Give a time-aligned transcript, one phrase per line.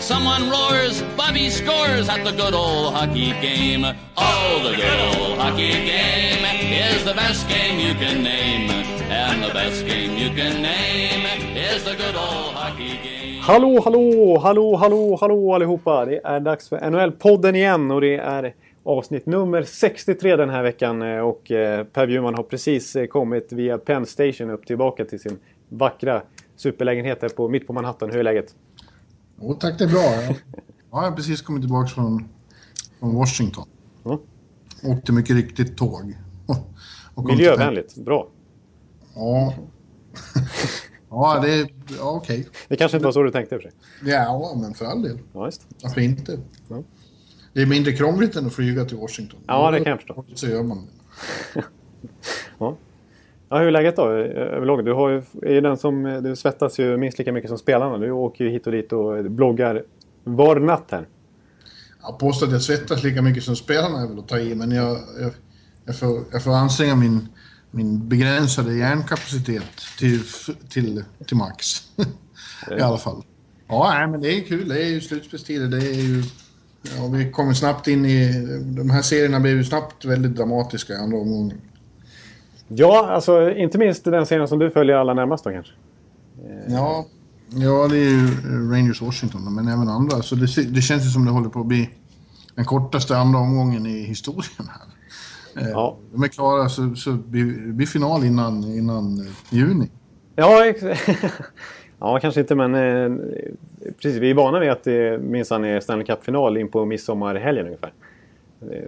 [0.00, 3.84] Someone roars, Bobby scores at the good old hockey game.
[4.16, 8.70] Oh, the good old hockey game is the best game you can name.
[9.10, 11.26] And the best game you can name
[11.56, 13.42] is the good old hockey game.
[13.42, 16.04] Hallå, hallå, hallå, hallå, hallå allihopa!
[16.04, 18.54] Det är dags för NHL-podden igen och det är
[18.84, 21.02] avsnitt nummer 63 den här veckan.
[21.02, 25.38] Och eh, Per Bjurman har precis eh, kommit via Penn Station upp tillbaka till sin
[25.68, 26.22] vackra
[26.56, 28.10] superlägenhet här på, mitt på Manhattan.
[28.10, 28.54] Hur är läget?
[29.40, 30.00] Jo tack, det är bra.
[30.00, 30.34] Jag, ja,
[30.90, 32.28] jag har precis kommit tillbaka från,
[32.98, 33.68] från Washington.
[34.02, 34.20] Ja.
[34.82, 36.16] Åkte mycket riktigt tåg.
[37.26, 38.28] Miljövänligt, bra.
[39.14, 39.54] Ja.
[41.10, 42.48] ja, det är ja, okej.
[42.68, 43.78] Det kanske inte var så du tänkte i och för sig.
[44.12, 45.18] Ja, men för all del.
[45.32, 45.66] Ja, just.
[45.82, 46.38] Varför inte?
[46.68, 46.82] Ja.
[47.52, 49.40] Det är mindre krångligt än att flyga till Washington.
[49.46, 50.24] Ja, det kan jag förstå.
[50.34, 50.86] Så gör man
[51.54, 51.62] det.
[52.58, 52.76] Ja.
[53.50, 54.84] Ja, hur är läget då eh, överlag?
[54.84, 57.58] Du har ju, är ju den som, eh, du svettas ju minst lika mycket som
[57.58, 57.98] spelarna.
[57.98, 59.84] Du åker ju hit och dit och bloggar
[60.24, 61.08] var natt här.
[62.02, 64.70] Jag påstår att jag svettas lika mycket som spelarna är väl att ta i, men
[64.70, 65.32] jag, jag,
[65.84, 67.28] jag, får, jag får anstränga min,
[67.70, 70.22] min begränsade hjärnkapacitet till,
[70.68, 71.82] till, till max.
[72.78, 73.22] I alla fall.
[73.68, 74.68] Ja, nej, men det är kul.
[74.68, 75.66] Det är ju slutspelstider.
[75.66, 76.22] Det är ju...
[76.96, 78.46] Ja, vi kommer snabbt in i...
[78.76, 81.60] De här serierna blev ju snabbt väldigt dramatiska i andra omgången.
[82.68, 85.72] Ja, alltså inte minst den serien som du följer allra närmast då kanske.
[86.68, 87.06] Ja,
[87.48, 88.26] ja, det är ju
[88.72, 90.22] Rangers Washington, men även andra.
[90.22, 91.90] Så det, det känns ju som det håller på att bli
[92.54, 94.88] den kortaste andra omgången i historien här.
[95.62, 95.96] Eh, Ja.
[96.12, 99.90] De är klara så, så blir blir final innan, innan eh, juni.
[100.36, 100.64] Ja,
[101.98, 103.18] ja kanske inte men eh,
[104.02, 104.20] precis.
[104.20, 107.92] Vi är vana vid att det minsann är Stanley Cup-final in på midsommarhelgen ungefär.
[108.62, 108.82] Eh,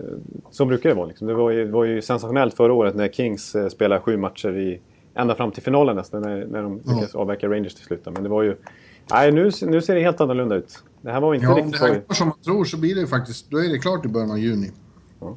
[0.51, 1.07] Så brukar det vara.
[1.07, 1.27] Liksom.
[1.27, 4.81] Det var ju, var ju sensationellt förra året när Kings eh, spelade sju matcher i,
[5.15, 8.03] ända fram till finalen nästan när, när de lyckades avverka Rangers till slut.
[8.05, 8.57] Men det var ju...
[9.11, 10.79] Nej, nu, nu ser det helt annorlunda ut.
[11.03, 11.87] Det här var inte Ja, om riktigt det så...
[11.87, 14.31] här går som man tror så blir det faktiskt, då är det klart i början
[14.31, 14.71] av juni.
[15.21, 15.37] Ja.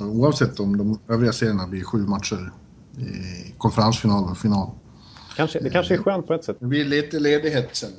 [0.00, 2.50] Oavsett om de övriga serierna blir sju matcher
[2.98, 4.70] i konferensfinal och final.
[5.36, 6.56] Kanske, det kanske är skönt på ett sätt.
[6.60, 7.90] Det blir lite ledighet sen.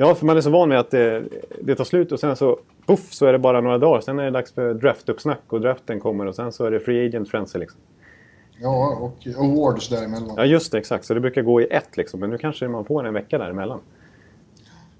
[0.00, 1.24] Ja, för man är så van vid att det,
[1.62, 4.00] det tar slut och sen så puff så är det bara några dagar.
[4.00, 7.06] Sen är det dags för draftuppsnack och draften kommer och sen så är det free
[7.08, 7.80] agent frenzy liksom.
[8.60, 10.34] Ja, och awards däremellan.
[10.36, 10.78] Ja, just det.
[10.78, 11.04] Exakt.
[11.04, 12.20] Så det brukar gå i ett liksom.
[12.20, 13.80] Men nu kanske man får en vecka däremellan.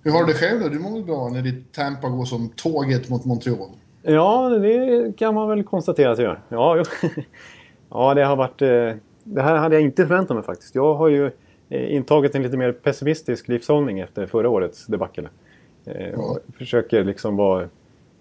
[0.03, 0.69] Hur har du det själv då?
[0.69, 3.69] Du mår bra när ditt Tampa går som tåget mot Montreal?
[4.03, 6.41] Ja, det kan man väl konstatera att det gör.
[6.49, 6.85] Ja,
[7.91, 8.63] ja det har varit...
[8.63, 8.69] eh,
[9.25, 10.75] Det här hade jag inte förväntat mig faktiskt.
[10.75, 11.31] Jag har ju
[11.71, 15.29] intagit en lite mer pessimistisk livshållning efter förra årets debacle.
[15.85, 17.69] Eh, och försöker liksom vara...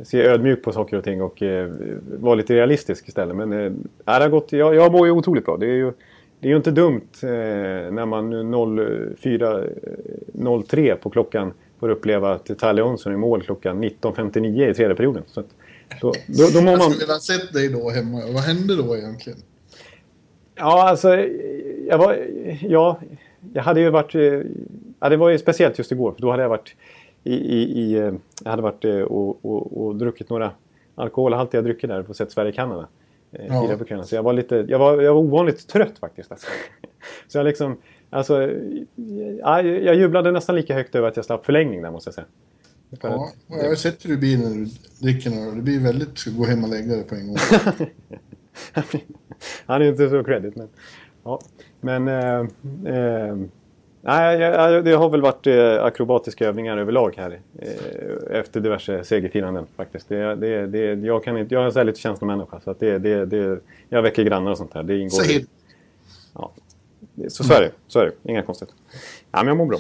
[0.04, 1.72] Se ödmjuk på saker och ting och eh,
[2.20, 3.36] vara lite realistisk istället.
[3.36, 3.72] Men eh,
[4.06, 5.58] det har gått, jag, jag mår ju otroligt bra.
[5.58, 5.92] Det är ju,
[6.40, 7.30] det är ju inte dumt eh,
[7.92, 14.74] när man 04.03 på klockan får uppleva att Tyler Johnson är mål klockan 19.59 i
[14.74, 15.24] tredje perioden.
[15.28, 15.48] Så att,
[16.02, 16.92] då, då, då mår Jag man...
[16.92, 18.22] skulle ha sett dig då hemma.
[18.34, 19.40] Vad hände då egentligen?
[20.56, 21.18] Ja, alltså...
[21.88, 22.18] Jag var...
[22.62, 23.00] Ja,
[23.54, 24.16] jag hade ju varit...
[24.16, 24.42] eh,
[25.00, 26.12] Ja, det var ju speciellt just igår.
[26.12, 26.76] För då hade jag varit
[27.24, 27.34] i...
[27.34, 28.14] i, i eh,
[28.44, 30.52] jag hade varit eh, och, och, och druckit några
[30.96, 32.88] alkoholhaltiga drycker där på sett Sverige-Kanada.
[33.50, 33.78] Ja.
[33.78, 34.04] på.
[34.04, 34.66] Så jag var lite...
[34.70, 36.32] Jag var, jag var ovanligt trött faktiskt.
[36.32, 36.48] Alltså.
[37.28, 37.78] Så jag liksom...
[38.10, 38.52] Alltså...
[39.42, 42.28] Ja, jag jublade nästan lika högt över att jag slapp förlängning där måste jag säga.
[43.02, 44.66] För Ja, att- jag har sett hur det blir när du
[45.02, 45.52] dricker några.
[45.52, 46.18] Det blir väldigt...
[46.18, 47.38] Ska gå hem och lägga dig på en gång.
[49.66, 50.68] Han är inte så credit men...
[51.24, 51.40] Ja.
[51.82, 52.08] Men...
[52.08, 52.40] Eh,
[52.96, 53.36] eh,
[54.02, 54.38] nej,
[54.84, 57.40] det har väl varit eh, akrobatiska övningar överlag här.
[58.30, 60.10] Efter diverse segerfiranden faktiskt.
[60.10, 63.26] Det, det, det, jag, kan inte, jag är här lite känslomänniska så att det, det,
[63.26, 64.84] det, jag väcker grannar och sånt här.
[64.84, 65.46] Det ingår i,
[66.34, 66.52] ja,
[67.28, 67.72] så, så är det.
[67.88, 68.32] Så är det.
[68.32, 68.70] Inga konstigt.
[69.32, 69.78] Ja, men jag mår bra.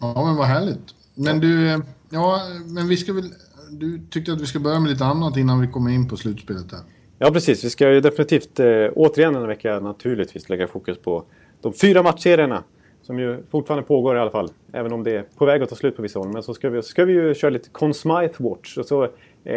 [0.00, 0.94] Ja, men vad härligt.
[1.14, 1.80] Men du...
[2.10, 3.30] Ja, men vi ska väl...
[3.70, 6.70] Du tyckte att vi ska börja med lite annat innan vi kommer in på slutspelet
[6.70, 6.80] där.
[7.18, 7.64] Ja, precis.
[7.64, 11.24] Vi ska ju definitivt eh, återigen den här veckan naturligtvis lägga fokus på
[11.60, 12.64] de fyra matchserierna.
[13.02, 14.50] Som ju fortfarande pågår i alla fall.
[14.72, 16.28] Även om det är på väg att ta slut på vissa håll.
[16.28, 18.78] Men så ska vi, ska vi ju köra lite Conn Smythe Watch.
[18.78, 19.04] Och så,
[19.44, 19.54] eh,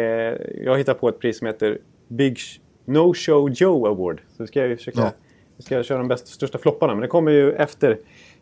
[0.64, 1.78] jag hittar på ett pris som heter
[2.08, 2.38] Big
[2.84, 4.20] No Show Joe Award.
[4.36, 5.12] Så ska jag ju försöka Ja.
[5.56, 6.94] vi ska köra de bästa, största flopparna.
[6.94, 7.98] Men det kommer ju efter.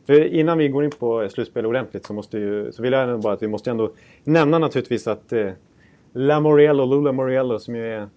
[0.06, 3.18] För innan vi går in på slutspel ordentligt så, måste ju, så vill jag ändå
[3.18, 3.92] bara att vi måste ändå
[4.24, 5.50] nämna naturligtvis att eh,
[6.12, 8.08] Lamoriello, Lula Moriello som ju är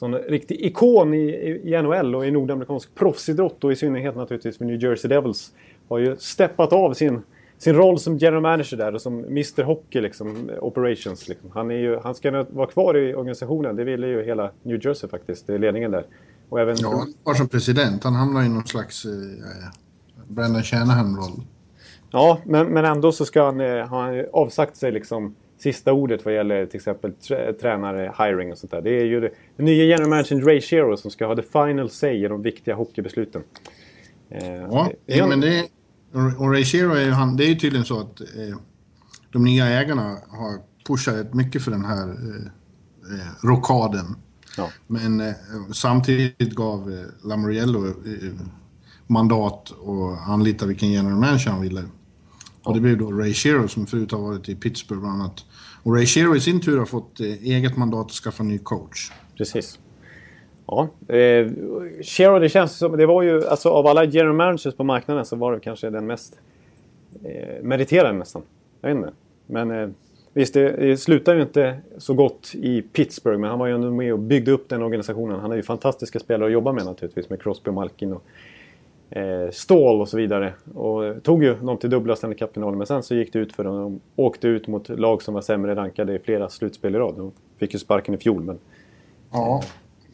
[0.00, 4.64] sån riktig ikon i, i NHL och i nordamerikansk proffsidrott och i synnerhet naturligtvis för
[4.64, 5.52] New Jersey Devils.
[5.88, 7.22] Har ju steppat av sin,
[7.58, 11.28] sin roll som general manager där och som Mr Hockey liksom, operations.
[11.28, 11.50] Liksom.
[11.54, 15.10] Han, är ju, han ska vara kvar i organisationen, det ville ju hela New Jersey
[15.10, 16.04] faktiskt, ledningen där.
[16.48, 16.76] Och även...
[16.78, 19.10] Ja, han som president, han hamnar i någon slags eh,
[20.28, 21.42] Brendan Shanahan-roll.
[22.10, 26.24] Ja, men, men ändå så ska han, eh, har han avsagt sig liksom sista ordet
[26.24, 27.12] vad gäller till exempel
[27.60, 28.82] tränare, hiring och sånt där.
[28.82, 32.24] Det är ju den nya general managern Ray Shero som ska ha the final say
[32.24, 33.42] i de viktiga hockeybesluten.
[34.30, 35.68] Eh, ja, det, men det,
[36.38, 38.56] och Ray Shero är ju han, det är ju tydligen så att eh,
[39.32, 42.44] de nya ägarna har pushat mycket för den här eh,
[43.18, 44.16] eh rockaden.
[44.56, 44.70] Ja.
[44.86, 45.34] Men eh,
[45.72, 47.92] samtidigt gav eh, Lamoriello eh,
[49.06, 51.84] mandat och anlita vilken general manager han ville.
[52.62, 55.44] Och det blev då Ray Shero som förut har varit i Pittsburgh bland annat.
[55.82, 59.10] Och Ray Shero i sin tur har fått eh, eget mandat att skaffa ny coach.
[59.36, 59.78] Precis.
[60.66, 61.50] Ja, eh,
[62.02, 65.36] Shero det känns som, det var ju, alltså av alla general managers på marknaden så
[65.36, 66.40] var det kanske den mest
[67.24, 68.42] eh, meriterade nästan.
[68.80, 69.12] Jag vet inte.
[69.46, 69.88] Men eh,
[70.32, 73.90] visst, det, det slutar ju inte så gott i Pittsburgh, men han var ju ändå
[73.90, 75.40] med och byggde upp den organisationen.
[75.40, 78.24] Han är ju fantastiska spelare att jobba med naturligtvis, med Crosby och Malkin och
[79.10, 80.54] eh, stål och så vidare.
[80.74, 83.64] Och tog ju dem till dubbla Stanley Cup-finaler men sen så gick det ut för
[83.64, 83.76] dem.
[83.76, 87.14] De åkte ut mot lag som var sämre rankade i flera slutspel i rad.
[87.16, 88.58] De fick ju sparken i fjol men...
[89.32, 89.62] Ja,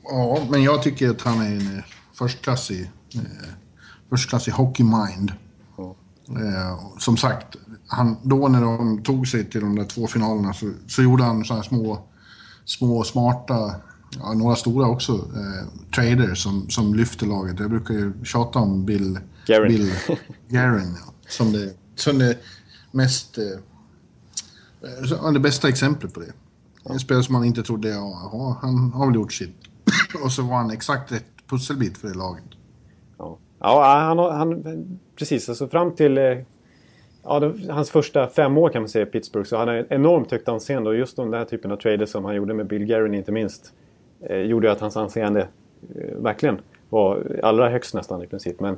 [0.04, 1.84] ja men jag tycker att han är en eh,
[2.14, 3.48] förstklassig, eh,
[4.10, 5.32] förstklassig hockey-mind.
[5.76, 5.94] Ja.
[6.28, 7.56] Eh, som sagt,
[7.86, 11.44] han, då när de tog sig till de där två finalerna så, så gjorde han
[11.44, 11.98] sådana små,
[12.64, 13.74] små smarta
[14.20, 17.60] ja, några stora också, eh, traders som, som lyfter laget.
[17.60, 19.92] Jag brukar ju tjata om Bill Garen, Bill
[20.48, 22.38] Garen ja, som, det, som det
[22.90, 23.38] mest...
[23.38, 26.32] Eh, det bästa exemplet på det.
[26.90, 29.56] En spelare som man inte trodde, ja, han har väl gjort sitt.
[30.24, 32.44] Och så var han exakt rätt pusselbit för det laget.
[33.18, 35.48] Ja, ja han, han, precis.
[35.48, 36.38] Alltså fram till eh,
[37.22, 40.30] ja, det, hans första fem år kan man säga i Pittsburgh så hade han enormt
[40.30, 43.14] högt anseende och just de där typen av traders som han gjorde med Bill Guerin
[43.14, 43.72] inte minst
[44.20, 48.60] gjorde att hans anseende eh, verkligen var allra högst nästan i princip.
[48.60, 48.76] Men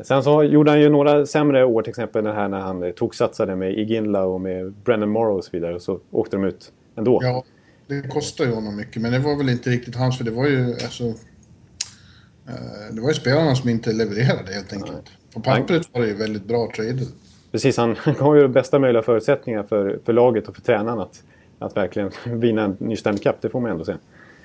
[0.00, 2.90] sen så gjorde han ju några sämre år, till exempel den här när han eh,
[2.90, 5.74] tog satsade med Iginla och med Brennan Morrow och så vidare.
[5.74, 7.20] Och så åkte de ut ändå.
[7.22, 7.44] Ja,
[7.86, 10.46] det kostade ju honom mycket, men det var väl inte riktigt hans, för det var
[10.46, 11.04] ju alltså...
[12.46, 15.12] Eh, det var ju spelarna som inte levererade helt enkelt.
[15.34, 17.02] På pappret var det ju väldigt bra trade.
[17.52, 21.22] Precis, han gav ju bästa möjliga förutsättningar för, för laget och för tränaren att,
[21.58, 22.10] att verkligen
[22.40, 23.98] vinna en ny Stanley Cup, det får man ändå säga.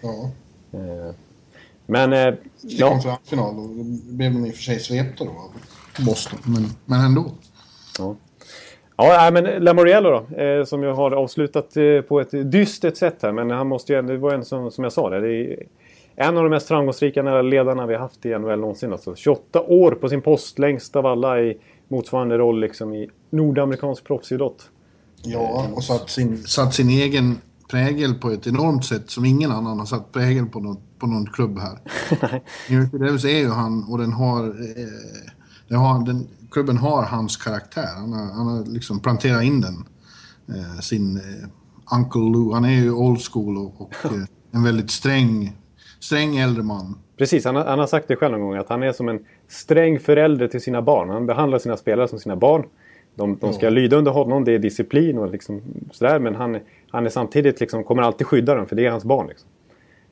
[0.04, 0.32] Ja.
[0.72, 1.16] Eh,
[1.86, 2.14] men...
[2.14, 2.90] Eh, I ja.
[2.90, 3.70] konferensfinal och
[4.14, 5.52] blev de i och för sig svepta då av
[6.06, 7.32] Boston, men, men ändå.
[8.00, 8.16] Ja.
[8.96, 13.32] Ja, men Lamoriello då, eh, som jag har avslutat eh, på ett dystert sätt här.
[13.32, 15.66] Men han måste ju, det var en som, som jag sa, det, det är
[16.16, 18.92] en av de mest framgångsrika ledarna vi har haft i NHL någonsin.
[18.92, 21.58] Alltså 28 år på sin post, längst av alla i
[21.88, 24.70] motsvarande roll liksom i nordamerikansk proffsidrott.
[25.24, 27.38] Ja, och satt sin, satt sin egen
[27.74, 31.26] prägel på ett enormt sätt som ingen annan har satt prägel på, något, på någon
[31.26, 31.80] klubb här.
[32.70, 35.32] New Devils är ju han och den har, eh,
[35.68, 37.90] den har den, klubben har hans karaktär.
[37.98, 39.86] Han har, han har liksom planterat in den.
[40.48, 44.92] Eh, sin eh, Uncle Lou, han är ju old school och, och eh, en väldigt
[44.92, 45.58] sträng,
[46.00, 46.96] sträng äldre man.
[47.18, 49.20] Precis, han har, han har sagt det själv någon gång att han är som en
[49.48, 51.10] sträng förälder till sina barn.
[51.10, 52.64] Han behandlar sina spelare som sina barn.
[53.16, 53.70] De, de ska ja.
[53.70, 55.62] lyda under honom, det är disciplin och liksom
[55.92, 56.20] sådär.
[56.20, 56.60] Men han,
[56.94, 59.28] han är samtidigt liksom, kommer alltid skydda dem för det är hans barn.
[59.28, 59.50] Liksom.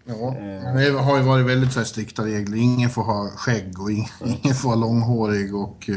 [0.05, 0.35] Ja,
[0.75, 2.57] det har ju varit väldigt så här, strikta regler.
[2.57, 4.09] Ingen får ha skägg och ingen,
[4.43, 5.55] ingen får vara långhårig.
[5.55, 5.89] Och,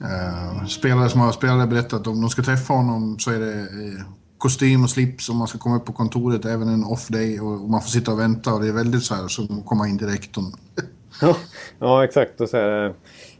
[0.00, 3.52] uh, spelare som har spelare berättat att om de ska träffa honom så är det
[3.54, 4.00] uh,
[4.38, 7.62] kostym och slips om man ska komma upp på kontoret även en off day och,
[7.62, 9.88] och man får sitta och vänta och det är väldigt så här som att komma
[9.88, 10.36] in direkt.
[11.20, 11.36] ja,
[11.78, 12.40] ja, exakt.
[12.40, 12.94] Och så här,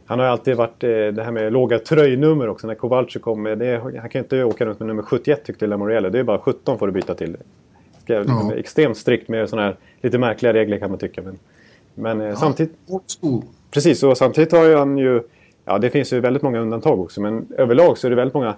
[0.05, 2.67] han har alltid varit eh, det här med låga tröjnummer också.
[2.67, 6.09] När Kowalczyk kom med det, han kan inte åka runt med nummer 71 tyckte Lamoriello.
[6.09, 7.37] Det är bara 17 får du byta till.
[8.03, 8.53] Ska, ja.
[8.55, 11.21] Extremt strikt med sådana här lite märkliga regler kan man tycka.
[11.21, 11.39] Men,
[11.95, 12.73] men eh, ja, samtidigt...
[13.71, 15.21] Precis, och samtidigt har han ju...
[15.65, 17.21] Ja, det finns ju väldigt många undantag också.
[17.21, 18.55] Men överlag så är det väldigt många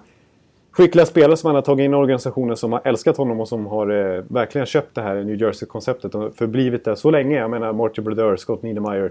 [0.76, 3.66] skickliga spelare som han har tagit in i organisationen som har älskat honom och som
[3.66, 7.38] har eh, verkligen köpt det här New Jersey-konceptet och förblivit där så länge.
[7.38, 9.10] Jag menar Marty Brodeur, Scott Niedermayer,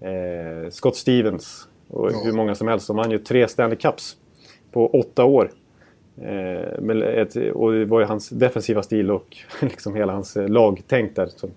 [0.00, 2.20] eh, Scott Stevens, och ja.
[2.24, 2.86] hur många som helst.
[2.86, 4.16] De vann ju tre Stanley Cups
[4.72, 5.50] på åtta år.
[6.22, 11.16] Eh, ett, och det var ju hans defensiva stil och liksom hela hans eh, lagtänk
[11.16, 11.50] där som,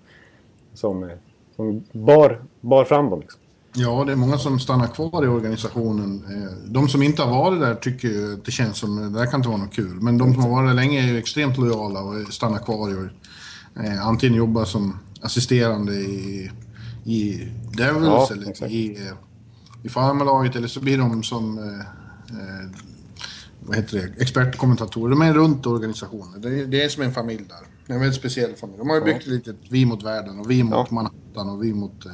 [0.74, 1.16] som, eh,
[1.56, 3.20] som bar, bar fram dem.
[3.20, 3.40] Liksom.
[3.76, 6.24] Ja, det är många som stannar kvar i organisationen.
[6.30, 9.26] Eh, de som inte har varit där tycker ju att det känns som det där
[9.26, 10.00] kan inte vara något kul.
[10.00, 13.04] Men de som har varit där länge är ju extremt lojala och stannar kvar och
[13.84, 16.50] eh, antingen jobbar som assisterande i,
[17.04, 18.72] i Devils Ja, eller exakt.
[18.72, 18.98] i,
[19.84, 21.64] i farmarlaget eller så blir de som eh,
[22.38, 22.70] eh,
[23.60, 25.10] vad heter det, expertkommentatorer.
[25.10, 26.40] De är runt organisationen.
[26.40, 27.66] Det är, det är som en familj där.
[27.86, 28.78] Det är en väldigt speciell familj.
[28.78, 32.06] De har ju byggt lite vi mot världen och vi mot Manhattan och vi mot
[32.06, 32.12] eh.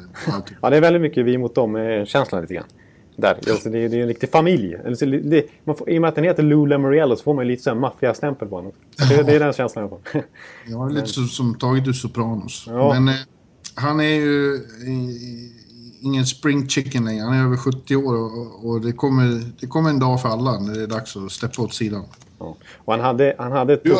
[0.61, 2.65] Ja, det är väldigt mycket vi mot dem-känslan lite grann.
[3.15, 3.39] Där.
[3.49, 4.73] Alltså, det, är, det är en riktig familj.
[4.73, 7.33] Eller så det, man får, I och med att den heter Lou Lamoriello så får
[7.33, 8.71] man lite maffiastämpel på honom.
[9.09, 10.23] Det, det är den känslan jag får.
[10.67, 12.65] Ja, lite som, som tagit ur Sopranos.
[12.67, 12.93] Ja.
[12.93, 13.13] Men eh,
[13.75, 15.60] han är ju eh,
[16.01, 17.23] ingen spring chicken längre.
[17.23, 20.59] Han är över 70 år och, och det, kommer, det kommer en dag för alla
[20.59, 22.03] när det är dags att släppa åt sidan.
[22.39, 22.57] Ja.
[22.77, 23.93] Och han hade, han hade ett tid,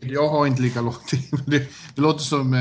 [0.00, 1.40] jag har inte lika lång tid.
[1.46, 1.58] Det,
[1.94, 2.60] det låter som eh,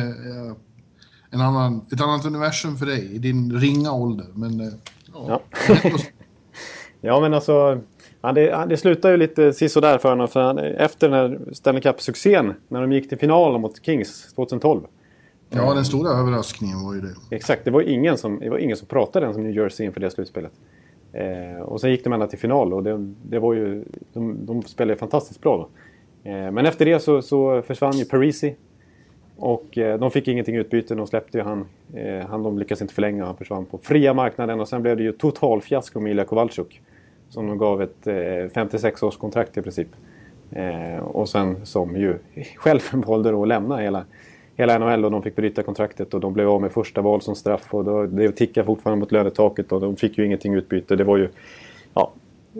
[1.30, 4.28] en annan, ett annat universum för dig i din ringa ålder.
[4.34, 4.74] Men eh,
[5.16, 5.42] Ja.
[7.02, 7.82] Ja, men alltså...
[8.22, 10.28] Ja, det, ja, det slutade ju lite sisådär för honom.
[10.28, 14.82] För han, efter den här Stanley Cup-succén, när de gick till finalen mot Kings 2012
[15.50, 17.36] ja, den stora överraskningen var ju det.
[17.36, 20.00] Exakt, det var ingen som, det var ingen som pratade ens om New Jersey inför
[20.02, 20.52] det slutspelet.
[21.14, 23.84] Eh, och sen gick de ända till final och det, det var ju,
[24.14, 25.70] de, de spelade fantastiskt bra då.
[26.30, 28.56] Eh, men efter det så, så försvann ju Parisi.
[29.38, 31.66] Och eh, de fick ingenting i utbyte, de släppte ju han.
[31.94, 34.60] Eh, han de lyckades inte förlänga, han försvann på fria marknaden.
[34.60, 36.82] Och sen blev det ju total fiasko med Ilja Kowalczuk.
[37.30, 39.88] Som de gav ett eh, 56-årskontrakt i princip.
[40.52, 42.18] Eh, och sen som ju
[42.56, 44.06] själv valde då att lämna hela,
[44.56, 47.36] hela NHL och de fick bryta kontraktet och de blev av med första val som
[47.36, 50.96] straff och då, det tickade fortfarande mot lönetaket och de fick ju ingenting i utbyte.
[50.96, 51.30] Det var ju...
[51.94, 52.12] Ja,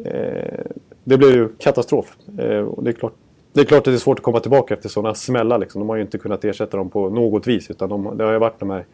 [0.06, 0.66] eh,
[1.04, 2.18] det blev ju katastrof.
[2.40, 3.14] Eh, och det, är klart,
[3.54, 5.58] det är klart att det är svårt att komma tillbaka efter sådana smällar.
[5.58, 5.80] Liksom.
[5.80, 8.40] De har ju inte kunnat ersätta dem på något vis utan de, det har ju
[8.40, 8.86] varit de här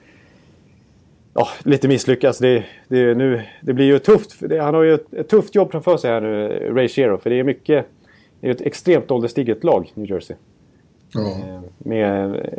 [1.33, 2.37] ja, lite misslyckas.
[2.37, 4.35] Det, det, nu, det blir ju tufft.
[4.39, 7.17] Det, han har ju ett, ett tufft jobb framför sig här nu, Ray Shero.
[7.17, 7.85] För det är mycket...
[8.39, 10.35] Det är ett extremt ålderstiget lag, New Jersey.
[11.15, 12.49] Eh, Med,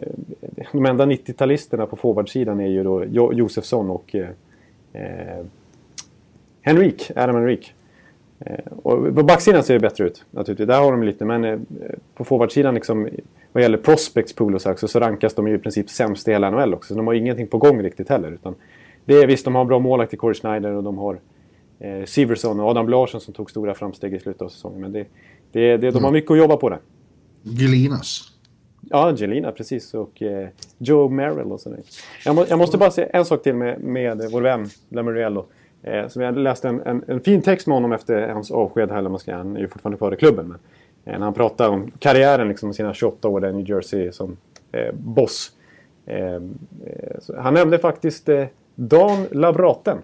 [0.73, 4.29] de enda 90-talisterna på forwardsidan är ju då Jo- Josefsson och eh,
[4.93, 5.45] eh,
[6.61, 7.75] Henrik, Adam Henrik.
[8.41, 10.67] Eh, och på backsidan ser det bättre ut naturligtvis.
[10.69, 11.59] Där har de lite, men eh,
[12.15, 13.09] på forwardsidan liksom,
[13.53, 16.75] vad gäller prospects pool och så, rankas de ju i princip sämst i hela NHL
[16.75, 16.89] också.
[16.89, 18.31] Så de har ingenting på gång riktigt heller.
[18.33, 18.55] Utan
[19.05, 21.19] det är, visst, de har bra målvakt i Corey Schneider och de har
[21.79, 24.81] eh, Siversson och Adam Larsson som tog stora framsteg i slutet av säsongen.
[24.81, 25.07] Men det,
[25.53, 26.79] det, det, de har mycket att jobba på där.
[27.45, 28.32] Gelinas.
[28.91, 29.95] Ja, Angelina precis.
[29.95, 30.49] Och eh,
[30.79, 31.79] Joe Merrill och sådär.
[32.25, 35.45] Jag, må, jag måste bara säga en sak till med, med vår vän Lamoriello.
[35.83, 38.99] Eh, som jag läste en, en, en fin text med honom efter hans avsked här.
[38.99, 40.49] eller man ska- Han är ju fortfarande kvar i klubben.
[40.49, 40.59] Men,
[41.15, 44.37] eh, när han pratar om karriären, liksom, sina 28 år där i New Jersey som
[44.73, 45.53] eh, boss.
[46.07, 46.41] Eh, eh,
[47.39, 49.99] han nämnde faktiskt eh, Dan Labraten.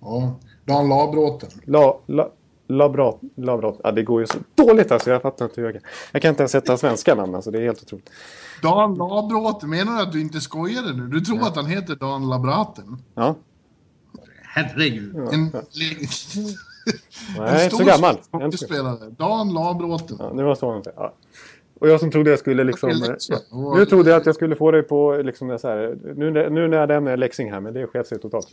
[0.00, 0.36] Ja.
[0.64, 1.48] Dan Labråten.
[1.64, 2.30] La, la,
[2.68, 3.80] labrat, labrat.
[3.84, 5.10] Ja, det går ju så dåligt alltså.
[5.10, 5.90] Jag fattar inte hur jag kan.
[6.12, 7.50] Jag kan inte ens sätta svenska namn alltså.
[7.50, 8.10] Det är helt otroligt.
[8.62, 11.06] Dan Labråten, menar du att du inte skojade nu?
[11.08, 13.02] Du tror att han heter Dan Labraten?
[13.14, 13.34] Ja.
[14.42, 15.16] Herregud.
[15.32, 15.50] En,
[17.38, 18.18] Nej, inte så gammal.
[18.30, 19.10] hockeyspelare.
[19.10, 20.16] Dan Labråten.
[20.20, 20.82] Ja, det var så han.
[20.96, 21.14] Ja.
[21.84, 22.90] Och jag som trodde jag skulle liksom...
[22.90, 26.68] Eh, Nu trodde jag att jag skulle få dig på liksom så här, nu, nu
[26.68, 28.48] när jag nämner här, men det sket sig totalt.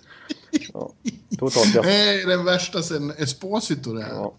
[0.74, 0.92] Ja,
[1.40, 1.82] totalt ja.
[1.82, 1.90] Det
[2.22, 4.14] är den värsta sen Esposito det här.
[4.14, 4.34] ja.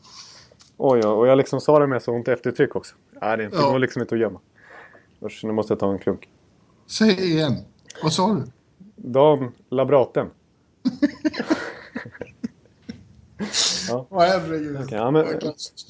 [0.76, 2.94] Oj, oj, och jag liksom sa det med sånt eftertryck också.
[3.22, 3.70] Nej, det, det Ja.
[3.70, 4.40] går liksom inte att gömma.
[5.22, 6.28] Usch, nu måste jag ta en klunk.
[6.86, 7.56] Säg igen.
[8.02, 8.42] Vad sa du?
[8.96, 10.26] Dan Labraten.
[13.92, 14.88] Åh herregud.
[14.90, 15.26] Ja, men-.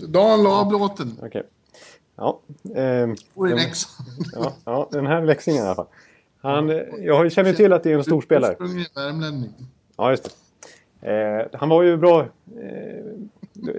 [0.09, 1.19] Dan Labråten.
[1.23, 1.43] Okej.
[2.23, 2.41] Ja,
[2.75, 4.09] ehm, Och i den, Leksand.
[4.35, 5.87] ja, ja, den här Leksingen i alla fall.
[6.41, 8.53] Han, eh, jag känner till att det är en stor spelare.
[8.53, 9.51] Ursprunglig värmlänning.
[9.97, 10.37] Ja, just
[11.01, 11.11] det.
[11.11, 12.21] Eh, han var ju bra.
[12.21, 12.27] Eh,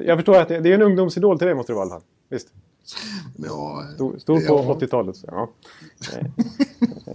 [0.06, 2.02] jag förstår att det, det är en ungdomsidol till dig måste det vara.
[2.30, 2.48] Visst?
[3.38, 4.78] Ja, Stor, stor på Ja.
[4.80, 5.16] 80-talet.
[5.16, 5.50] så, Ja.
[6.14, 6.26] Eh,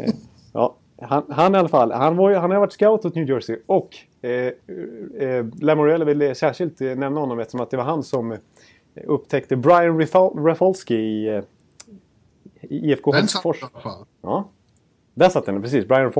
[0.01, 0.15] eh,
[0.53, 0.75] ja.
[1.03, 1.93] Han, han i alla fall.
[1.93, 3.57] Han, var, ju- han har varit scout åt New Jersey.
[3.67, 3.89] Och
[4.23, 4.31] eh,
[5.29, 8.39] eh, Lamoriello ville särskilt eh, nämna honom eftersom att det var han som eh,
[9.07, 11.43] upptäckte Brian Rafal- Rafalski i, eh,
[12.61, 13.63] i IFK den satt Helsingfors.
[13.73, 14.07] alla fall.
[14.23, 14.49] Ja,
[15.15, 15.63] där satt den.
[15.63, 16.13] Precis, Brian.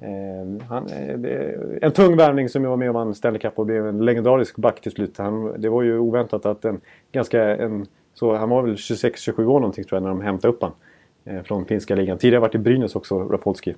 [0.00, 3.58] Eh, han, eh, det- en tung värvning som jag var med och vann Stanley Cup
[3.58, 5.18] och blev en legendarisk back till slut.
[5.18, 6.80] Han, det var ju oväntat att en
[7.12, 7.56] ganska...
[7.56, 10.72] En, så han var väl 26-27 år någonting tror jag när de hämtade upp han
[11.24, 12.18] eh, från finska ligan.
[12.18, 13.74] Tidigare varit i Brynäs också, Rafalski.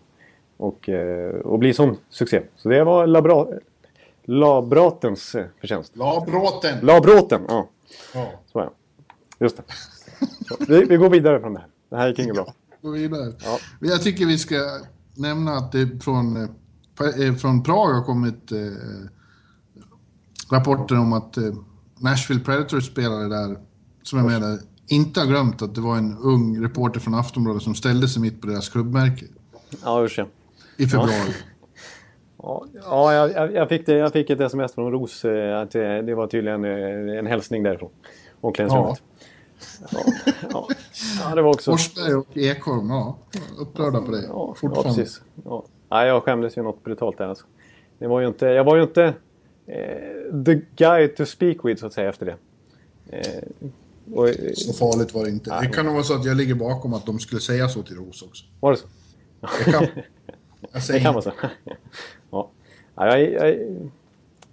[0.57, 2.41] Och, eh, och bli sån succé.
[2.57, 3.47] Så det var Labra,
[4.23, 5.97] Labratens eh, förtjänst.
[5.97, 6.79] Labråten.
[6.83, 7.67] Labråten, ja.
[8.15, 8.71] Ja, Så är det.
[9.45, 9.63] Just det.
[10.49, 11.69] Så, vi, vi går vidare från det här.
[11.91, 12.55] Det här gick inget bra.
[12.83, 13.33] gå vidare.
[13.45, 13.59] Ja.
[13.81, 14.57] Jag tycker vi ska
[15.15, 18.59] nämna att det från, eh, från Prag har kommit eh,
[20.51, 21.55] rapporter om att eh,
[21.99, 23.59] Nashville Predators spelare där,
[24.03, 27.63] som är med där, inte har glömt att det var en ung reporter från Aftonbladet
[27.63, 29.27] som ställde sig mitt på deras klubbmärke
[29.85, 30.27] Ja, usch ja.
[30.77, 31.13] i februari.
[31.27, 31.33] Ja,
[32.85, 36.03] ja jag, jag, jag, fick det, jag fick ett sms från Ros eh, att det,
[36.03, 37.91] det var tydligen eh, en hälsning därifrån.
[38.41, 39.03] Omklädningsrummet.
[39.91, 40.01] Ja.
[40.51, 40.69] Ja.
[41.23, 41.71] ja, det var också...
[41.71, 43.17] Forsberg och Ekholm, ja.
[43.59, 44.23] Upprörda på det.
[44.23, 44.95] Ja, ja Fortfarande.
[45.03, 45.23] precis.
[45.45, 45.65] Ja.
[45.91, 47.47] Nej, jag skämdes ju något brutalt där alltså.
[47.99, 49.05] Det var ju inte, jag var ju inte
[49.67, 52.37] eh, the guy to speak with så att säga efter det.
[53.19, 53.43] Eh,
[54.15, 55.61] och, eh, Så farligt var det inte.
[55.61, 57.97] Det kan nog vara så att jag ligger bakom att de skulle säga så till
[57.97, 58.45] Ros också.
[58.61, 58.87] var det så?
[59.65, 59.83] Det kan,
[60.61, 61.33] jag Det säger kan vara så.
[62.95, 63.07] Ja.
[63.07, 63.59] Ja, jag, jag,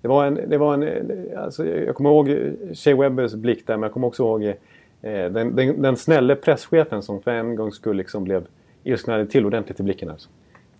[0.01, 0.49] det var en...
[0.49, 4.23] Det var en alltså, jag kommer ihåg Shea Webbers blick där, men jag kommer också
[4.23, 4.55] ihåg eh,
[5.01, 8.45] den, den, den snälle presschefen som för en gång skulle liksom blev
[8.83, 10.09] ilsknade till ordentligt i blicken.
[10.09, 10.29] Alltså.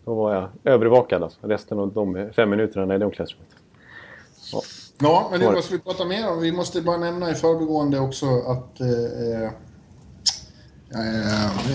[0.05, 3.55] Då var jag övervakad alltså, resten av de fem minuterna i det omklädningsrummet.
[4.51, 4.61] Ja.
[5.03, 5.61] Ja, men det Var det?
[5.61, 6.41] ska vi prata mer om?
[6.41, 9.51] Vi måste bara nämna i förbigående också att eh, eh,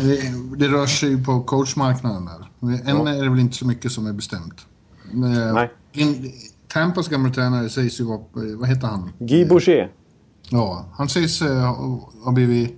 [0.03, 2.69] det, det rör sig på coachmarknaden där.
[2.91, 3.09] Än Ja.
[3.09, 4.67] är det väl inte så mycket som är bestämt.
[5.13, 5.71] Eh, Nej.
[5.93, 6.33] In,
[6.69, 9.11] Tampas gamla tränare sägs ju vara, eh, vad heter han?
[9.19, 9.93] Guy Boucher.
[10.51, 11.75] Ja, han sägs eh,
[12.25, 12.75] ha blivit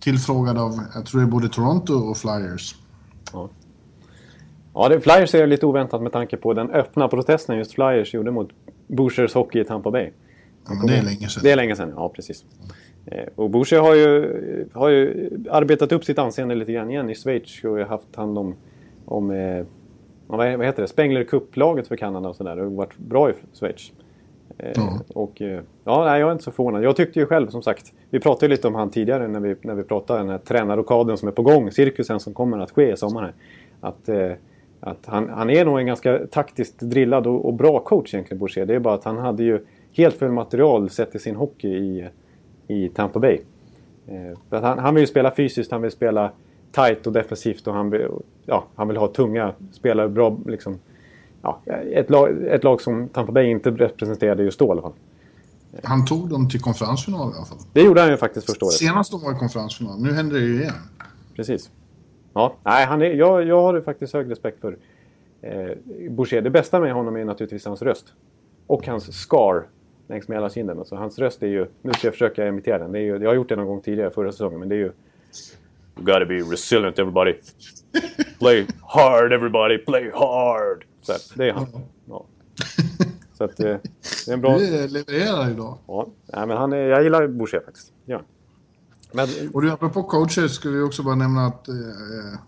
[0.00, 2.74] tillfrågad av, jag tror det är både Toronto och Flyers.
[4.74, 8.30] Ja, det, Flyers är lite oväntat med tanke på den öppna protesten just Flyers gjorde
[8.30, 8.48] mot
[8.86, 10.10] Bouchers hockey i Tampa Bay.
[10.68, 11.42] Ja, men det är länge sedan.
[11.42, 12.44] Det är länge sedan, ja precis.
[13.06, 17.14] Eh, Och Boucher har ju, har ju arbetat upp sitt anseende lite grann igen i
[17.14, 18.54] Schweiz och haft hand om,
[19.04, 19.64] om eh, ja,
[20.26, 22.56] vad heter det, Spengler Cup-laget för Kanada och sådär.
[22.56, 23.92] Det har varit bra i Schweiz.
[24.74, 25.00] Ja.
[25.08, 26.84] Och eh, ja, nej, jag är inte så förvånad.
[26.84, 29.74] Jag tyckte ju själv som sagt, vi pratade lite om han tidigare när vi, när
[29.74, 32.96] vi pratade den här tränarrokaden som är på gång, cirkusen som kommer att ske i
[32.96, 33.32] sommar här.
[33.80, 34.32] Att, eh,
[34.80, 38.66] att han, han är nog en ganska taktiskt drillad och, och bra coach egentligen, Boucher.
[38.66, 42.08] Det är bara att han hade ju helt fel material sett i sin hockey i,
[42.66, 43.38] i Tampa Bay.
[44.06, 46.30] Eh, han, han vill ju spela fysiskt, han vill spela
[46.76, 48.08] tight och defensivt och han vill,
[48.44, 50.78] ja, han vill ha tunga spelare, bra liksom.
[51.42, 51.60] Ja,
[51.92, 54.92] ett, lag, ett lag som Tampa Bay inte representerade just då i alla fall.
[55.82, 57.58] Han tog dem till konferensfinal i alla fall.
[57.72, 58.74] Det gjorde han ju faktiskt första året.
[58.74, 60.02] Senast de var i konferensfinal.
[60.02, 60.74] Nu händer det ju igen.
[61.36, 61.70] Precis.
[62.34, 64.76] Ja, nej, han är, jag, jag har faktiskt hög respekt för
[65.42, 65.70] eh,
[66.10, 66.40] Boucher.
[66.40, 68.06] Det bästa med honom är naturligtvis hans röst.
[68.66, 69.66] Och hans scar
[70.08, 70.78] längs med hela kinden.
[70.78, 71.66] Alltså, hans röst är ju...
[71.82, 72.92] Nu ska jag försöka imitera den.
[72.92, 74.78] Det är ju, jag har gjort det någon gång tidigare förra säsongen, men det är
[74.78, 74.92] ju...
[75.96, 77.32] You gotta be resilient everybody.
[78.38, 80.84] Play hard everybody, play hard.
[81.02, 81.66] Så här, det är han.
[82.08, 82.26] Ja.
[83.38, 83.76] Så att, eh,
[84.26, 84.58] det är en bra...
[84.58, 85.78] Du levererar idag.
[85.86, 87.92] Ja, nej, men han är, jag gillar Boucher faktiskt.
[88.04, 88.22] Ja.
[89.12, 91.74] Men, Och du, apropå coacher ska vi också bara nämna att eh,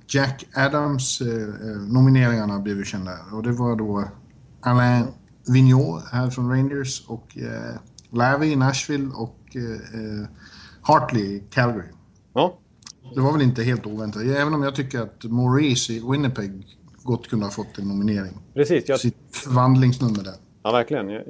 [0.06, 3.12] Jack Adams eh, eh, nomineringarna blev ju kända.
[3.32, 4.04] Och det var då
[4.60, 5.06] Alain
[5.48, 7.74] Vigneault här från Rangers och eh,
[8.10, 9.62] Lavy i Nashville och eh,
[10.00, 10.26] eh,
[10.82, 11.88] Hartley i Calgary.
[12.34, 12.58] ja,
[13.14, 16.50] Det var väl inte helt oväntat, även om jag tycker att Maurice i Winnipeg
[17.02, 18.32] gott kunde ha fått en nominering.
[18.54, 18.88] precis.
[18.88, 20.34] Jag, Sitt förvandlingsnummer där.
[20.62, 21.08] Ja, verkligen.
[21.08, 21.22] Jag,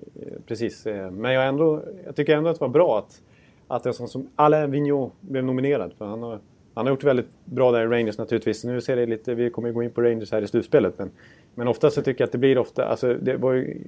[0.47, 0.85] precis.
[1.13, 3.21] Men jag, ändå, jag tycker ändå att det var bra att,
[3.69, 5.93] att en sån som Alain Vigneault blev nominerad.
[5.99, 6.41] För han har,
[6.75, 8.65] han har gjort väldigt bra där i Rangers naturligtvis.
[8.65, 10.99] Nu ser det lite, vi kommer gå in på Rangers här i slutspelet.
[10.99, 11.11] Men,
[11.55, 13.81] men ofta så tycker jag att det blir ofta, alltså det var ju,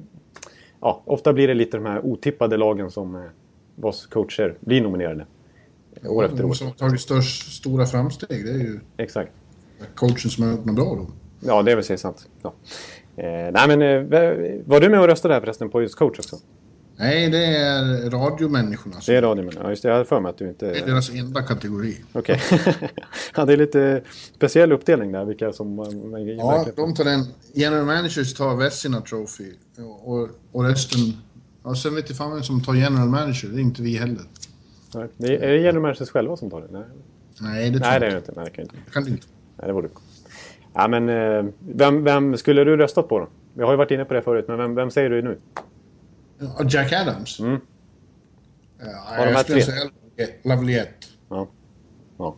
[0.81, 3.23] ja, ofta blir det lite de här otippade lagen som eh,
[3.77, 5.27] vars coacher blir nominerade.
[6.05, 6.53] År efter år.
[6.53, 9.33] Som har tagit störst, stora framsteg, det är ju Exakt.
[9.95, 11.07] coachen som har gjort något bra då.
[11.41, 12.29] Ja, det är väl säkert sant.
[12.43, 12.55] Ja.
[13.17, 16.37] Eh, nej men, eh, var du med och röstade här förresten på just coach också?
[17.01, 18.97] Nej, det är radiomänniskorna.
[19.07, 19.89] Det är radio, men ja, just det.
[19.89, 20.67] Jag hade för mig att du inte...
[20.67, 21.97] Det är deras enda kategori.
[22.13, 22.43] Okej.
[23.37, 24.03] ja, det är lite
[24.37, 25.79] speciell uppdelning där, vilka som...
[26.39, 27.27] Ja, de tar den.
[27.55, 29.53] General managers tar Vessina Trophy
[30.05, 31.01] och, och resten...
[31.65, 33.49] Ja, sen vet jag fan vem som tar general manager.
[33.49, 34.23] Det är inte vi heller.
[34.95, 36.69] Nej, det är, är det general managers själva som tar det?
[36.71, 36.83] Nej,
[37.41, 38.33] Nej, det tror Nej det är jag inte.
[38.37, 38.77] Nej, det kan jag inte.
[38.87, 39.27] Det kan det inte.
[39.57, 39.89] Nej, det borde
[40.75, 43.29] Ja, men eh, vem, vem skulle du röstat på då?
[43.55, 45.39] Jag har ju varit inne på det förut, men vem, vem säger du nu?
[46.39, 47.41] Ja, Jack Adams?
[47.41, 47.61] Mm.
[48.79, 49.73] Ja, de här jag skulle tre?
[49.73, 49.91] säga
[50.43, 51.07] Lavaliette.
[51.29, 51.49] Ja.
[52.19, 52.37] Ja.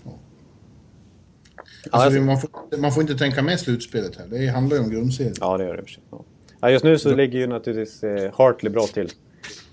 [1.91, 4.27] Alltså, alltså- man, får, man får inte tänka med slutspelet här.
[4.27, 5.35] Det handlar ju om grundserien.
[5.41, 5.85] Ja, det gör det.
[6.11, 6.25] Ja.
[6.61, 9.11] Ja, just nu så ligger ju naturligtvis eh, Hartley bra till.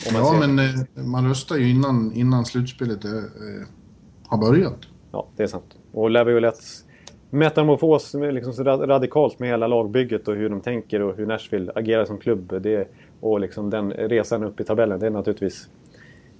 [0.05, 3.67] Ja, ser- men eh, man röstar ju innan, innan slutspelet eh, eh,
[4.27, 4.77] har börjat.
[5.11, 5.75] Ja, det är sant.
[5.91, 6.83] Och Laviolettes
[7.29, 11.71] metamorfos liksom så ra- radikalt med hela lagbygget och hur de tänker och hur Nashville
[11.75, 12.61] agerar som klubb.
[12.61, 12.87] Det,
[13.19, 15.67] och liksom den resan upp i tabellen, det är naturligtvis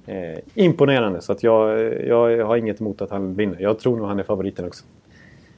[0.05, 1.21] eh, imponerande.
[1.21, 3.59] Så att jag, jag har inget emot att han vinner.
[3.59, 4.83] Jag tror nog han är favoriten också.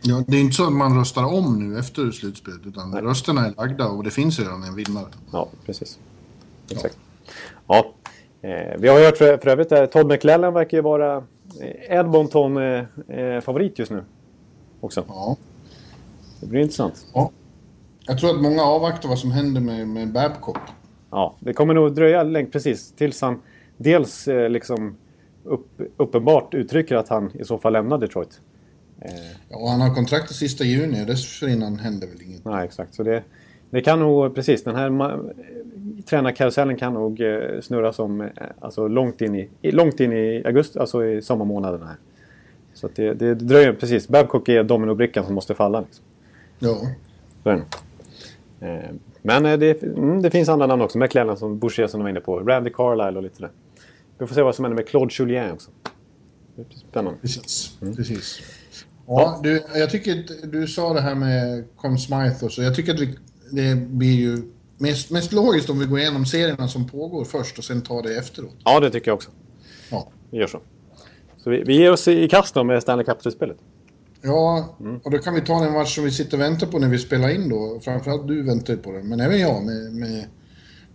[0.04, 3.54] Ja, det är inte så att man röstar om nu efter slutspelet, utan rösterna är
[3.58, 5.06] lagda och det finns redan en vinnare.
[5.32, 6.00] Ja, precis.
[6.72, 6.98] Exakt.
[7.02, 7.11] Ja.
[8.42, 11.24] Eh, vi har hört för, för övrigt att Todd McClellan verkar ju vara
[11.90, 14.04] Edmonton är, är favorit just nu.
[14.80, 15.04] Också.
[15.08, 15.38] Ja.
[16.40, 17.06] Det blir intressant.
[17.14, 17.32] ja.
[18.08, 20.58] Jag tror att många avvaktar vad som händer med, med Babcock.
[21.12, 23.42] Ja, det kommer nog dröja länge precis tills han
[23.78, 24.98] dels eh, liksom
[25.44, 28.40] upp, uppenbart uttrycker att han i så fall lämnar Detroit.
[29.02, 29.12] Eh,
[29.50, 32.46] Ja, och han har kontrakt till sista juni och dessförinnan händer väl inget.
[32.46, 32.94] nej, exakt.
[32.96, 33.24] Så det,
[33.70, 35.20] det kan nog, precis, den här
[36.06, 38.28] tränarkarusellen kan nog eh, snurra som, eh,
[38.60, 41.98] alltså långt in i, långt in i augusti, alltså i sommarmånaderna här.
[42.74, 44.08] Så det, det dröjer, precis.
[44.08, 45.82] Babcock är dominobrickan som måste falla.
[45.82, 46.06] Liksom.
[46.60, 46.78] Ja.
[47.44, 47.64] Så det.
[48.68, 48.90] Eh,
[49.22, 50.98] Men det, mm, det finns andra namn också.
[50.98, 52.40] McLellan som Boucher som du var inne på.
[52.40, 53.52] Randy Carlisle och lite sådär.
[54.18, 55.72] Vi får se vad som händer med Claude Julien också.
[56.56, 57.20] Det spännande.
[57.22, 57.78] Precis.
[57.82, 57.96] Mm.
[57.96, 58.42] Precis.
[59.08, 62.62] Ja, du, jag tycker att du sa det här med Conn Smythe och så.
[62.62, 63.18] Jag tycker att vi,
[63.52, 64.38] det blir ju
[64.82, 68.16] mest, mest logiskt om vi går igenom serierna som pågår först och sen tar det
[68.18, 68.56] efteråt.
[68.66, 69.30] Ja, det tycker jag också.
[69.92, 70.08] Ja.
[70.32, 70.60] Vi gör så.
[71.38, 73.58] Så vi, vi ger oss i kast med Stanley Cup-slutspelet.
[74.22, 74.98] Ja, Mm.
[75.04, 76.98] och då kan vi ta den match som vi sitter och väntar på när vi
[76.98, 77.80] spelar in då.
[77.84, 80.26] Framförallt du väntar på den, men även jag med, med,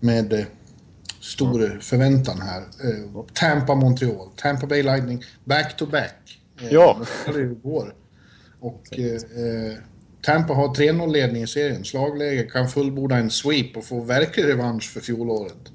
[0.01, 0.45] med eh,
[1.21, 2.61] stor förväntan här.
[2.61, 6.41] Eh, Tampa-Montreal, Tampa Bay Lightning, back-to-back.
[6.61, 6.97] Eh, Ja.
[6.99, 7.95] de spelade ju igår.
[8.61, 9.79] Och eh, eh,
[10.27, 11.85] Tampa har 3-0-ledning i serien.
[11.85, 15.73] Slagläge kan fullborda en sweep och få verklig revansch för fjolåret.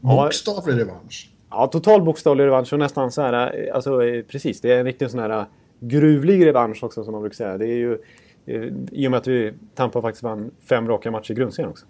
[0.00, 1.30] Bokstavlig revansch.
[1.50, 5.10] Ja, total bokstavlig revansch och nästan så här, alltså eh, precis, det är en riktig
[5.10, 5.44] sån här eh,
[5.80, 7.58] gruvlig revansch också som man brukar säga.
[7.58, 7.98] Det är ju
[8.46, 11.86] eh, i och med att vi Tampa faktiskt vann fem raka matcher i grundserien också.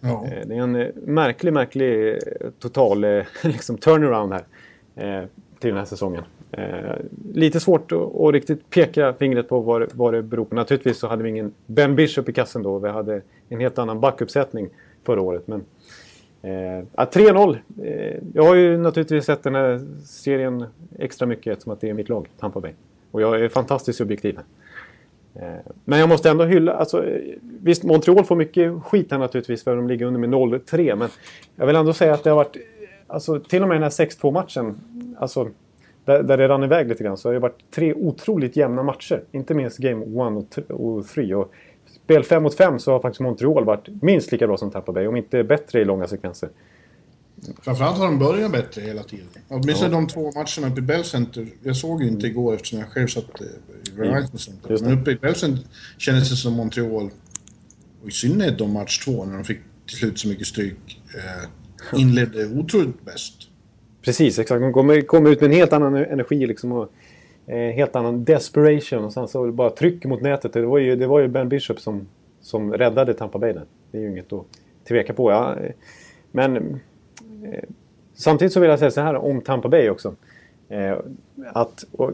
[0.00, 0.26] Ja.
[0.46, 2.18] Det är en märklig, märklig
[2.58, 3.00] total
[3.42, 4.44] liksom turnaround här
[5.60, 6.24] till den här säsongen.
[6.58, 6.96] Eh,
[7.34, 10.54] lite svårt att, riktigt peka fingret på vad, det- vad det beror på.
[10.54, 12.78] Naturligtvis så hade vi ingen Ben Bishop i kassen då.
[12.78, 14.68] Vi hade en helt annan backuppsättning
[15.04, 15.46] förra året.
[15.48, 15.64] Men,
[16.42, 17.58] eh, ja, 3-0.
[17.82, 20.64] Eh, jag har ju naturligtvis sett den här serien
[20.98, 22.72] extra mycket eftersom att det är mitt lag, Tampa Bay.
[23.10, 24.44] Och jag är fantastiskt subjektiv här.
[25.48, 27.04] Eh, Men jag måste ändå hylla, alltså,
[27.62, 31.08] visst Montreal får mycket skit här naturligtvis för att de ligger under med 0-3 men
[31.56, 32.56] jag vill ändå säga att det har varit,
[33.06, 34.74] alltså till och med den här 6-2 matchen,
[35.18, 35.48] alltså
[36.04, 39.24] där, där det rann iväg lite grann så har det varit tre otroligt jämna matcher.
[39.32, 41.52] Inte minst Game 1 och 3 och
[42.04, 45.06] spel 5 mot 5 så har faktiskt Montreal varit minst lika bra som Tampa Bay,
[45.06, 46.48] om inte bättre i långa sekvenser.
[47.62, 49.26] Framförallt har de börjat bättre hela tiden.
[49.48, 51.48] Åtminstone de två matcherna uppe i Bell Center.
[51.62, 54.78] Jag såg ju inte igår eftersom jag själv satt eh, i Verizon Center.
[54.82, 55.64] Men uppe i Bell Center
[55.98, 57.10] kändes det som Montreal,
[58.02, 61.98] och i synnerhet de match två när de fick till slut så mycket stryk, eh,
[62.00, 63.34] inledde otroligt bäst.
[64.04, 64.60] Precis, exakt.
[64.60, 66.88] De kommer, kommer ut med en helt annan e- energi liksom och
[67.46, 69.04] eh, helt annan desperation.
[69.04, 70.52] Och sen så bara tryck mot nätet.
[70.52, 72.06] Det var ju, det var ju Ben Bishop som,
[72.40, 73.64] som räddade Tampa Bay där.
[73.90, 74.44] Det är ju inget att
[74.88, 75.30] tveka på.
[75.30, 75.56] Ja.
[75.56, 75.70] Eh,
[76.30, 76.56] men
[77.44, 77.64] eh,
[78.14, 80.14] samtidigt så vill jag säga så här om Tampa Bay också.
[80.68, 80.98] Eh,
[81.52, 82.10] att och,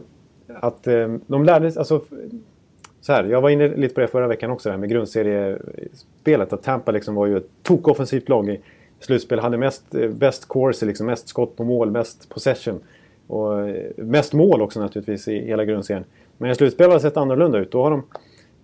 [0.47, 2.01] att eh, de lärde sig, alltså
[3.01, 6.53] så här, jag var inne lite på det förra veckan också, det här med grundseriespelet.
[6.53, 8.59] Att Tampa liksom var ju ett tokoffensivt lag i
[9.01, 9.39] slutspel.
[9.39, 12.79] Hade mest, eh, bäst corsi, liksom, mest skott på mål, mest possession.
[13.27, 16.03] Och eh, mest mål också naturligtvis i hela grundserien.
[16.37, 17.71] Men i slutspel har det sett annorlunda ut.
[17.71, 18.03] Då har de,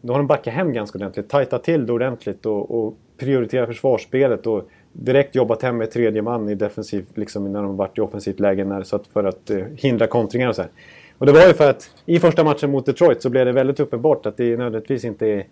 [0.02, 1.30] då har de backat hem ganska ordentligt.
[1.30, 4.47] Tajtat till det ordentligt och, och prioriterat försvarsspelet.
[4.47, 8.39] Och direkt jobbat hem med tredje man i defensiv, liksom när de varit i offensivt
[8.39, 8.65] läge.
[8.65, 10.71] När, så att för att eh, hindra kontringar och så här.
[11.17, 13.80] Och det var ju för att i första matchen mot Detroit så blev det väldigt
[13.80, 15.45] uppenbart att det nödvändigtvis inte är,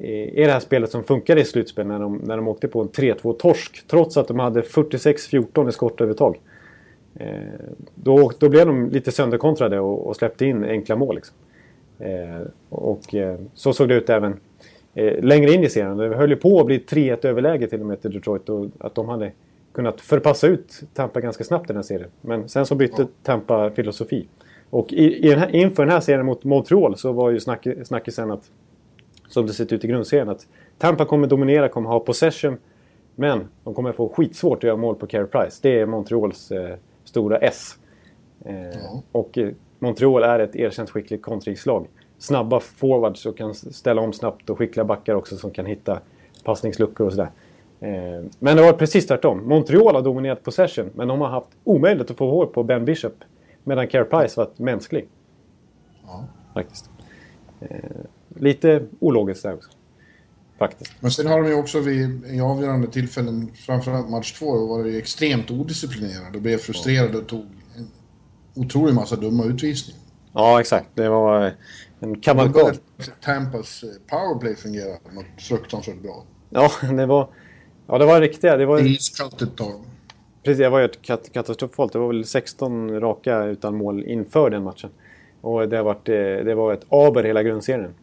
[0.00, 2.88] är det här spelet som funkade i slutspel när de, när de åkte på en
[2.88, 3.84] 3-2-torsk.
[3.86, 6.40] Trots att de hade 46-14 i skottövertag.
[7.14, 7.28] Eh,
[7.94, 11.14] då, då blev de lite sönderkontrade och, och släppte in enkla mål.
[11.14, 11.36] Liksom.
[11.98, 14.40] Eh, och eh, så såg det ut även
[14.94, 15.96] eh, längre in i serien.
[15.96, 18.48] Det höll ju på att bli 3-1 överläge till och med till Detroit.
[18.48, 19.32] Och att de hade
[19.72, 22.10] kunnat förpassa ut Tampa ganska snabbt i den här serien.
[22.20, 24.26] Men sen så bytte Tampa filosofi.
[24.70, 27.66] Och i, i den här, inför den här serien mot Montreal så var ju snack,
[27.84, 28.50] snackisen att,
[29.28, 30.46] som det sett ut i grundserien, att
[30.78, 32.56] Tampa kommer dominera, kommer ha possession.
[33.14, 35.58] Men de kommer få skitsvårt att göra mål på Carey Price.
[35.62, 37.78] Det är Montreals eh, stora S.
[38.44, 39.02] Eh, Ja.
[39.12, 41.86] Och eh, Montreal är ett erkänt skickligt kontringslag.
[42.18, 46.00] Snabba forwards som kan ställa om snabbt och skickliga backar också som kan hitta
[46.44, 47.30] passningsluckor och sådär.
[47.80, 49.48] Eh, men det var precis tvärtom.
[49.48, 53.14] Montreal har dominerat possession men de har haft omöjligt att få hål på Ben Bishop.
[53.64, 55.08] Medan Carey Price varit mänsklig.
[56.06, 56.24] Ja.
[56.54, 56.90] Faktiskt.
[58.36, 59.70] Eh, lite ologiskt där också.
[60.58, 60.92] Faktiskt.
[61.00, 65.50] Men sen har de ju också vid i avgörande tillfällen, framförallt match två, varit extremt
[65.50, 67.46] odisciplinerade och blev frustrerade och tog
[67.76, 67.90] en
[68.54, 70.00] otrolig massa dumma utvisningar.
[70.32, 70.88] Ja, exakt.
[70.94, 71.52] Det var eh,
[72.00, 72.78] en kavalkad.
[73.20, 76.24] Tampas eh, powerplay fungera något fruktansvärt bra.
[76.50, 77.28] Ja, det var...
[77.86, 78.56] Ja, det var riktiga.
[78.56, 78.86] Det var...
[78.86, 79.84] Iskallt ett tag.
[80.42, 81.92] precis, det var ju ett kat katastrofalt.
[81.92, 84.90] Det var väl 16 raka utan mål inför den matchen.
[85.40, 86.04] Och det, varit,
[86.44, 87.94] det var ett aber hela grundserien.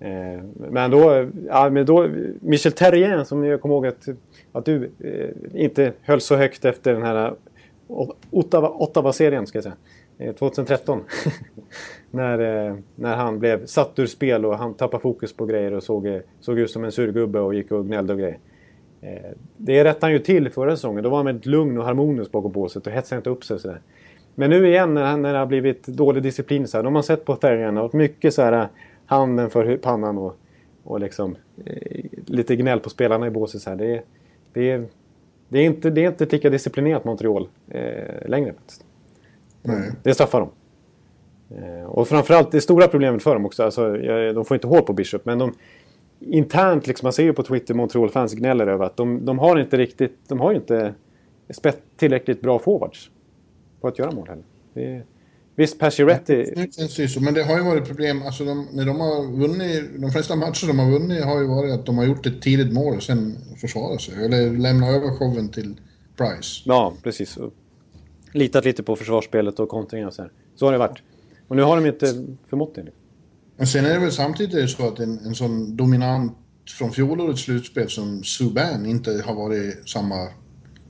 [0.00, 2.08] Eh, men då, ja, men då
[2.40, 4.08] Michel Terrien som jag kommer ihåg att,
[4.52, 7.34] att du eh, inte höll så högt efter den här eh,
[8.30, 10.32] Ottawa-serien ska jag säga.
[10.38, 10.98] 2013.
[10.98, 11.32] Eh,
[12.10, 15.82] när, eh, när han blev satt ur spel och han tappade fokus på grejer och
[15.82, 18.38] såg, såg ut som en surgubbe och gick och gnällde och grejer.
[19.56, 21.04] Det rättade han ju till förra säsongen.
[21.04, 23.80] Då var han väldigt lugn och harmonisk bakom båset och hetsade inte upp sig sådär.
[24.34, 27.02] Men nu igen när, när det har blivit dålig disciplin så här, då har man
[27.02, 28.68] sett på färgerna och mycket så här
[29.06, 30.36] handen för pannan och,
[30.84, 33.62] och liksom eh, lite gnäll på spelarna i båset.
[33.62, 33.76] Så här.
[33.76, 34.02] Det,
[34.52, 34.90] det,
[35.48, 38.54] det, är inte, det är inte lika disciplinerat Montreal eh, längre.
[39.62, 39.90] Nej.
[40.02, 40.50] Det straffar dem.
[41.50, 43.96] Eh, och framförallt det stora problemet för dem också, alltså,
[44.32, 45.52] de får inte hål på Bishop, men de
[46.20, 49.76] internt, liksom, man ser ju på Twitter, Montreal-fans gnäller över att de, de har inte
[49.76, 50.94] riktigt, de har ju inte
[51.96, 53.10] tillräckligt bra forwards
[53.80, 54.44] på att göra mål heller.
[54.74, 55.02] Det,
[55.56, 56.52] Visst, Pacioretty...
[56.56, 58.22] Nu känns det så, men det har ju varit problem.
[58.22, 61.72] Alltså de, när de har vunnit, de flesta matcher de har vunnit har ju varit
[61.72, 64.24] att de har gjort ett tidigt mål och sen försvarat sig.
[64.24, 65.80] Eller lämnat över showen till
[66.16, 66.62] Price.
[66.64, 67.38] Ja, precis.
[68.32, 70.32] Litat lite på försvarsspelet och kontringen och så här.
[70.54, 70.98] Så har det varit.
[71.48, 72.86] Och nu har de inte förmått det.
[73.56, 76.38] Men sen är det väl samtidigt så att en, en sån dominant
[76.78, 80.28] från fjolårets slutspel som Subban inte har varit samma,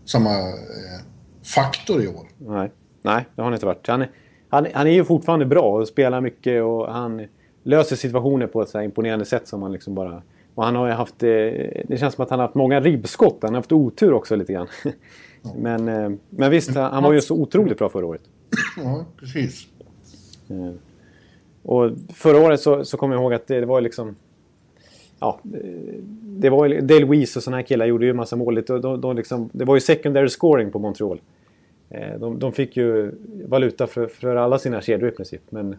[0.05, 1.01] samma eh,
[1.45, 2.29] faktor i år.
[2.39, 2.73] Nej.
[3.03, 3.87] Nej, det har han inte varit.
[3.87, 4.11] Han är,
[4.49, 7.27] han, han är ju fortfarande bra och spelar mycket och han
[7.63, 10.23] löser situationer på ett så imponerande sätt som man liksom bara...
[10.55, 11.23] Och han har ju haft...
[11.23, 11.29] Eh,
[11.89, 13.39] det känns som att han har haft många ribbskott.
[13.43, 14.69] Han har haft otur också lite grann.
[15.57, 18.23] Men, eh, men visst, han var ju så otroligt bra förra året.
[18.77, 19.67] Ja, precis.
[20.49, 20.73] Eh,
[21.63, 24.17] och förra året så, så kommer jag ihåg att det, det var liksom...
[25.21, 25.41] Ja,
[26.23, 28.63] det var Dale Weiss och sådana här killar gjorde ju en massa mål.
[28.67, 31.21] De, de liksom, det var ju secondary scoring på Montreal.
[31.91, 33.13] Eh, de, de fick ju
[33.45, 35.43] valuta för, för alla sina kedjor i princip.
[35.51, 35.77] Men,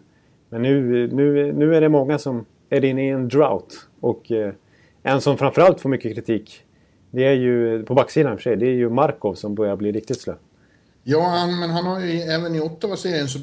[0.48, 3.88] men nu, nu, nu är det många som är inne i en drought.
[4.00, 4.52] Och eh,
[5.02, 6.64] en som framförallt får mycket kritik,
[7.10, 10.20] det är ju på backsidan för sig, det är ju Markov som börjar bli riktigt
[10.20, 10.34] slö.
[11.02, 13.38] Ja, han, men han har ju även i Ottawa-serien så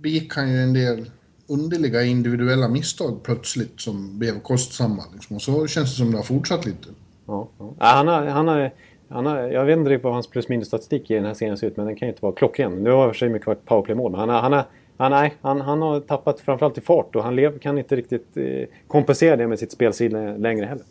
[0.00, 1.10] begick han ju en del
[1.46, 5.02] underliga individuella misstag plötsligt som blev kostsamma.
[5.14, 5.36] Liksom.
[5.36, 6.88] Och så känns det som det har fortsatt lite.
[7.26, 7.74] Ja, ja.
[7.78, 8.72] Han, har, han har
[9.12, 11.56] han har, jag vet inte riktigt vad hans plus minus statistik i den här serien
[11.56, 12.72] ser ut, men den kan ju inte vara klockren.
[12.72, 14.64] Nu har i och för sig mycket varit powerplay-mål, men han, har, han, har,
[14.96, 18.36] han, nej, han, han har tappat framförallt i fart och han lev, kan inte riktigt
[18.36, 20.84] eh, kompensera det med sitt spelstil längre heller.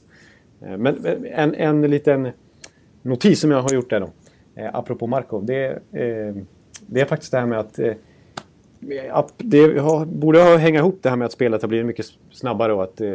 [0.62, 2.30] Eh, men en, en liten
[3.02, 4.10] notis som jag har gjort där då,
[4.56, 6.36] eh, apropå Markov, det, eh,
[6.88, 7.94] det är faktiskt det här med att eh,
[9.38, 12.84] det har, borde hänga ihop det här med att spelet har blivit mycket snabbare och
[12.84, 13.12] att eh,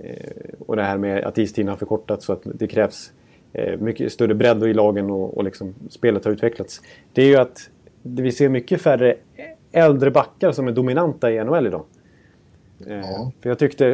[0.00, 3.12] eh, och det här med att istiden har förkortats så att det krävs
[3.78, 6.82] mycket större bredd i lagen och, och liksom spelet har utvecklats.
[7.12, 7.70] Det är ju att
[8.02, 9.16] vi ser mycket färre
[9.72, 11.84] äldre backar som är dominanta i NHL idag.
[12.86, 13.32] Eh, ja.
[13.42, 13.84] För jag tyckte,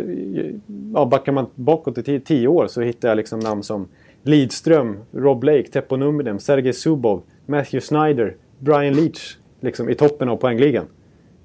[0.95, 3.89] ja, backar man bakåt i tio år så hittar jag liksom namn som
[4.23, 10.37] Lidström, Rob Blake, Teppo Numminen, Sergej Zubov, Matthew Snyder, Brian Leach liksom i toppen av
[10.37, 10.85] poängligan.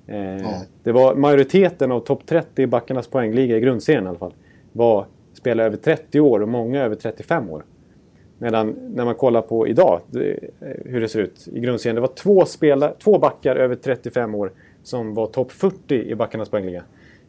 [0.08, 0.62] Eh, ja.
[0.84, 4.34] Det var majoriteten av topp 30 i backarnas poängliga i grundserien i alla fall.
[4.72, 7.64] Var spelare över 30 år och många över 35 år.
[8.40, 10.50] Medan när man kollar på idag, eh,
[10.86, 11.96] hur det ser ut i grundserien.
[11.96, 14.52] Det var två, spelare, två backar över 35 år
[14.84, 16.84] som var topp 40 i backarnas poängliga.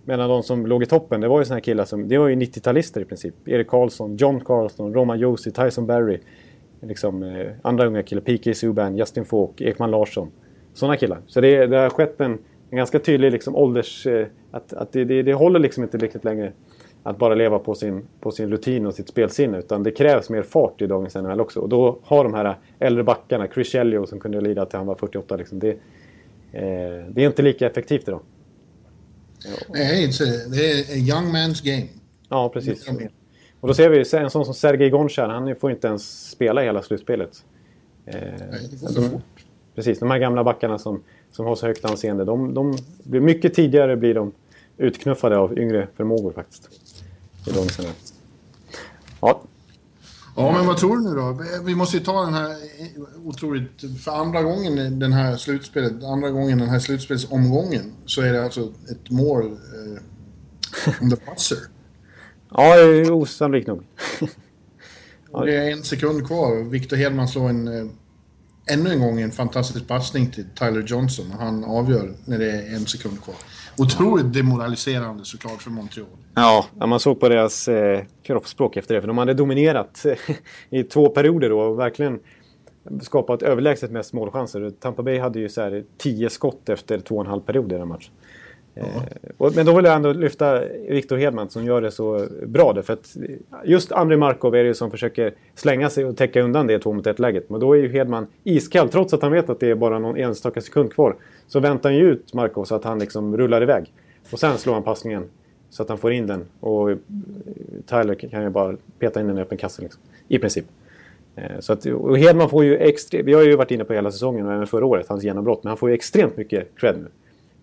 [0.05, 2.29] Medan de som låg i toppen, det var ju såna här killar som, det var
[2.29, 3.49] ju 90-talister i princip.
[3.49, 6.19] Erik Karlsson, John Carlson, Roman Josi, Tyson Barry.
[6.81, 8.55] Liksom, eh, andra unga killar, P.K.
[8.55, 10.31] Subban, Justin Falk, Ekman Larsson.
[10.75, 11.19] Sådana killar.
[11.27, 12.39] Så det, det har skett en,
[12.71, 14.07] en ganska tydlig liksom, ålders...
[14.07, 16.53] Eh, att, att det, det, det håller liksom inte riktigt längre
[17.03, 19.59] att bara leva på sin, på sin rutin och sitt spelsinne.
[19.59, 21.61] Utan det krävs mer fart i dagens NHL också.
[21.61, 24.95] Och då har de här äldre backarna, Chris Elio som kunde lida till han var
[24.95, 28.21] 48, liksom, det, eh, det är inte lika effektivt idag.
[29.69, 30.11] Nej,
[30.51, 31.89] det är a young man's game.
[32.29, 32.89] Ja, precis.
[33.61, 36.83] Och då ser vi en sån som Sergej Gonchar, han får inte ens spela hela
[36.83, 37.45] slutspelet.
[38.07, 39.23] Eh, Nej, det går så fort.
[39.75, 43.55] Precis, de här gamla backarna som, som har så högt anseende, de, de blir mycket
[43.55, 44.33] tidigare blir de
[44.77, 46.88] utknuffade av yngre förmågor faktiskt
[47.47, 47.81] i dagens
[49.21, 49.43] Ja.
[50.37, 51.41] Ja, men vad tror du nu då?
[51.65, 52.57] Vi måste ju ta den här
[53.25, 54.03] otroligt...
[54.05, 58.73] För andra gången den här slutspelet, andra gången den här slutspelsomgången så är det alltså
[58.91, 61.59] ett mål eh, on the buzzer.
[62.51, 63.85] ja, det är osannolikt nog.
[65.33, 65.45] ja.
[65.45, 66.71] Det är en sekund kvar.
[66.71, 67.69] Victor Hedman slår en...
[67.69, 67.87] Eh,
[68.71, 72.75] ännu en gång en fantastisk passning till Tyler Johnson och han avgör när det är
[72.75, 73.37] en sekund kvar.
[73.81, 76.09] Otroligt demoraliserande såklart för Montreal.
[76.35, 79.01] Ja, man såg på deras eh, kroppsspråk efter det.
[79.01, 80.07] För de hade dominerat
[80.71, 82.21] i två perioder då och verkligen
[83.03, 84.71] skapat överlägset mest målchanser.
[84.81, 87.75] Tampa Bay hade ju så här 10 skott efter två och en halv period i
[87.75, 88.13] den matchen.
[88.75, 88.87] Eh,
[89.55, 92.73] men då vill jag ändå lyfta Viktor Hedman som gör det så bra.
[92.73, 93.17] Där, för att
[93.65, 97.07] just Andrei Markov är det som försöker slänga sig och täcka undan det två mot
[97.07, 97.51] ett läget.
[97.51, 98.89] Men då är ju Hedman iskall.
[98.89, 101.17] Trots att han vet att det är bara någon enstaka sekund kvar.
[101.49, 103.93] Så väntar han ju ut Markov så att han liksom rullar iväg.
[104.33, 105.25] Och sen slår han passningen
[105.71, 106.45] så att han får in den.
[106.61, 106.89] Och
[107.87, 110.03] Tyler kan ju bara peta in den i öppen kasse liksom.
[110.29, 110.65] I princip.
[111.37, 113.27] Eh, så att, och Hedman får ju extremt...
[113.27, 115.65] Vi har ju varit inne på hela säsongen och även förra året, hans genombrott.
[115.65, 117.07] Men han får ju extremt mycket cred nu.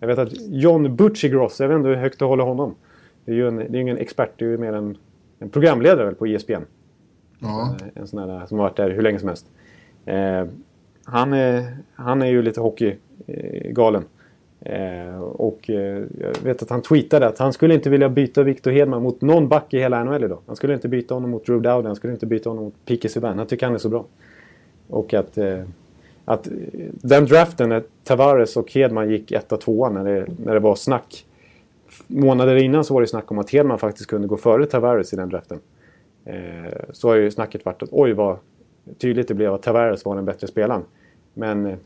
[0.00, 2.74] Jag vet att John Butchigross, jag vet inte hur högt du håller honom.
[3.24, 4.96] Det är ju en, det är ingen expert, det är ju mer en,
[5.38, 6.52] en programledare väl på ESPN.
[7.38, 7.76] Ja.
[7.80, 9.46] En, en sån där som har varit där hur länge som helst.
[10.04, 10.44] Eh,
[11.06, 14.04] han, är, han är ju lite hockeygalen.
[14.60, 18.42] Eh, eh, och eh, jag vet att han tweetade att han skulle inte vilja byta
[18.42, 20.38] Victor Hedman mot någon back i hela NHL idag.
[20.46, 23.08] Han skulle inte byta honom mot Drew Dowden, han skulle inte byta honom mot Pique
[23.08, 23.38] Subban.
[23.38, 24.04] Han tycker han är så bra.
[24.88, 25.62] Och att eh,
[26.24, 26.52] att eh,
[26.92, 31.26] den draften när Tavares och Hedman gick etta, tvåa när det, när det var snack.
[32.06, 35.16] Månader innan så var det snack om att Hedman faktiskt kunde gå före Tavares i
[35.16, 35.60] den draften.
[36.24, 38.38] Eh, så har ju snacket varit att oj vad
[38.98, 40.82] tydligt det blev att Tavares var den bättre spelaren.
[41.34, 41.76] Men eh,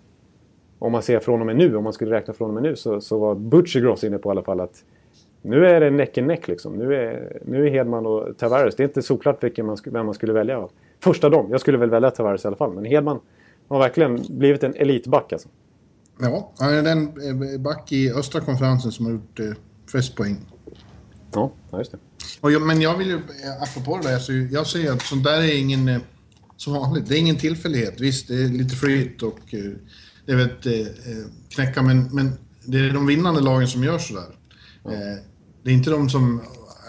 [0.78, 2.76] om man ser från och med nu, om man skulle räkna från och med nu
[2.76, 4.84] så, så var Butcher inne på i alla fall att
[5.42, 6.72] nu är det neck and neck liksom.
[6.72, 8.76] Nu är, nu är Hedman och Tavares.
[8.76, 10.68] Det är inte såklart vilken man, vem man skulle välja.
[11.00, 11.46] Första dem.
[11.50, 12.74] Jag skulle väl välja Tavares i alla fall.
[12.74, 13.20] Men Hedman
[13.68, 15.48] har verkligen blivit en elitback alltså.
[16.20, 19.46] Ja, han är den eh, back i östra konferensen som har gjort eh,
[19.90, 20.36] flest poäng.
[21.34, 21.98] Ja, just det.
[22.40, 23.20] Och jag, men jag vill ju,
[23.60, 26.00] apropå det där, så jag säger att sånt där är ingen,
[26.60, 28.00] som vanligt, det är ingen tillfällighet.
[28.00, 29.54] Visst, det är lite flyt och
[30.26, 30.66] det är ett
[31.48, 32.32] knäcka, men, men
[32.64, 34.36] det är de vinnande lagen som gör sådär.
[34.84, 34.90] Ja.
[35.62, 36.40] Det är inte de som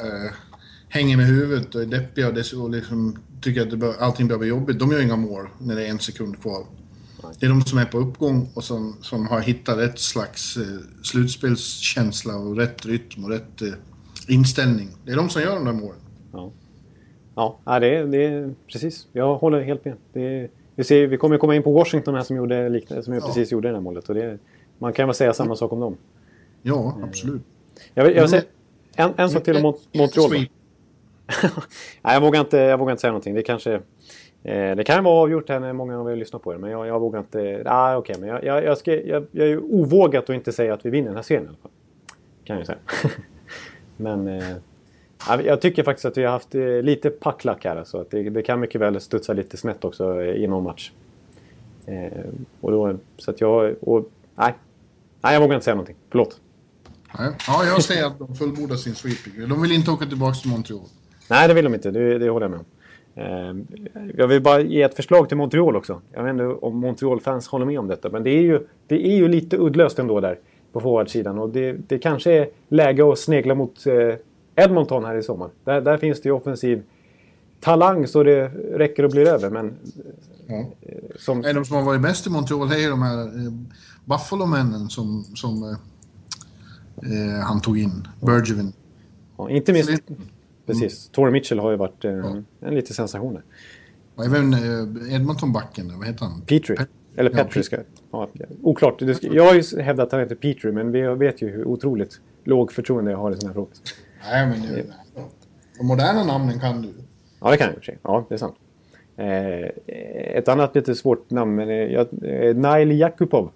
[0.04, 0.32] äh,
[0.90, 4.80] hänger med huvudet och är deppiga och, liksom tycker att det bör, allting behöver jobbigt,
[4.80, 6.66] de gör inga mål när det är en sekund kvar.
[7.40, 10.64] Det är de som är på uppgång och som, som har hittat rätt slags eh,
[11.04, 13.74] slutspelskänsla och rätt rytm och rätt eh,
[14.28, 14.90] inställning.
[15.06, 16.00] Det är de som gör de där målen.
[16.32, 16.54] Ja,
[17.36, 19.08] ja det, är, det är precis.
[19.14, 19.96] Jag håller helt med.
[20.14, 23.20] Det vi, ser, vi kommer komma in på Washington här som, gjorde, som ja.
[23.20, 24.10] precis gjorde det här målet.
[24.10, 24.38] Och det,
[24.78, 25.98] man kan väl säga samma sak om dem.
[26.62, 27.42] Ja, absolut.
[27.94, 28.44] Jag vill, jag vill säga
[28.96, 30.32] en, en sak till om Montreal.
[32.02, 33.36] Nej, jag, vågar inte, jag vågar inte säga någonting.
[33.36, 33.74] Det kanske...
[34.44, 36.88] Eh, det kan vara avgjort här när många av er lyssnar på det, men jag,
[36.88, 37.64] jag vågar inte...
[37.66, 40.86] Ah, okay, men jag, jag, jag, ska, jag, jag är ovågat att inte säga att
[40.86, 41.72] vi vinner den här serien i alla fall.
[42.44, 42.80] Kan jag säga.
[43.98, 44.56] men eh,
[45.28, 47.84] jag tycker faktiskt att vi har haft eh, lite packlack här.
[47.84, 50.92] Så att det, det, kan mycket väl studsa lite snett också i någon match.
[51.86, 52.24] Eh,
[52.62, 53.76] och då, så att jag...
[53.82, 54.54] Och, nej.
[55.22, 55.96] nej, jag vågar inte säga någonting.
[56.10, 56.40] Förlåt.
[57.48, 59.50] Ja, jag säger att de fullbordar sin sweeping.
[59.50, 60.82] De vill inte åka tillbaka till Montreal.
[61.30, 61.92] Nej, det vill de inte.
[61.92, 62.66] Det, det håller jag med om.
[63.16, 63.68] Ehm,
[64.18, 66.02] jag vill bara ge ett förslag till Montreal också.
[66.14, 68.10] Jag vet inte om Montreal-fans håller med om detta.
[68.10, 70.40] Men det är ju, det är ju lite uddlöst ändå där
[70.72, 71.40] på forwardsidan.
[71.40, 74.16] Och det, det kanske är läge att snegla mot eh,
[74.56, 75.50] Edmonton här i sommar.
[75.64, 76.84] Där, där finns det ju offensiv
[77.60, 79.50] talang så det räcker och blir över.
[79.50, 79.74] Men,
[80.48, 80.56] ja.
[80.82, 81.42] Eh, som...
[81.42, 83.52] De som har varit bäst i Montreal är ju de här eh,
[84.06, 88.08] Buffalo-männen som, som eh, han tog in.
[88.22, 88.74] Bergevin.
[89.38, 89.90] Ja, inte minst...
[90.66, 91.06] Precis.
[91.06, 91.12] Mm.
[91.12, 92.36] Torrey Mitchell har ju varit eh, ja.
[92.60, 93.44] en liten sensation där.
[94.16, 96.42] Och även eh, Edmonton-backen, vad heter han?
[96.42, 96.78] Petrie.
[96.78, 97.78] Pet Eller Petri ska...
[98.12, 98.30] Ja,
[98.62, 99.02] oklart.
[99.22, 102.72] Jag har ju hävdat att han heter Petrie, men vi vet ju hur otroligt låg
[102.72, 103.72] förtroende jag har i sådana här frågor.
[104.24, 104.86] Nej, men nu,
[105.78, 106.94] de moderna namnen kan du.
[107.42, 107.98] Ja, det kan jag i och för sig.
[108.04, 108.56] Ja, det är sant.
[109.18, 113.50] Eh, ett annat lite svårt namn, men eh, Nail Jakubov.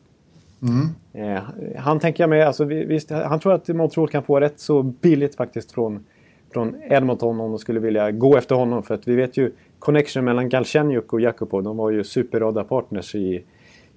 [0.61, 0.89] Mm.
[1.13, 1.43] Eh,
[1.77, 5.35] han tänker jag med, alltså, visst, han tror att Montreal kan få rätt så billigt
[5.35, 6.03] faktiskt från
[6.55, 8.83] från Edmonton om de skulle vilja gå efter honom.
[8.83, 11.63] För att vi vet ju connection mellan Galchenyuk och Jakubov.
[11.63, 13.43] De var ju superrada partners i,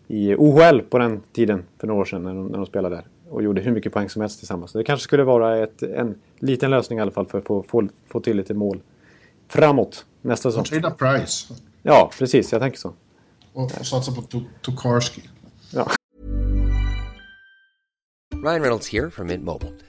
[0.07, 3.05] i OHL på den tiden för några år sedan när de, när de spelade där.
[3.31, 4.71] Och gjorde hur mycket poäng som helst tillsammans.
[4.71, 7.63] Så det kanske skulle vara ett, en liten lösning i alla fall för att få,
[7.63, 8.81] få, få till lite mål
[9.49, 10.65] framåt nästa säsong.
[10.65, 11.55] Trada Price.
[11.83, 12.53] Ja, precis.
[12.53, 12.93] Jag tänker så.
[13.53, 14.23] Och satsa på
[14.63, 15.23] Tokarski.
[15.73, 15.91] Ja.
[18.45, 19.73] Ryan Reynolds här från Mint Mobile.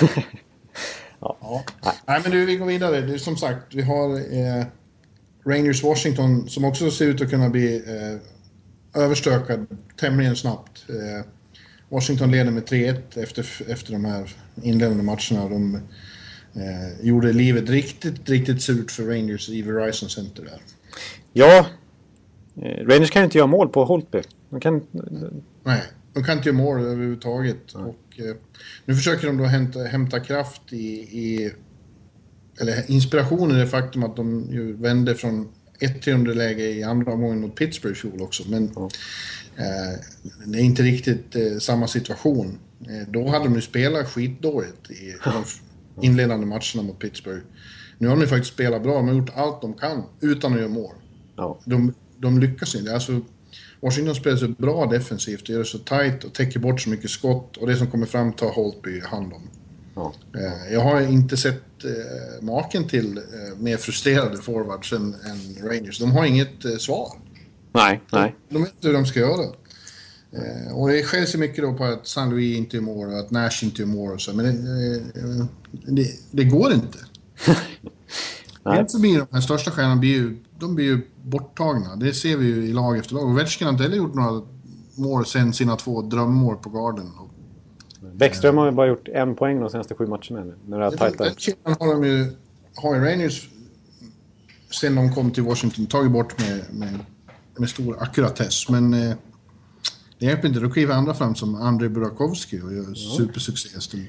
[1.20, 1.36] ja.
[1.40, 1.64] ja.
[2.06, 3.00] Nej, men du, vi går vidare.
[3.00, 4.16] Det är som sagt, vi har...
[4.16, 4.66] Eh,
[5.46, 9.66] Rangers Washington som också ser ut att kunna bli eh, överstökad
[9.96, 10.84] tämligen snabbt.
[10.88, 11.26] Eh,
[11.88, 14.30] Washington leder med 3-1 efter, efter de här
[14.62, 15.48] inledande matcherna.
[15.48, 15.74] De
[16.54, 20.60] eh, gjorde livet riktigt, riktigt surt för Rangers i Verizon Center där.
[21.32, 21.66] Ja,
[22.62, 24.22] eh, Rangers kan ju inte göra mål på Holtby.
[24.50, 24.86] De kan...
[25.62, 25.82] Nej,
[26.14, 27.72] de kan inte göra mål överhuvudtaget.
[27.72, 28.36] Och, eh,
[28.84, 31.52] nu försöker de då hämta, hämta kraft i, i...
[32.60, 35.48] Eller inspiration i det faktum att de ju vände från
[35.78, 38.42] ett till underläge i andra omgången mot Pittsburgh i fjol också.
[38.48, 38.64] Men
[39.56, 39.98] eh,
[40.46, 42.58] det är inte riktigt eh, samma situation.
[42.80, 45.44] Eh, då hade de ju spelat skitdåligt i de
[46.06, 47.42] inledande matcherna mot Pittsburgh.
[47.98, 48.96] Nu har de ju faktiskt spelat bra.
[48.96, 50.94] De har gjort allt de kan utan att göra mål.
[51.36, 51.60] Ja.
[51.64, 52.94] De, de lyckas inte.
[52.94, 53.20] Alltså,
[53.80, 57.10] Washington spelar så bra defensivt och gör det så tight och täcker bort så mycket
[57.10, 59.48] skott och det som kommer fram tar Holtby hand om.
[59.94, 60.14] Ja.
[60.36, 65.98] Eh, Jag har inte sett eh, maken till eh, mer frustrerade forwards än, än Rangers.
[65.98, 67.08] De har inget svar.
[67.72, 68.34] Nej, nej.
[68.48, 69.44] De vet inte hur de ska göra.
[70.32, 73.18] Eh, och det skälls ju mycket då på att San Louis inte gör mål och
[73.18, 74.32] att Nash inte gör mål och så.
[74.32, 75.02] Men det,
[75.72, 76.98] det, det går inte.
[78.64, 81.96] Helt blir de här största stjärnorna blir ju, de blir ju borttagna.
[81.96, 83.24] Det ser vi ju i lag efter lag.
[83.24, 84.42] Ovechkin har inte heller gjort några
[84.94, 87.10] mål sen sina två drömmål på Garden.
[88.12, 90.54] Bäckström har ju bara gjort en poäng de senaste sju matcherna.
[90.66, 92.32] När det är Den killen har de ju,
[92.74, 93.48] har Rangers
[94.80, 96.98] sen de kom till Washington tagit bort med, med,
[97.58, 98.68] med stor ackuratess.
[98.68, 99.14] Men eh,
[100.18, 100.60] det hjälper inte.
[100.60, 103.78] Då kliver andra fram som Andrei Burakovsky och gör supersuccé.
[103.78, 104.06] istället.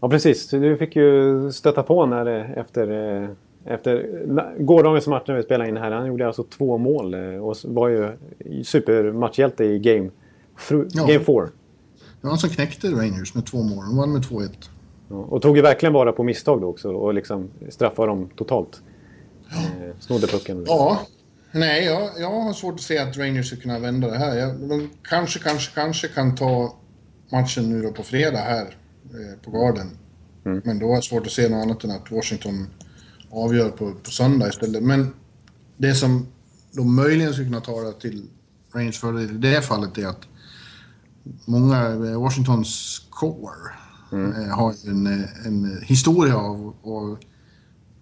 [0.00, 0.50] Ja, precis.
[0.50, 3.30] Du fick ju stöta på när det, efter, eh,
[3.68, 4.22] efter
[4.58, 5.90] gårdagens match när vi spelade in här.
[5.90, 8.12] Han gjorde alltså två mål eh, och var ju
[8.64, 10.10] supermatchhjälte i game,
[10.56, 11.06] fru, Ja.
[11.06, 11.42] game four.
[11.44, 13.84] Det var han som knäckte Rangers med två mål.
[13.84, 14.48] De vann med 2-1.
[15.08, 18.82] Ja, och tog ju verkligen vara på misstag då också och liksom straffade dem totalt.
[19.50, 20.64] Eh, snodde pucken.
[20.66, 21.00] Ja.
[21.52, 24.36] Nej, jag, jag har svårt att se att Rangers ska kunna vända det här.
[24.38, 26.74] Jag, de kanske, kanske, kanske kan ta
[27.32, 28.62] matchen nu då på fredag här
[29.04, 29.86] eh, på Garden.
[30.64, 32.66] Men då har jag svårt att se något annat än att Washington
[33.30, 34.82] avgör på, på söndag istället.
[34.82, 35.14] Men
[35.76, 36.26] det som
[36.72, 38.26] de möjligen skulle kunna ta det till
[38.74, 40.28] Rangers fördel i det fallet är att
[41.44, 43.70] många, eh, Washingtons core
[44.12, 47.24] eh, har en, eh, en historia av att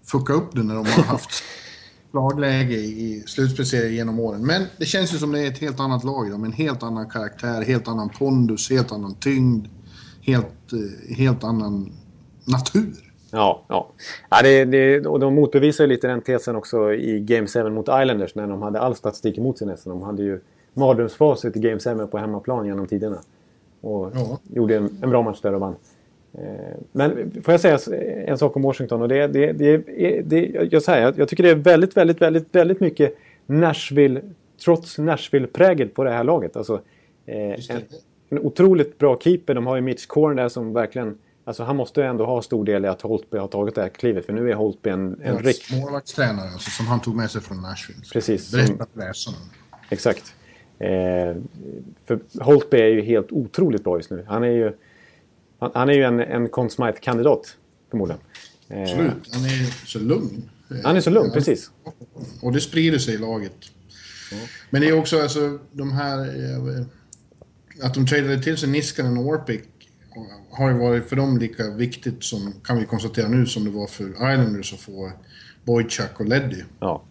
[0.08, 1.30] fucka upp det när de har haft
[2.10, 4.46] slagläge i slutspelsserier genom åren.
[4.46, 6.82] Men det känns ju som det är ett helt annat lag idag med en helt
[6.82, 9.66] annan karaktär, helt annan pondus, helt annan tyngd,
[10.20, 10.72] helt,
[11.08, 11.92] helt annan
[12.44, 13.05] natur.
[13.36, 13.86] Ja, ja.
[14.30, 17.88] ja det, det, och de motbevisar ju lite den tesen också i Game 7 mot
[17.88, 19.90] Islanders när de hade all statistik emot sig nästan.
[19.90, 20.40] De hade ju
[20.74, 23.18] mardrömsfacit i Game 7 på hemmaplan genom tiderna.
[23.80, 24.38] Och Ja.
[24.54, 25.74] gjorde en, en bra match där och vann.
[26.34, 27.78] Eh, Men får jag säga
[28.26, 29.02] en sak om Washington?
[29.02, 29.76] Och det, det, det,
[30.24, 33.16] det, jag, säger, jag tycker det är väldigt, väldigt, väldigt, väldigt mycket
[33.46, 34.20] Nashville,
[34.64, 36.56] trots Nashville-prägel på det här laget.
[36.56, 36.80] Alltså,
[37.26, 37.82] eh, en,
[38.28, 39.54] en otroligt bra keeper.
[39.54, 41.18] De har ju Mitch Korn där som verkligen...
[41.48, 43.88] Alltså han måste ju ändå ha stor del i att Holtby har tagit det här
[43.88, 44.26] klivet.
[44.26, 45.72] För nu är Holtby en, en rikt...
[45.72, 48.00] Målvaktstränare alltså, som han tog med sig från Nashville.
[48.12, 48.52] Precis.
[48.52, 49.36] Berätta för läsarna.
[49.90, 50.34] Exakt.
[50.78, 50.88] Eh,
[52.06, 54.24] för Holtby är ju helt otroligt bra just nu.
[54.28, 54.72] Han är ju,
[55.58, 57.56] han, han är ju en, en Conn Smythe-kandidat,
[57.90, 58.20] förmodligen.
[58.68, 59.32] Eh, Absolut.
[59.32, 60.50] Han är så lugn.
[60.84, 61.70] Han är så lugn, precis.
[62.42, 63.56] Och det sprider sig i laget.
[64.70, 66.18] Men det är också alltså de här...
[66.18, 66.86] eh,
[67.86, 69.62] Att de tradade till sig Niskanen och Orpik
[70.50, 73.86] har ju varit för dem lika viktigt som, kan vi konstatera nu, som det var
[73.86, 75.12] för Islanders att få
[75.64, 76.62] Boychuk och Leddy.
[76.80, 77.02] Ja.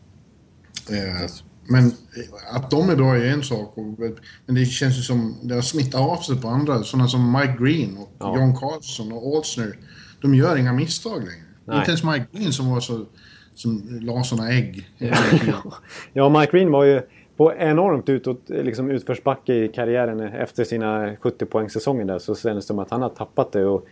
[0.89, 1.29] Eh,
[1.67, 3.77] men eh, att de är bra är en sak.
[3.77, 3.99] Och,
[4.45, 6.83] men det känns ju som det har smittat av sig på andra.
[6.83, 8.37] Sådana som Mike Green och Ja.
[8.37, 9.77] John Carlson och Olsner.
[10.21, 11.45] De gör inga misstag längre.
[11.65, 11.77] Nej.
[11.77, 13.05] Inte ens Mike Green som var så...
[13.55, 14.89] Som la såna ägg.
[16.13, 17.01] ja, Mike Green var ju
[17.37, 22.19] på enormt utåt, liksom utförsbacke i karriären efter sina 70 poängsäsonger där.
[22.19, 23.85] Så kändes det som att han har tappat det och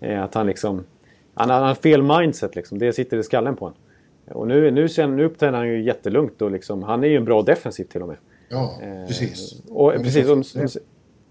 [0.00, 0.84] eh, att han liksom...
[1.34, 2.78] Han har, fel mindset liksom.
[2.78, 3.78] Det sitter i skallen på honom.
[4.26, 7.24] Och nu, nu, känner, nu uppträder han ju jättelugnt och liksom, han är ju en
[7.24, 8.16] bra defensiv till och med.
[8.48, 9.62] Ja, Eh, precis.
[9.70, 10.66] Och Ja, precis som, som,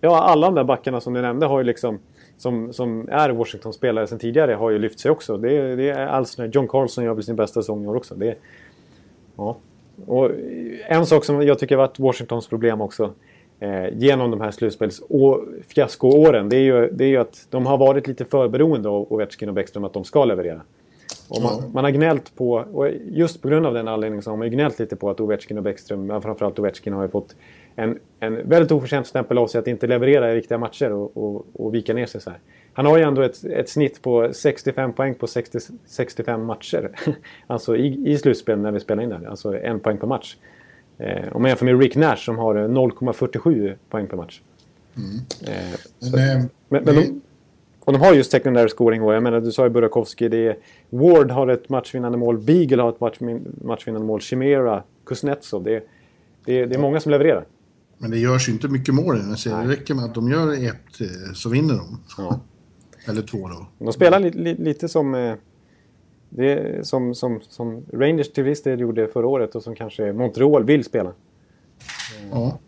[0.01, 1.99] ja, alla de där backarna som du nämnde har ju liksom
[2.37, 5.37] som, som är Washington-spelare sedan tidigare har ju lyft sig också.
[5.37, 8.15] Det, är- det är Alsner, John Carlson gör väl sin bästa säsong i år också.
[8.15, 8.35] Det,
[9.37, 9.57] ja.
[10.07, 10.31] Och
[10.87, 13.13] en sak som jag tycker har varit Washingtons problem också
[13.59, 17.65] eh, genom de här slutspels och fiaskoåren det är, ju, det är ju att de
[17.65, 20.61] har varit lite för beroende av Ovechkin och Bäckström att de ska leverera.
[21.29, 24.37] Och man, man har gnällt på, och just på grund av den anledningen så har
[24.37, 27.35] man ju gnällt lite på att Ovechkin och Bäckström, framförallt Ovechkin har ju fått
[27.79, 31.45] en, en väldigt oförtjänt stämpel av sig att inte leverera i viktiga matcher och, och,
[31.53, 32.39] och vika ner sig så här.
[32.73, 36.91] Han har ju ändå ett, ett snitt på 65 poäng på 60, 65 matcher.
[37.47, 39.29] alltså i, i slutspel när vi spelar in det.
[39.29, 40.35] Alltså en poäng per match.
[40.97, 44.41] Eh, om man jämför med Rick Nash som har 0,47 poäng per match.
[44.97, 45.55] Mm.
[45.55, 47.21] Eh, så, men, men, men de,
[47.79, 49.03] och de har just secondary scoring.
[49.03, 50.27] Och jag menar, du sa ju Burakovsky.
[50.27, 50.57] Det är,
[50.89, 52.37] Ward har ett matchvinnande mål.
[52.37, 53.17] Beagle har ett match,
[53.61, 54.21] matchvinnande mål.
[54.21, 55.63] Chimera, Kuznetsov.
[55.63, 55.83] Det,
[56.45, 57.45] det, det är många som levererar.
[57.99, 59.67] Men det görs ju inte mycket mål i den här serien.
[59.67, 61.99] Det räcker med att de gör ett eh, så vinner de.
[62.17, 62.39] Ja.
[63.05, 63.67] Eller två då.
[63.85, 65.35] De spelar li, li, lite som, eh,
[66.29, 70.63] det, som, som, som Rangers till viss del gjorde förra året och som kanske Montreal
[70.63, 71.13] vill spela.
[72.31, 72.59] Ja.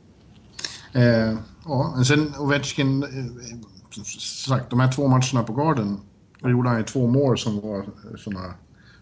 [0.94, 4.04] Eh, ja, men sen Ovechkin, eh,
[4.48, 5.98] sagt, de här två matcherna på Garden,
[6.40, 7.86] då gjorde han ju två mål som var
[8.18, 8.54] sådana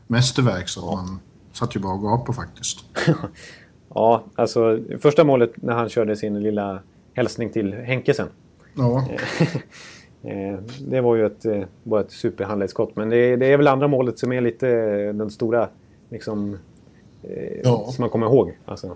[0.07, 1.19] mästerverk så man
[1.53, 2.85] satt ju bara och gapade faktiskt.
[3.93, 6.79] ja, alltså första målet när han körde sin lilla
[7.13, 8.27] hälsning till Henkesen.
[8.77, 9.07] Ja.
[10.23, 11.45] Eh, det var ju ett,
[11.83, 12.95] var eh, ett superhandledsskott.
[12.95, 14.67] Men det, det, är väl andra målet som är lite
[15.11, 15.69] den stora,
[16.09, 16.57] liksom,
[17.63, 17.87] ja.
[17.91, 18.57] som man kommer ihåg.
[18.65, 18.95] Alltså.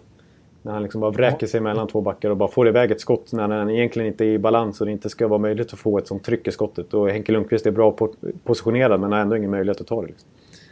[0.61, 3.31] När han liksom bara vräker sig mellan två backar och bara får iväg ett skott
[3.31, 5.97] när han egentligen inte är i balans och det inte ska vara möjligt att få
[5.97, 6.93] ett sånt tryck i skottet.
[6.93, 7.97] Och Henke Lundqvist är bra
[8.43, 10.07] positionerad men har ändå ingen möjlighet att ta det.
[10.07, 10.29] Liksom.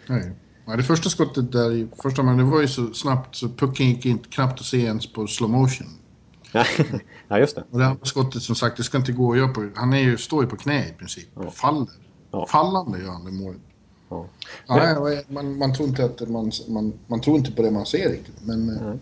[0.09, 0.31] Nej.
[0.65, 3.85] Ja, det första skottet där i första man, det var ju så snabbt så pucken
[3.85, 5.87] gick inte knappt att se ens på slow motion.
[7.27, 7.63] ja, just det.
[7.71, 9.69] Och det andra skottet som sagt, det ska inte gå att göra på...
[9.75, 11.27] Han är ju, står ju på knä i princip.
[11.35, 11.51] Ja.
[11.51, 11.87] Faller.
[12.31, 12.45] Ja.
[12.45, 13.61] Fallande gör han det målet.
[14.09, 14.25] Ja.
[14.67, 18.09] Ja, man, man, tror inte att man, man, man tror inte på det man ser
[18.09, 18.35] riktigt.
[18.45, 18.99] Men mm.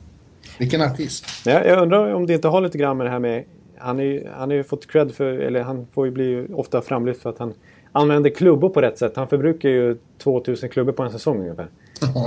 [0.58, 1.26] vilken artist.
[1.46, 3.46] Ja, jag undrar om det inte har lite grann med det här med...
[3.78, 7.22] Han, är, han har ju fått cred för, eller han får ju bli ofta framlyft
[7.22, 7.54] för att han
[8.00, 9.16] använder klubbor på rätt sätt.
[9.16, 11.68] Han förbrukar ju 2000 klubbor på en säsong ungefär.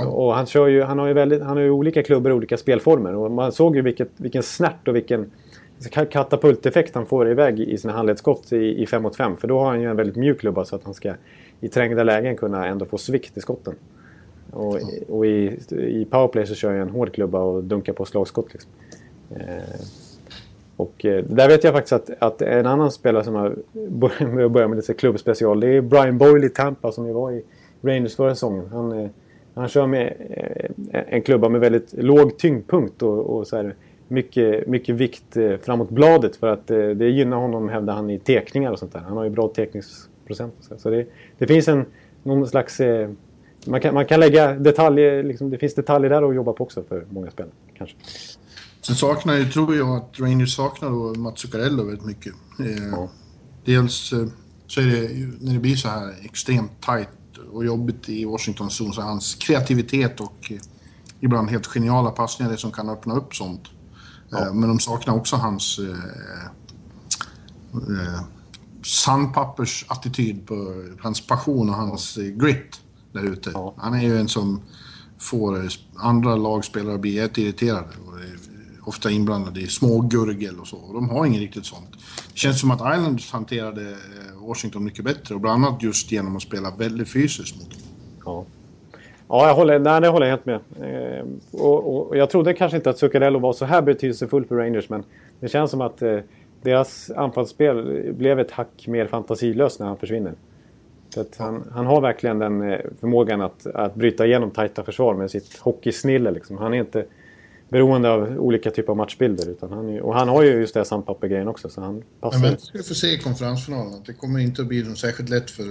[0.07, 2.57] Och han, kör ju, han har ju väldigt, han har ju olika klubbor och olika
[2.57, 3.15] spelformer.
[3.15, 5.31] Och man såg ju vilket, vilken snärt och vilken
[5.89, 9.37] katapulteffekt han får iväg i sina handledsskott i, i 5 mot 5.
[9.37, 11.13] För då har han ju en väldigt mjuk klubba så att han ska
[11.61, 13.75] i trängda lägen kunna ändå få svikt i skotten.
[14.51, 18.53] Och, och i, i powerplay så kör jag en hård klubba och dunkar på slagskott.
[18.53, 18.71] Liksom.
[19.29, 19.79] Eh,
[20.77, 23.55] och eh, där vet jag faktiskt att, att en annan spelare som har
[24.49, 27.43] börjat med lite klubbspecial det är Brian Boyle i Tampa som ju var i
[27.81, 28.67] Rangers förra säsongen.
[28.71, 29.09] Han, eh,
[29.53, 30.13] han kör med
[30.91, 33.75] eh, en klubba med väldigt låg tyngdpunkt och, och så här,
[34.07, 38.19] mycket, mycket vikt eh, framåt bladet för att eh, det gynnar honom hävdar han i
[38.19, 38.99] tekningar och sånt där.
[38.99, 40.53] Han har ju bra tekningsprocent.
[40.59, 41.05] Så, så det,
[41.37, 41.85] det, finns en
[42.23, 42.79] någon slags...
[42.79, 43.09] Eh,
[43.67, 46.83] man kan, man kan lägga detaljer, liksom, det finns detaljer där att jobba på också
[46.83, 47.53] för många spelare.
[47.77, 47.95] Kanske.
[48.85, 52.33] Sen saknar jag, tror jag att Rangers saknar då Mats Zuccarello väldigt mycket.
[52.91, 53.09] Ja.
[53.65, 54.13] Dels
[54.67, 55.09] så är det
[55.39, 57.09] när det blir så här extremt tight
[57.51, 60.57] och jobbigt i Washington zone så hans kreativitet och eh,
[61.19, 63.61] ibland helt geniala passningar det som kan öppna upp sånt.
[64.29, 64.47] Ja.
[64.47, 66.45] Eh, men de saknar också hans eh,
[67.73, 68.21] eh,
[68.83, 72.81] sandpappersattityd på hans passion och hans eh, grit
[73.11, 73.51] där ute.
[73.53, 73.73] Ja.
[73.77, 74.61] Han är ju en som
[75.19, 78.19] får andra lagspelare att bli jätteirriterade och
[78.83, 80.77] ofta inblandade i små gurgel och så.
[80.77, 81.91] Och de har inget riktigt sånt.
[82.33, 86.35] Det känns som att Islanders hanterade eh, Washington mycket bättre och bland annat just genom
[86.35, 87.79] att spela väldigt fysiskt mot dem.
[88.25, 88.45] Ja.
[89.27, 90.59] Ja, jag håller, nej, det håller jag helt med.
[91.19, 94.89] Eh, och, och, jag trodde kanske inte att Zuccarello var så här betydelsefull för Rangers
[94.89, 95.03] men
[95.39, 96.19] det känns som att eh,
[96.61, 100.33] deras anfallsspel blev ett hack mer fantasilöst när han försvinner.
[101.09, 105.31] Så han, han, har verkligen den eh, förmågan att, att bryta igenom tajta försvar med
[105.31, 106.31] sitt hockeysnille.
[106.31, 106.57] Liksom.
[106.57, 107.05] Han är inte
[107.73, 109.49] beroende av olika typer av matchbilder.
[109.49, 111.69] Utan han och han har ju just det sandpappergrejen också.
[111.69, 112.39] Så han passar.
[112.39, 115.65] Men vi får se i konferensfinalen det kommer inte att bli särskilt lätt för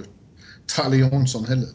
[0.75, 1.69] Talle Jonsson heller.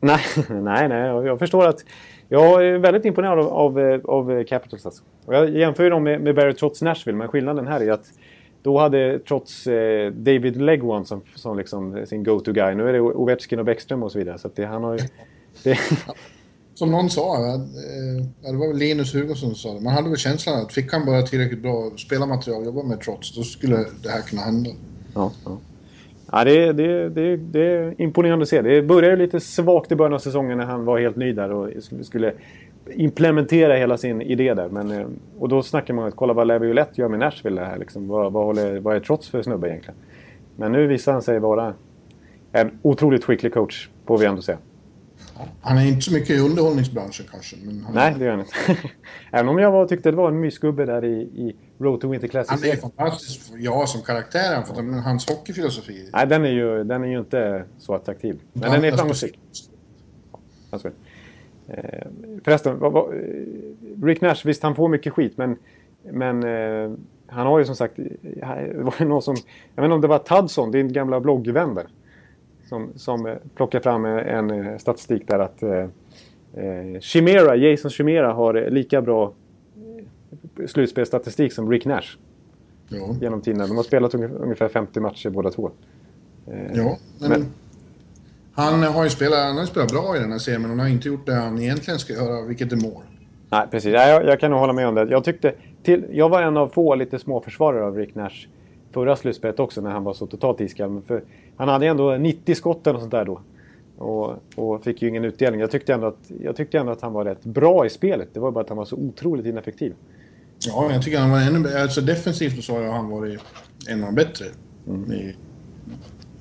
[0.00, 0.20] Nej,
[0.62, 1.26] nej, nej.
[1.26, 1.84] Jag förstår att...
[2.28, 4.86] Jag är väldigt imponerad av, av, av Capitals.
[4.86, 5.02] Alltså.
[5.24, 8.04] Och jag jämför dem med, med Barry trots Nashville, men skillnaden här är att
[8.62, 12.74] då hade trots eh, David Legwan som, som liksom sin go-to-guy.
[12.74, 14.38] Nu är det Ovechkin och Bäckström och så vidare.
[14.38, 14.98] Så det, han har ju,
[15.62, 15.78] det,
[16.76, 20.18] som någon sa, eh, det var väl Linus Hugosson som sa det, man hade väl
[20.18, 24.08] känslan att fick han bara tillräckligt bra spelarmaterial att jobba med trots, då skulle det
[24.08, 24.70] här kunna hända.
[25.14, 25.58] Ja, ja.
[26.32, 28.62] ja det, det, det, det är imponerande att se.
[28.62, 31.70] Det började lite svagt i början av säsongen när han var helt ny där och
[32.02, 32.32] skulle
[32.94, 34.68] implementera hela sin idé där.
[34.68, 35.06] Men, eh,
[35.38, 37.78] och då snackar man om att kolla vad Levi Ulett gör med Nashville här.
[37.78, 38.08] Liksom.
[38.08, 39.96] Vad, vad, håller, vad är trots för snubbe egentligen?
[40.56, 41.74] Men nu visar han sig vara
[42.52, 44.58] en otroligt skicklig coach, får vi ändå säga.
[45.60, 47.56] Han är inte så mycket i underhållningsbranschen kanske.
[47.62, 47.86] Men.
[47.94, 48.54] Nej, det gör han inte.
[49.32, 52.28] Även om jag var, tyckte det var en mysgubbe där i, i Road to Winter
[52.28, 52.62] Classic.
[52.62, 54.62] Han är fantastisk, ja, som karaktär.
[54.62, 56.10] För men hans hockeyfilosofi...
[56.12, 58.40] Nej, den är ju, den är ju inte så attraktiv.
[58.52, 59.38] Men den är framgångsrik.
[60.70, 60.90] Alltså.
[61.68, 62.06] Eh,
[62.44, 63.14] förresten, vad, vad,
[64.02, 65.56] Rick Nash, visst han får mycket skit, men
[66.12, 66.90] men eh,
[67.26, 67.96] han har ju som sagt...
[67.96, 69.36] Det var någon som...
[69.74, 71.86] Jag vet inte om det var Tudson, din gamla bloggvän där.
[72.68, 75.88] Som, som eh, plockade fram en, en statistik där att eh,
[77.00, 79.32] Chimera, Jason Chimera har lika bra
[80.66, 82.16] slutspelsstatistik som Rick Nash.
[82.88, 83.16] Ja.
[83.20, 83.68] Genom tiden.
[83.68, 85.70] De har spelat ungefär 50 matcher båda två.
[86.74, 87.46] Ja, men, men
[88.56, 90.88] han har ju spelat, han har spelat bra i den här serien, men han har
[90.88, 93.02] inte gjort det han egentligen ska göra, vilket är mål.
[93.50, 93.92] Nej, precis.
[93.92, 95.06] Jag, jag kan nog hålla med om det.
[95.10, 98.46] Jag, tyckte, till, jag var en av få lite små försvarare av Rick Nash
[98.96, 101.02] förra slutspelet också, när han var så totalt iskall.
[101.06, 101.24] För
[101.56, 103.40] han hade ändå 90 skott och sånt där då.
[103.98, 105.60] Och, och, fick ju ingen utdelning.
[105.60, 108.28] Jag tyckte, ändå att, jag tyckte ändå att han var rätt bra i spelet.
[108.32, 109.94] Det var bara att han var så otroligt ineffektiv.
[110.58, 111.82] Ja, jag tycker han var ännu bättre.
[111.82, 113.40] Alltså defensivt så har han varit
[113.88, 114.44] en av de bättre
[114.86, 115.12] mm.
[115.12, 115.36] i,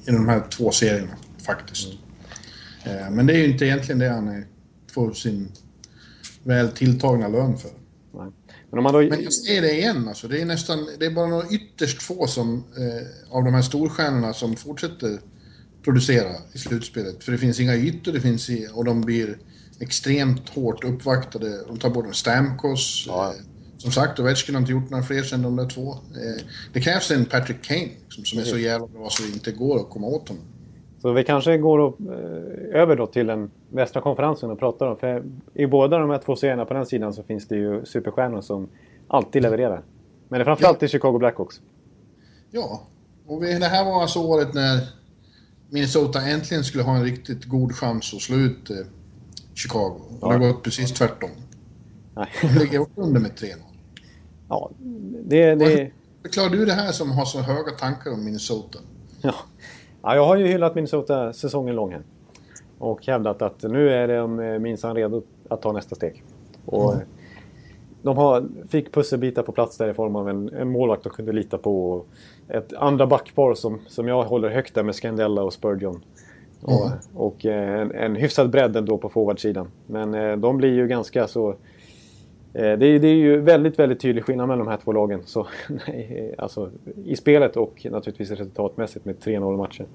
[0.08, 1.88] i de här två serierna, faktiskt.
[2.86, 2.98] Mm.
[2.98, 4.46] Eh, men det är ju inte egentligen det han
[4.92, 5.52] får sin
[6.44, 7.72] väl tilltagna lön för.
[8.70, 9.02] Men, om man då...
[9.02, 12.28] Men jag säger det igen, alltså, det är nästan, det är bara några ytterst få
[12.28, 15.20] som, eh, av de här storstjärnorna som fortsätter
[15.84, 17.24] producera i slutspelet.
[17.24, 19.38] För det finns inga ytor, det finns i, och de blir
[19.80, 21.64] extremt hårt uppvaktade.
[21.68, 23.06] De tar bort Stamkos.
[23.08, 23.30] Ja.
[23.30, 23.42] Eh,
[23.78, 25.94] som sagt, Ovechkin har inte gjort några fler sen de där två.
[25.94, 26.44] Eh,
[26.74, 29.80] det krävs en Patrick Kane som, som är så jävla bra så det inte går
[29.80, 30.44] att komma åt honom.
[31.06, 34.98] Så vi kanske går upp, eh, över då till den västra konferensen och pratar om.
[34.98, 38.42] För i båda de här två serierna på den sidan så finns det ju superstjärnor
[38.42, 38.70] som
[39.08, 39.84] alltid levererar.
[40.30, 40.86] Men det är framförallt ja.
[40.86, 41.62] i Chicago Blackhawks.
[42.52, 42.82] Ja,
[43.26, 44.80] och vi, det här var alltså året när
[45.70, 48.78] Minnesota äntligen skulle ha en riktigt god chans att slå ut eh,
[49.54, 50.02] Chicago.
[50.10, 50.28] Och ja.
[50.28, 51.30] det har gått precis tvärtom.
[52.16, 52.28] Nej.
[52.42, 53.56] De ligger under med 3-0.
[54.50, 54.72] Ja,
[55.24, 55.56] det...
[55.56, 55.92] det...
[56.22, 58.80] Förklarar du det här som har så höga tankar om Minnesota?
[59.22, 59.36] Ja.
[60.06, 62.02] Ja, jag har ju hyllat Minnesota säsongen lång här.
[62.80, 66.24] Och hävdat att nu är de eh, minsann redo att ta nästa steg.
[66.66, 67.06] Och mm.
[68.02, 71.32] De har, fick pusselbitar på plats där i form av en, en målvakt de kunde
[71.32, 71.92] lita på.
[71.92, 72.08] Och
[72.48, 76.04] ett andra backpar som, som jag håller högt där med Scandella och Spurgeon.
[76.62, 76.98] Och, mm.
[77.16, 79.68] och eh, en, en hyfsad bredd ändå på forwardsidan.
[79.88, 81.56] Men eh, de blir ju ganska så Eh,
[82.56, 85.22] Eh, det är, det är ju väldigt, väldigt tydlig skillnad mellan de här två lagen.
[85.26, 85.48] Så,
[85.88, 86.70] nej, eh, alltså,
[87.06, 89.86] I spelet och naturligtvis resultatmässigt med 3-0 matcher.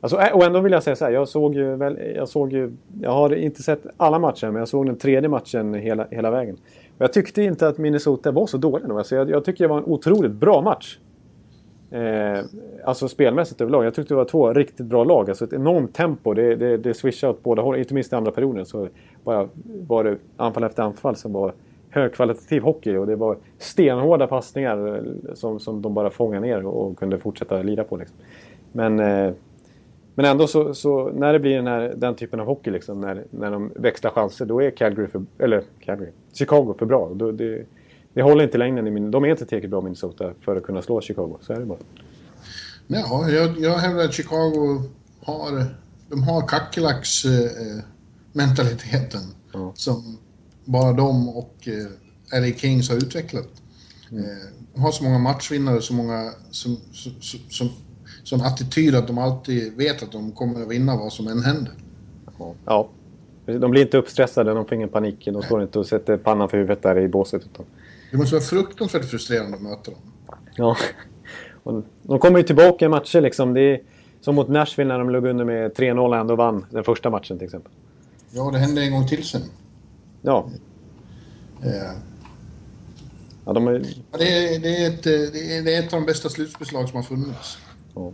[0.00, 2.52] Alltså, eh, och ändå vill jag säga så här, jag såg ju, väl, jag såg
[2.52, 6.30] ju, jag har inte sett alla matcher men jag såg den tredje matchen hela, hela
[6.30, 6.54] vägen.
[6.98, 9.78] Och jag tyckte inte att Minnesota var så dåliga alltså, jag, jag tycker det var
[9.78, 10.98] en otroligt bra match.
[11.90, 12.44] Eh,
[12.84, 13.84] alltså spelmässigt överlag.
[13.84, 15.28] Jag tyckte det var två riktigt bra lag.
[15.28, 16.34] Alltså ett enormt tempo.
[16.34, 17.76] Det, det, det swishade åt båda håll.
[17.76, 18.88] Inte minst i andra perioden så
[19.24, 19.48] bara
[19.86, 21.52] var det anfall efter anfall som var
[21.90, 26.98] högkvalitativ hockey och det var stenhårda passningar eh, som, som de bara fångade ner och
[26.98, 27.96] kunde fortsätta lira på.
[27.96, 28.16] Liksom.
[28.72, 29.32] Men, eh,
[30.14, 33.24] men ändå så, så, när det blir den, här, den typen av hockey, liksom, när,
[33.30, 37.10] när de växlar chanser, då är Calgary, för, eller Calgary, Chicago för bra.
[37.14, 37.66] Då, det,
[38.12, 40.82] det håller inte längden i min, De är inte tillräckligt bra Minnesota för att kunna
[40.82, 41.78] slå Chicago, så är det bara.
[42.86, 44.82] Ja, jag, jag hävdar att Chicago
[45.20, 45.64] har,
[46.08, 47.84] de har kackerlacks eh,
[48.32, 49.20] mentaliteten.
[49.52, 49.72] Ja.
[49.74, 50.18] Som
[50.70, 51.68] bara de och
[52.32, 53.48] eh, LA Kings har utvecklat.
[54.10, 54.24] Mm.
[54.24, 54.30] Eh,
[54.74, 57.12] de har så många matchvinnare, så många som, som,
[57.48, 57.70] som,
[58.22, 61.72] som attityd att de alltid vet att de kommer att vinna vad som än händer.
[62.64, 62.88] Ja.
[63.44, 65.24] De blir inte uppstressade, de får ingen panik.
[65.24, 67.42] De står inte och sätter pannan för huvudet där i båset.
[67.42, 67.66] Utan...
[68.10, 70.00] Det måste vara fruktansvärt frustrerande att möta dem.
[70.56, 70.76] Ja.
[71.62, 73.54] Och de kommer ju tillbaka i matcher liksom.
[73.54, 73.80] Det är
[74.20, 77.38] som mot Nashville när de låg under med 3-0 och ändå vann den första matchen
[77.38, 77.72] till exempel.
[78.30, 79.42] Ja, det hände en gång till sen.
[80.22, 80.50] Ja.
[81.62, 81.92] Eh.
[83.44, 83.72] Ja, de är...
[83.72, 86.96] det, är, det, är ett, det, är, det är ett av de bästa slutspelslag som
[86.96, 87.58] har funnits.
[87.94, 88.12] Ja.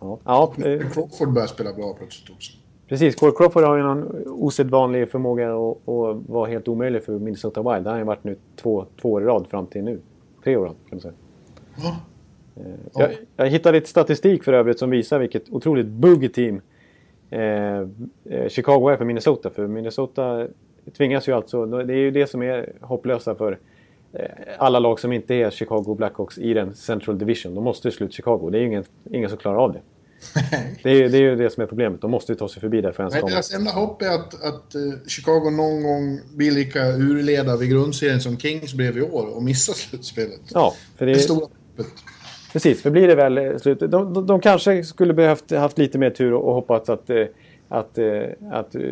[0.00, 0.18] Ja.
[0.24, 0.54] ja
[0.92, 2.52] Crawford börjar spela bra plötsligt också.
[2.88, 7.72] Precis, Cole Crawford har ju någon osedvanlig förmåga att, att vara helt omöjlig för Minnesota
[7.72, 7.84] Wild.
[7.84, 10.00] Det har ju varit nu två, två år i rad fram till nu.
[10.44, 11.14] Tre år kan man säga.
[11.76, 11.96] Ja.
[12.56, 16.60] Eh, jag, jag hittade lite statistik för övrigt som visar vilket otroligt buggy team
[17.30, 19.50] eh, eh, Chicago är för Minnesota.
[19.50, 20.46] För Minnesota
[20.96, 23.58] tvingas ju alltså, det är ju det som är hopplösa för
[24.12, 24.26] eh,
[24.58, 27.54] alla lag som inte är Chicago Blackhawks i den Central Division.
[27.54, 28.50] De måste ju sluta Chicago.
[28.50, 29.80] Det är ju ingen, ingen som klarar av det.
[30.82, 32.00] det, är, det är ju det som är problemet.
[32.00, 33.30] De måste ju ta sig förbi där för ens komma.
[33.30, 38.20] Deras enda hopp är att, att uh, Chicago någon gång blir lika urleda vid grundserien
[38.20, 40.40] som Kings blev i år och missar slutspelet.
[40.54, 41.14] Ja, för det är...
[41.14, 41.92] Det stora hoppet.
[42.52, 43.80] Precis, för blir det väl eh, slut.
[43.80, 47.10] De, de, de, kanske skulle behövt haft lite mer tur och, och hoppats att
[47.74, 48.82] att, eh, att eh,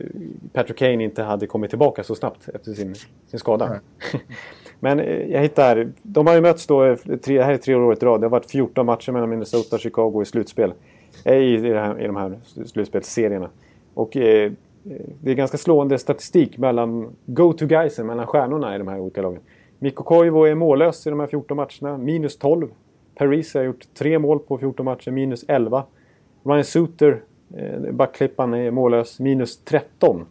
[0.52, 2.94] Patrick Kane inte hade kommit tillbaka så snabbt efter sin,
[3.26, 3.80] sin skada.
[4.80, 7.92] Men eh, jag hittar, de har ju mötts då, tre, det här är tre år
[7.92, 8.20] i rad.
[8.20, 10.72] Det har varit 14 matcher mellan Minnesota och Chicago i slutspel.
[11.24, 13.48] I, i, här, i de här slutspelsserierna.
[13.94, 14.52] Och eh,
[15.20, 19.40] det är ganska slående statistik mellan go-to-guysen, mellan stjärnorna i de här olika lagen.
[19.78, 21.98] Mikko Koivu är mållös i de här 14 matcherna.
[21.98, 22.68] Minus 12.
[23.14, 25.84] Paris har gjort tre mål på 14 matcher, minus 11.
[26.44, 27.20] Ryan Suter,
[27.92, 30.26] backklippan, är mållös, minus 13.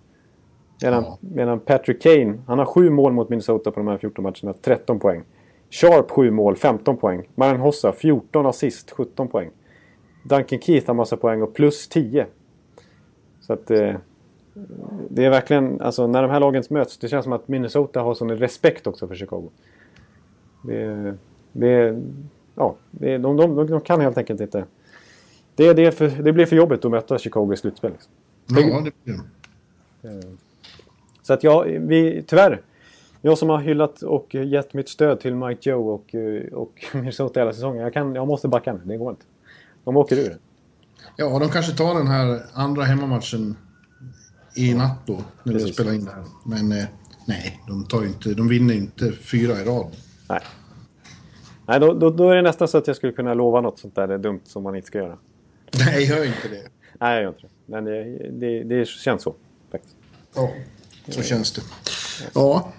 [0.84, 1.18] Medan, Ja.
[1.20, 5.00] medan Patrick Kane, han har sju mål mot Minnesota på de här 14 matcherna, 13
[5.00, 5.24] poäng.
[5.70, 7.30] Sharp 7 mål, 15 poäng.
[7.36, 9.50] Marian Hossa 14 assist, 17 poäng.
[10.24, 12.26] Duncan Keith har massa poäng och plus 10.
[13.42, 13.96] Så att eh,
[15.10, 18.14] det är verkligen, alltså när de här lagen möts, det känns som att Minnesota har
[18.14, 19.50] sån respekt också för Chicago.
[20.64, 21.14] Det,
[21.52, 22.02] det,
[22.56, 24.66] ja, det, de, de, de, de kan helt enkelt inte.
[25.62, 27.92] Det, det, för, det blir för jobbigt att möta Chicago i slutspel.
[27.92, 28.12] Liksom.
[28.48, 29.20] Ja, det blir
[30.02, 30.38] det.
[31.22, 32.62] Så att jag, vi, tyvärr.
[33.22, 37.40] Jag som har hyllat och gett mitt stöd till Mike Joe och, eh, och Minnesota
[37.40, 37.84] hela säsongen.
[37.84, 39.26] Jag, kan, jag måste backa nu, det går inte.
[39.84, 40.38] De åker ur.
[41.16, 43.58] Ja, de kanske tar den här andra hemmamatchen
[44.56, 45.74] i natt då, när vi Precis.
[45.74, 46.24] spelar in det här.
[46.46, 46.86] Men eh,
[47.28, 49.96] nej, de, tar inte, de vinner inte fyra i rad.
[50.30, 50.42] Nej.
[51.66, 53.96] Nej, då, då, då är det nästan så att jag skulle kunna lova något sånt
[53.96, 55.18] där det är dumt som man inte ska göra.
[55.78, 56.68] Nej, gör inte det.
[57.00, 57.50] Nej, jag gör inte det.
[57.66, 59.36] Men det, det, det känns så.
[59.72, 59.96] Faktiskt.
[60.36, 60.52] Ja,
[61.08, 61.62] så känns det.
[62.34, 62.74] Ja,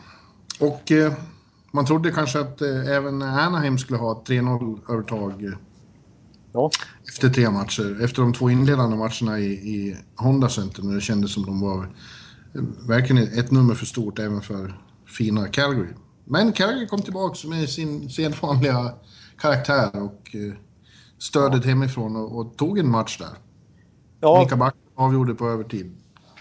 [0.60, 1.12] och eh,
[1.70, 5.52] man trodde kanske att eh, även Anaheim skulle ha ett 3-0-övertag eh,
[6.52, 6.70] Ja,
[7.08, 8.04] efter tre matcher.
[8.04, 11.84] Efter de två inledande matcherna i, i Honda Center, när det kändes som de var
[12.54, 15.92] eh, verkligen ett nummer för stort även för fina Calgary.
[16.24, 18.94] Men Calgary kom tillbaka med sin sedvanliga
[19.38, 20.52] karaktär och eh,
[21.22, 23.28] stödet hemifrån och, och tog en match där.
[24.20, 25.92] ja Mika Back avgjorde på övertid.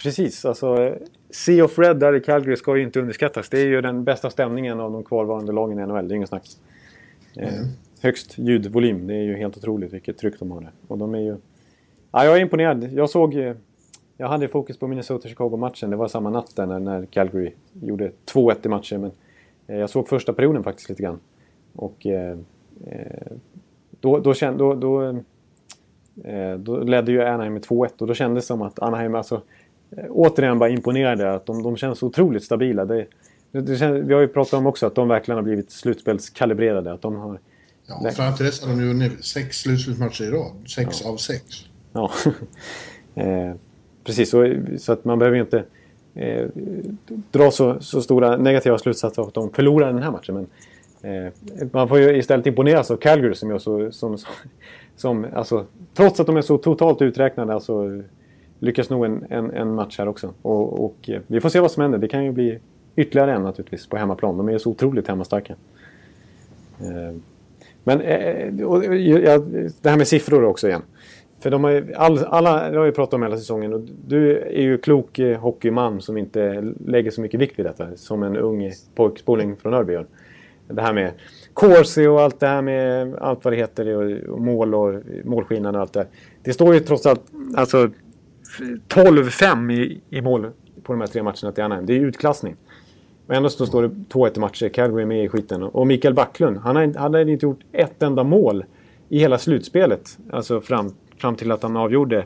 [0.03, 0.45] precis.
[0.45, 0.95] Alltså,
[1.29, 3.49] Sea of Red där i Calgary ska ju inte underskattas.
[3.49, 6.07] Det är ju den bästa stämningen av de kvarvarande lagen i NHL.
[6.07, 6.47] Det är inget snack.
[7.35, 7.53] Eh,
[8.01, 9.07] högst ljudvolym.
[9.07, 10.71] Det är ju helt otroligt vilket tryck de har där.
[10.87, 11.37] Och de är ju...
[12.11, 12.93] Ja, jag är imponerad.
[12.93, 13.35] Jag såg...
[13.35, 13.55] eh,
[14.17, 15.89] Jag hade fokus på Minnesota-Chicago-matchen.
[15.89, 19.01] Det var samma natt där när, när Calgary gjorde 2-1 i matchen.
[19.01, 19.11] Men
[19.67, 21.19] eh, jag såg första perioden faktiskt lite grann.
[21.75, 22.37] Och eh,
[22.87, 23.31] eh,
[24.01, 25.03] då, då, kände, då, då,
[26.23, 29.41] eh, då ledde ju Anaheim med 2-1 och då kändes det som att Anaheim alltså
[29.97, 31.33] eh, återigen bara imponerade.
[31.33, 32.85] Att de, de känns otroligt stabila.
[32.85, 33.07] Det,
[33.51, 36.93] det, känns, vi har ju pratat om också att de verkligen har blivit slutspelskalibrerade.
[36.93, 37.39] Att de har...
[37.85, 40.51] Ja, fram till dess hade de ju vunnit sex slutspelsmatcher i rad.
[40.67, 41.43] Sex av sex.
[41.93, 42.11] Ja,
[43.15, 43.53] eh,
[44.03, 44.29] precis.
[44.29, 45.63] Så, så att man behöver ju inte
[46.15, 46.47] eh,
[47.31, 50.35] dra så, så stora negativa slutsatser av att de förlorar den här matchen.
[50.35, 50.47] Men
[51.03, 51.33] Eh,
[51.71, 54.33] man får ju istället imponeras av Calgary som, gör så, som, som,
[54.95, 58.01] som alltså, trots att de är så totalt uträknade alltså,
[58.59, 60.33] lyckas nå en, en, en match här också.
[60.41, 61.99] Och, och eh, vi får se vad som händer.
[61.99, 62.59] Det kan ju bli
[62.95, 64.37] ytterligare en naturligtvis på hemmaplan.
[64.37, 65.55] De är ju så otroligt hemmastarka.
[66.79, 67.15] Eh,
[67.83, 69.37] men eh, och, ja,
[69.81, 70.81] det här med siffror också igen.
[71.39, 73.73] För de har ju, all, alla, det har vi pratat om hela säsongen.
[73.73, 77.87] Och du är ju klok eh, hockeyman som inte lägger så mycket vikt vid detta.
[77.95, 80.05] Som en ung pojkspoling från Örby gör.
[80.73, 81.11] Det här med
[81.53, 83.95] corsi och allt det här med allt vad det heter.
[83.95, 86.07] Och, och mål och målskillnad och allt det där.
[86.43, 87.21] Det står ju trots allt
[87.55, 87.89] alltså
[88.87, 90.51] 12-5 i, i mål
[90.83, 91.85] på de här tre matcherna till Anaheim.
[91.85, 92.55] Det är utklassning.
[93.27, 94.69] Och ändå så står det 2-1 i matcher.
[94.69, 95.63] Calgary är med i skiten.
[95.63, 98.65] Och Mikael Backlund, han hade, han hade inte gjort ett enda mål
[99.09, 100.17] i hela slutspelet.
[100.31, 102.17] Alltså fram, fram till att han avgjorde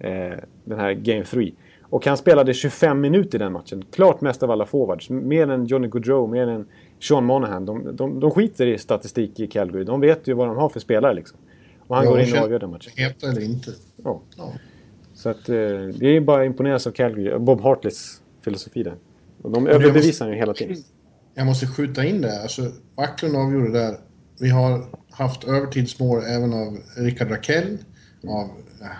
[0.00, 1.52] eh, den här Game 3.
[1.82, 3.84] Och han spelade 25 minuter i den matchen.
[3.92, 5.10] Klart mest av alla forwards.
[5.10, 6.66] Mer än Johnny Gaudreau, mer än
[7.00, 7.66] Sean Monahan.
[7.66, 9.84] De, de, de skiter i statistik i Calgary.
[9.84, 11.38] De vet ju vad de har för spelare liksom.
[11.86, 12.92] Och han Ja, går in och avgör den matchen.
[12.96, 13.70] Heta eller inte.
[14.04, 14.20] Ja.
[14.36, 14.52] Ja.
[15.14, 15.54] Så att, eh,
[15.98, 17.38] det är bara imponeras av Calgary.
[17.38, 18.94] Bob Hartleys filosofi där.
[19.42, 20.76] Och de överbevisar ju hela tiden.
[21.34, 22.42] Jag måste skjuta in det.
[22.42, 22.62] Alltså,
[22.96, 23.96] Backlund avgjorde där.
[24.40, 27.78] Vi har haft övertidsmål även av Rickard Rakell,
[28.28, 28.50] av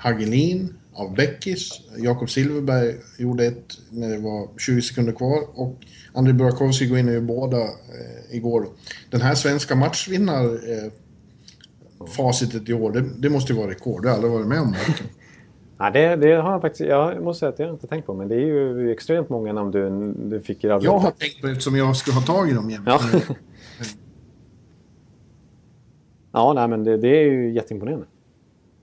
[0.03, 1.80] Hagelin, av Beckis.
[1.99, 5.42] Jakob Silverberg gjorde ett när det var 20 sekunder kvar.
[5.55, 5.76] Och
[6.12, 8.66] Andrei Burakovsky går in och gör båda eh, igår.
[9.11, 10.92] Den här svenska matchvinnar eh,
[12.16, 14.03] facitet i år, det, det måste ju vara rekord.
[14.03, 14.74] Det har jag aldrig varit med om.
[15.80, 16.88] Ja, det, det har jag faktiskt...
[16.88, 18.14] Jag måste säga att jag inte tänkt på.
[18.14, 21.46] Men det är ju extremt många namn du, du fick rabbla Jag har tänkt på
[21.46, 22.84] det eftersom jag ska ha tag i dem jämt.
[22.86, 23.01] Ja.
[26.32, 28.07] ja, nej, men det, det är ju jätteimponerande.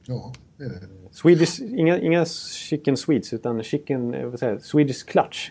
[0.06, 0.95] Ja, det är det.
[1.22, 2.26] Swedish, inga, inga
[2.70, 4.14] chicken sweets, utan chicken...
[4.14, 5.50] eh, Vad säger Swedish clutch.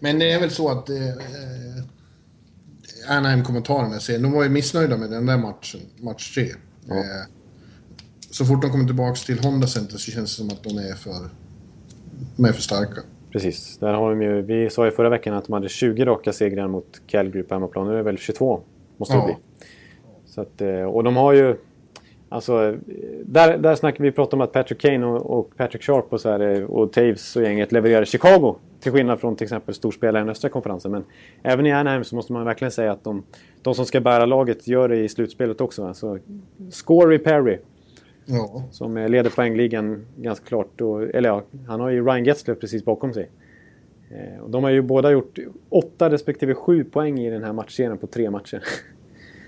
[0.00, 1.84] Men det är väl så att eh, eh,
[3.16, 6.42] Anaheim-kommentarerna säger de var ju missnöjda med den där matchen, match 3.
[6.44, 6.50] Eh,
[8.30, 10.94] så fort de kommer tillbaka till Honda Center så känns det som att de är
[10.94, 11.28] för,
[12.36, 13.00] de är för starka.
[13.32, 13.78] Precis.
[13.78, 16.68] Där har de ju, vi sa ju förra veckan att de hade 20 raka segrar
[16.68, 17.86] mot Calgary på hemmaplan.
[17.86, 18.60] Nu är det väl 22,
[18.96, 19.26] måste det Ja.
[19.26, 19.36] bli.
[20.26, 21.56] Så att, eh, och de har ju...
[22.28, 22.76] Alltså,
[23.24, 26.30] där, där snackar vi pratar om att Patrick Kane och, och Patrick Sharp och, så
[26.30, 28.56] här, och Taves och gänget levererar Chicago.
[28.80, 30.90] Till skillnad från till exempel storspelare i östra konferensen.
[30.90, 31.04] Men
[31.42, 33.22] även i Anaheim så måste man verkligen säga att de,
[33.62, 35.86] de som ska bära laget gör det i slutspelet också.
[35.86, 36.18] Alltså,
[36.70, 37.58] Scory Perry.
[38.26, 38.64] Ja.
[38.70, 40.80] Som leder poängligan ganska klart.
[40.80, 43.30] Och, eller ja, han har ju Ryan Getzler precis bakom sig.
[44.10, 47.98] Eh, och de har ju båda gjort åtta respektive sju poäng i den här matchserien
[47.98, 48.62] på tre matcher.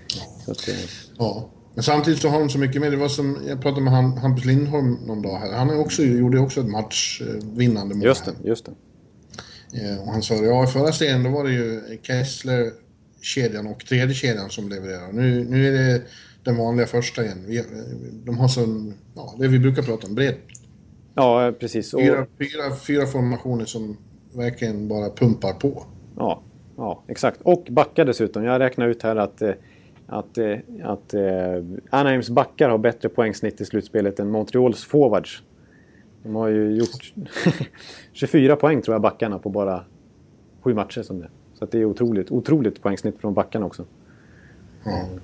[0.45, 0.75] Så att, eh,
[1.17, 1.49] ja.
[1.77, 2.91] Men samtidigt så har de så mycket mer.
[2.91, 5.57] Det var som, jag pratade med Hampus Lindholm någon dag här.
[5.57, 8.05] Han också, gjorde också ett matchvinnande mål.
[8.05, 8.71] Just det, just det.
[9.73, 12.71] Eh, och han sa ja, i förra serien då var det ju Kessler,
[13.21, 15.13] kedjan och tredje kedjan som levererade.
[15.13, 16.01] Nu, nu är det
[16.43, 17.43] den vanliga första igen.
[17.47, 17.63] Vi,
[18.25, 20.35] de har sån, ja, det vi brukar prata om, bredd.
[21.15, 21.93] Ja, precis.
[21.93, 22.01] Och...
[22.01, 23.97] Fyra, fyra, fyra formationer som
[24.33, 25.85] verkligen bara pumpar på.
[26.15, 26.41] Ja,
[26.77, 27.41] ja, exakt.
[27.41, 28.43] Och backar dessutom.
[28.43, 29.41] Jag räknar ut här att,
[30.07, 35.43] eh, att, eh, att, att Anaheims backar har bättre poängsnitt i slutspelet än Montreals forwards.
[36.23, 37.13] De har ju gjort
[38.11, 39.83] 24 poäng tror jag backarna på bara
[40.61, 41.29] sju matcher som det.
[41.53, 43.85] Så det är otroligt, otroligt poängsnitt från backarna också.
[44.85, 45.19] Mm.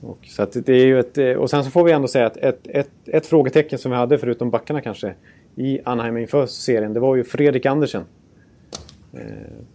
[0.00, 2.26] Och, så att det är ju ett, eh, och sen så får vi ändå säga
[2.26, 5.14] att ett, ett, ett frågetecken som vi hade förutom backarna kanske
[5.56, 8.02] i Anaheim inför serien, det var ju Fredrik Andersen.
[9.12, 9.20] Eh,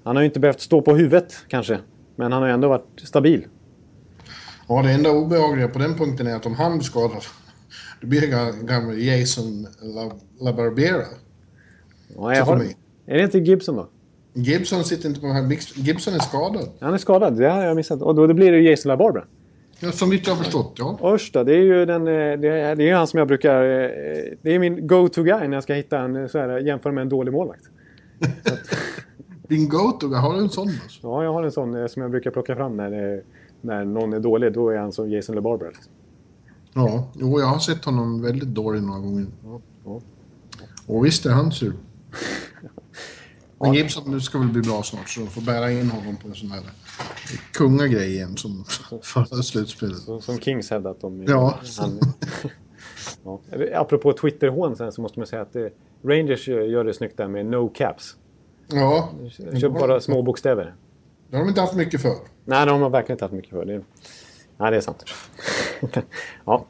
[0.03, 1.79] han har ju inte behövt stå på huvudet kanske,
[2.15, 3.45] men han har ju ändå varit stabil.
[4.69, 7.23] Ja, det enda obehagliga på den punkten är att om han blir skadad
[8.01, 9.67] då blir det gamle Jason
[10.39, 11.03] LaBarbera.
[12.15, 12.55] Ja, jag har,
[13.05, 13.89] är det inte Gibson då?
[14.33, 15.57] Gibson sitter inte på den här...
[15.75, 16.69] Gibson är skadad.
[16.79, 18.01] Han är skadad, det har jag missat.
[18.01, 19.23] Och då det blir det Jason LaBarbera.
[19.79, 21.17] Ja, som vitt jag har förstått, ja.
[21.33, 23.63] Då, det är ju den, eh, det är, det är han som jag brukar...
[23.63, 23.89] Eh,
[24.41, 27.31] det är min go-to-guy när jag ska hitta en, så här, jämföra med en dålig
[27.31, 27.63] målvakt.
[29.47, 30.67] Din go-to-guy, har du en sån?
[30.67, 30.99] Alltså?
[31.01, 33.23] Ja, jag har en sån eh, som jag brukar plocka fram när,
[33.61, 34.53] när någon är dålig.
[34.53, 35.69] Då är han som Jason LeBarbera.
[35.69, 35.93] Liksom.
[36.73, 39.27] Ja, jo, jag har sett honom väldigt dålig några gånger.
[39.43, 40.01] Ja, ja.
[40.87, 41.73] Och visst är han sur.
[43.59, 46.27] Men Gibson nu ska väl bli bra snart så de får bära in honom på
[46.27, 46.63] en sån här
[47.53, 48.65] kungagrej igen som
[49.01, 49.97] förra slutspelet.
[49.97, 51.23] Som, som Kings hävdat om.
[51.23, 51.59] Ja.
[51.79, 51.99] Han,
[53.23, 53.39] ja.
[53.75, 57.45] Apropå Twitter-hån sen så måste man säga att det, Rangers gör det snyggt där med
[57.45, 58.15] no caps.
[58.67, 59.09] Ja.
[59.61, 60.75] Kör bara små bokstäver.
[61.29, 62.15] Det har de inte haft mycket för.
[62.45, 63.65] Nej, det har verkligen inte haft mycket för.
[63.65, 63.81] Det,
[64.57, 65.05] nej, det är sant.
[66.45, 66.65] ja.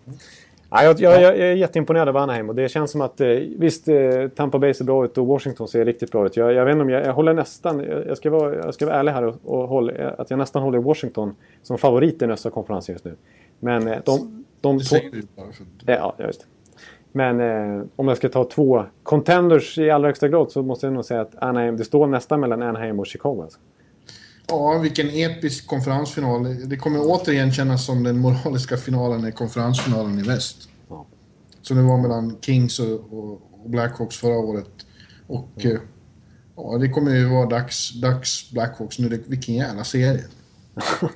[0.72, 3.88] Ja, jag, jag, jag, är jätteimponerad av Anaheim och det känns som att eh, visst,
[3.88, 6.38] eh, Tampa Bay ser bra ut och Washington ser riktigt bra ut.
[6.38, 8.96] Jag, jag vet inte om jag, jag håller nästan, jag ska vara, jag ska vara
[8.96, 12.90] ärlig här och, och hålla, att jag nästan håller Washington som favorit i nästa konferens
[12.90, 13.16] just nu.
[13.60, 14.46] Men eh, de...
[14.62, 16.48] de det säger du bara för Ja, just.
[17.12, 20.94] Men eh, om jag ska ta två contenders i allra högsta grad så måste jag
[20.94, 23.42] nog säga att Anaheim, det står nästan mellan Anaheim och Chicago.
[23.42, 23.60] Alltså.
[24.50, 26.70] Ja, vilken episk konferensfinal.
[26.70, 30.70] Det kommer återigen kännas som den moraliska finalen i konferensfinalen i väst.
[30.90, 31.06] Ja.
[31.62, 34.70] Som det var mellan Kings och, och, Blackhawks förra året.
[35.28, 35.78] Och mm.
[36.56, 39.24] ja, det kommer ju vara dags, dags Blackhawks nu.
[39.28, 40.24] Vilken jävla serie.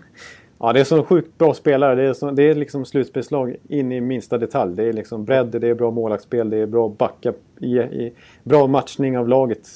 [0.59, 1.95] ja, det är så sjukt bra spelare.
[1.95, 4.75] Det är, så, det är liksom slutspelslag in i minsta detalj.
[4.75, 8.13] Det är liksom bredd, det är bra målvaktsspel, det är bra backup, i, i,
[8.43, 9.69] bra matchning av laget,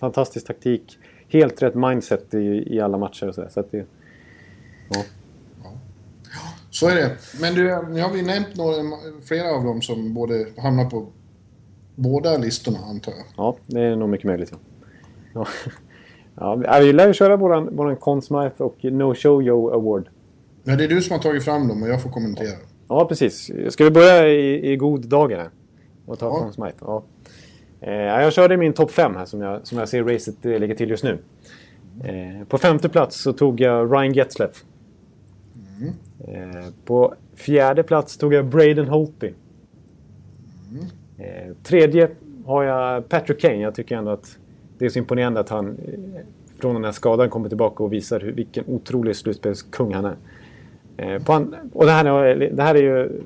[0.00, 0.98] fantastisk taktik
[1.28, 3.86] helt rätt mindset i, i alla matcher och så, så att det,
[4.88, 5.04] ja.
[6.70, 7.16] Så är det.
[7.40, 8.76] Men du, nu har vi nämnt några,
[9.24, 11.06] flera av dem som både hamnar på
[11.94, 13.24] båda listorna antar jag.
[13.36, 14.52] Ja, det är nog mycket möjligt.
[14.52, 14.58] Ja.
[15.34, 15.46] Ja.
[16.64, 20.08] ja, vi lär ju köra våran, våran Conn Smythe och No Show Yo Award.
[20.64, 22.56] Ja, det är du som har tagit fram dem och jag får kommentera.
[22.88, 23.50] Ja, precis.
[23.68, 25.50] Ska vi börja i, i god dagar
[26.06, 26.38] Och ta ja.
[26.38, 26.76] Conn Smythe?
[26.80, 27.02] Ja.
[27.80, 30.74] Eh, jag körde min topp 5 här som jag, som jag ser racet eh, ligger
[30.74, 31.18] till just nu.
[32.04, 34.64] Eh, på femte plats så tog jag Ryan Getzleff.
[35.78, 35.92] Mm.
[36.18, 39.34] Eh, på fjärde plats tog jag Braden Holtby.
[40.70, 41.54] Mm.
[41.62, 42.10] Tredje
[42.46, 43.60] har jag Patrick Kane.
[43.60, 44.38] Jag tycker ändå att
[44.78, 46.20] det är så imponerande att han eh,
[46.60, 50.16] från den här skadan kommer tillbaka och visar vilken otrolig slutspelskung han är.
[51.72, 53.22] och det här, det här är ju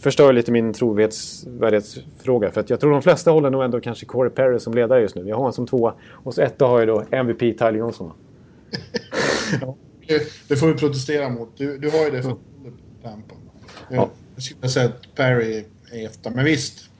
[0.00, 2.50] förstör lite min trovärdighetsfråga.
[2.50, 5.14] För att jag tror de flesta håller nog ändå kanske Corey Perry som ledare just
[5.14, 5.22] nu.
[5.22, 5.94] Jag har honom som tvåa.
[6.10, 8.12] Och så etta har jag då MVP Tyler Johnson.
[9.60, 9.76] ja,
[10.48, 11.48] det får vi protestera mot.
[11.56, 12.36] Du, du har ju det för
[13.02, 13.34] Tampa.
[13.88, 14.10] Ja.
[14.34, 16.30] Jag skulle säga att Perry är etta.
[16.30, 16.90] Men visst.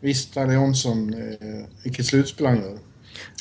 [0.00, 1.14] Visst, Tyler Johnson.
[1.14, 2.78] Eh, vilket slutspel han gör.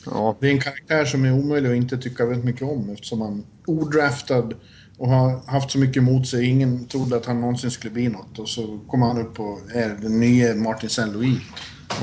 [0.06, 0.38] Ja.
[0.40, 3.46] Det är en karaktär som är omöjlig att inte tycka väldigt mycket om eftersom han
[3.66, 4.54] odraftad
[4.98, 6.46] och har haft så mycket emot sig.
[6.46, 8.40] Ingen trodde att han någonsin skulle bli något.
[8.40, 11.40] Och så kommer han upp och är den nya Martin Saint-Louis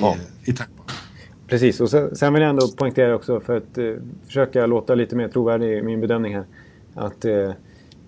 [0.00, 0.16] ja.
[0.44, 0.82] i, i Tampa.
[1.46, 3.84] Precis, och sen, sen vill jag ändå poängtera också för att eh,
[4.26, 6.44] försöka låta lite mer trovärdig i min bedömning här.
[6.94, 7.52] Att, eh,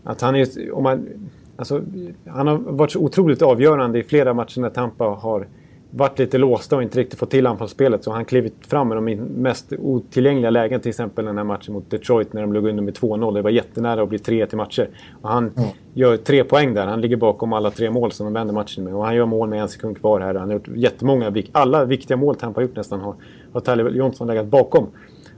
[0.04, 1.08] att han är, om man,
[1.56, 1.82] Alltså,
[2.26, 5.48] han har varit så otroligt avgörande i flera matcher när Tampa har
[5.90, 8.04] varit lite låsta och inte riktigt fått till anfallsspelet.
[8.04, 10.80] Så han klivit fram med de mest otillgängliga lägen.
[10.80, 13.34] Till exempel den här matchen mot Detroit när de låg under med 2-0.
[13.34, 14.88] Det var jättenära att bli 3 till matcher.
[15.22, 15.68] Och han mm.
[15.94, 16.86] gör tre poäng där.
[16.86, 18.94] Han ligger bakom alla tre mål som de vänder matchen med.
[18.94, 20.34] Och han gör mål med en sekund kvar här.
[20.34, 23.14] Han har gjort jättemånga, alla viktiga mål Tampa har gjort nästan har,
[23.52, 24.86] har Tyler Johnson legat bakom.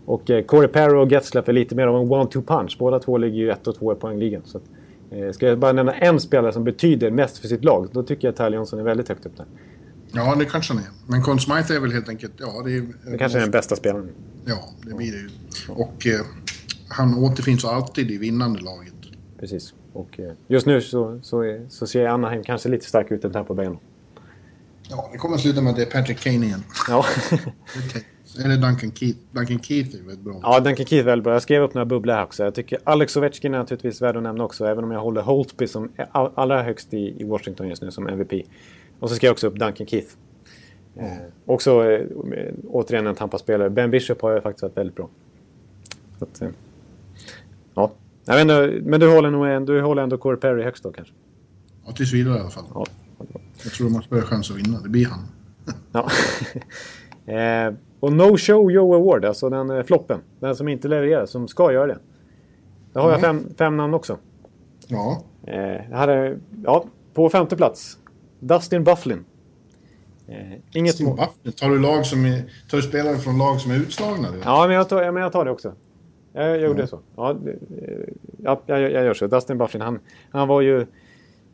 [0.08, 2.76] Och eh, Corey Perry och Getzlaff är lite mer av en one-two punch.
[2.78, 4.42] Båda två ligger ju ett och två i poängligan.
[4.44, 4.64] Så att,
[5.10, 8.28] eh, ska jag bara nämna en spelare som betyder mest för sitt lag, då tycker
[8.28, 9.46] jag att Tyler Johnson är väldigt högt upp där.
[10.12, 10.88] Ja, det kanske han är.
[11.06, 12.32] Men Conn Smythe är väl helt enkelt...
[12.36, 14.10] Ja, det, är, det kanske är den bästa spelaren.
[14.44, 15.30] Ja, det blir det ju.
[15.68, 16.20] Och eh,
[16.88, 18.94] han återfinns alltid i vinnande laget.
[19.40, 19.74] Precis.
[19.92, 23.54] Och eh, just nu så, så, så ser Anaheim kanske lite starkare ut än Tampa
[23.54, 23.68] Bay.
[24.90, 26.64] Ja, det kommer att sluta med att det är Patrick Kane igen.
[26.88, 27.04] Ja.
[28.44, 29.18] Eller Duncan Keith.
[29.30, 30.40] Duncan Keith är väldigt bra.
[30.42, 31.32] Ja, Duncan Keith är väldigt bra.
[31.32, 32.44] Jag skrev upp några bubblor här också.
[32.44, 34.66] Jag tycker Alex Ovechkin är naturligtvis värd att nämna också.
[34.66, 38.32] Även om jag håller Holtby som allra högst i, i Washington just nu som MVP.
[39.00, 40.14] Och så skrev jag också upp Duncan Keith.
[40.96, 41.06] Eh,
[41.46, 42.06] också eh,
[42.68, 43.70] återigen en Tampa-spelare.
[43.70, 45.08] Ben Bishop har ju faktiskt varit väldigt bra.
[46.18, 46.48] Att, eh,
[47.74, 47.92] ja.
[48.24, 51.14] Jag vet men du håller, nog, du håller ändå Corey Perry högst då kanske?
[51.86, 52.64] Ja, tills vidare i alla fall.
[52.74, 52.86] Ja.
[53.64, 54.80] Jag tror de har större chans att vinna.
[54.80, 55.20] Det blir han.
[55.92, 56.08] ja.
[57.32, 60.20] eh, och No Show Joe Award, alltså den eh, floppen.
[60.40, 61.98] Den som inte levererar, som ska göra det.
[62.92, 63.20] Där har mm.
[63.20, 64.18] jag fem, fem namn också.
[64.86, 65.22] Ja.
[65.46, 66.84] Eh, hade, ja,
[67.14, 67.98] på femte plats.
[68.40, 69.24] Dustin Bufflin.
[70.28, 70.36] Eh,
[70.72, 71.18] inget mål.
[71.56, 74.28] Tar du, lag som är, tar du spelare från lag som är utslagna?
[74.44, 75.72] Ja, men jag tar, ja, men jag tar det också.
[76.32, 76.86] Jag, jag gjorde mm.
[76.86, 77.00] så.
[77.16, 77.36] Ja,
[78.38, 79.26] ja jag, jag, gör så.
[79.26, 79.98] Dustin Bufflin, han,
[80.30, 80.86] han var ju...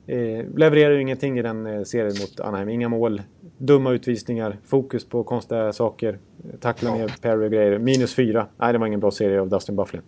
[0.07, 2.69] Eh, levererar ju ingenting i den eh, serien mot Anaheim.
[2.69, 3.23] Inga mål,
[3.59, 6.19] dumma utvisningar, fokus på konstiga saker,
[6.61, 7.79] tackla ner Perry och grejer.
[7.79, 8.47] Minus fyra.
[8.57, 10.03] Nej, det var ingen bra serie av Dustin Bufflin.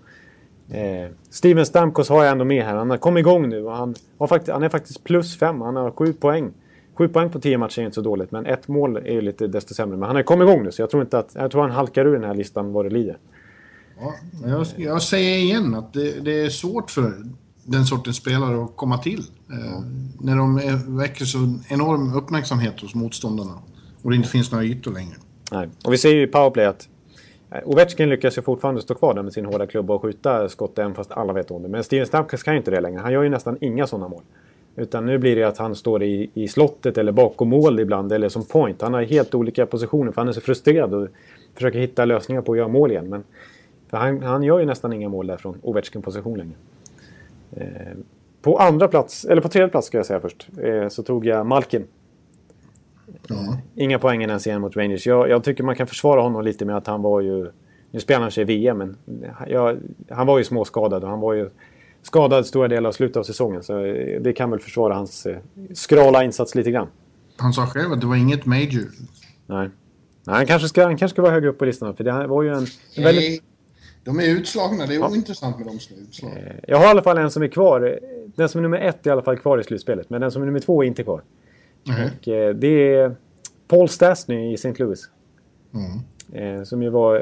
[0.70, 2.74] Eh, Steven Stamkos har jag ändå med här.
[2.74, 5.60] Han har kommit igång nu och han, har fakt han är faktiskt plus fem.
[5.60, 6.52] Han har sju poäng.
[6.98, 9.46] Sju poäng på tio matcher är inte så dåligt, men ett mål är ju lite
[9.46, 9.96] desto sämre.
[9.96, 11.30] Men han har kommit igång nu, så jag tror inte att...
[11.34, 13.18] Jag tror han halkar ur den här listan vad det lider.
[14.00, 14.14] Ja,
[14.46, 17.12] jag, jag säger igen att det, det, är svårt för
[17.64, 19.22] den sortens spelare att komma till.
[19.50, 19.80] Eh,
[20.20, 21.38] när de är, väcker så
[21.68, 23.58] enorm uppmärksamhet hos motståndarna
[24.02, 25.14] och det inte finns några ytor längre.
[25.52, 26.88] Nej, och vi ser ju i powerplay att
[27.50, 30.78] eh, Ovechkin lyckas ju fortfarande stå kvar där med sin hårda klubba och skjuta skott
[30.78, 31.68] även fast alla vet om det.
[31.68, 33.00] Men Steven Stamkos kan ju inte det längre.
[33.00, 34.22] Han gör ju nästan inga sådana mål.
[34.76, 38.28] Utan nu blir det att han står i, i slottet eller bakom mål ibland eller
[38.28, 38.82] som point.
[38.82, 41.08] Han har helt olika positioner för han är så frustrerad och
[41.54, 43.08] försöker hitta lösningar på att göra mål igen.
[43.08, 43.24] Men
[43.90, 46.54] han, han gör ju nästan inga mål där från Ovechkin-position längre.
[47.52, 47.96] Eh,
[48.42, 51.46] på andra plats, eller på tredje plats ska jag säga först, eh, så tog jag
[51.46, 51.84] Malkin.
[53.30, 53.56] Mm.
[53.74, 55.06] Inga poäng i den serien mot Rangers.
[55.06, 57.50] Jag, jag, tycker man kan försvara honom lite med att han var ju...
[57.90, 58.96] Nu spelar han sig i VM, men
[59.48, 59.78] jag,
[60.10, 61.50] han var ju småskadad och han var ju
[62.06, 63.62] skadad stora delar av slutet av säsongen.
[63.62, 65.38] Så eh, det kan väl försvara hans eh,
[65.74, 66.88] skrala insats lite grann.
[67.36, 68.90] Han sa själv att det var inget major.
[69.46, 69.70] Nej.
[70.24, 71.96] Nej han, kanske ska, han kanske ska vara högre upp på listan.
[71.96, 72.66] För det var ju en...
[72.96, 73.42] Nej, väldigt...
[74.04, 74.86] de är utslagna.
[74.86, 75.08] Det är ja.
[75.08, 76.38] ointressant med de som är utslagna.
[76.38, 77.98] Eh, jag har i alla fall en som är kvar.
[78.36, 80.10] Den som är nummer ett är i alla fall kvar i slutspelet.
[80.10, 81.22] Men den som är nummer två är inte kvar.
[81.88, 82.04] Mm.
[82.04, 83.16] Och det är
[83.68, 84.74] Paul Stastny i St.
[84.78, 85.10] Louis.
[85.74, 86.66] Mm.
[86.66, 87.16] Som ju var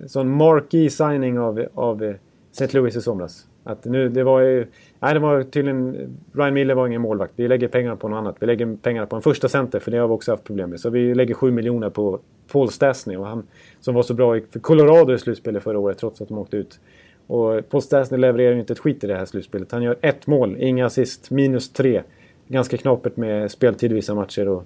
[0.00, 2.14] en sån marquee signing av, av
[2.52, 2.78] St.
[2.78, 3.46] Louis i somras.
[3.66, 4.66] Att nu, det var ju...
[5.00, 6.16] Nej, det var tydligen...
[6.32, 7.32] Ryan Miller var ingen målvakt.
[7.36, 8.36] Vi lägger pengarna på något annat.
[8.40, 10.80] Vi lägger pengarna på en första center, för det har vi också haft problem med.
[10.80, 12.20] Så vi lägger 7 miljoner på
[12.52, 13.16] Paul Stastny.
[13.16, 13.46] Och han,
[13.80, 16.80] som var så bra för Colorado i slutspelet förra året, trots att de åkte ut.
[17.26, 19.72] Och Paul Stastny levererar ju inte ett skit i det här slutspelet.
[19.72, 22.02] Han gör ett mål, inga assist, minus tre.
[22.48, 24.48] Ganska knapert med speltid i vissa matcher.
[24.48, 24.64] Och,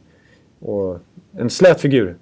[0.60, 0.98] och
[1.36, 2.16] en slät figur.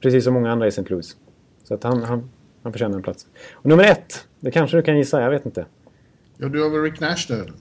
[0.00, 0.84] Precis som många andra i St.
[0.88, 1.16] Louis.
[1.64, 2.30] Så att han, han,
[2.62, 3.26] han förtjänar en plats.
[3.52, 5.64] Och nummer ett, det kanske du kan gissa, jag vet inte.
[6.38, 7.52] Ja, du har väl Rick Nash där?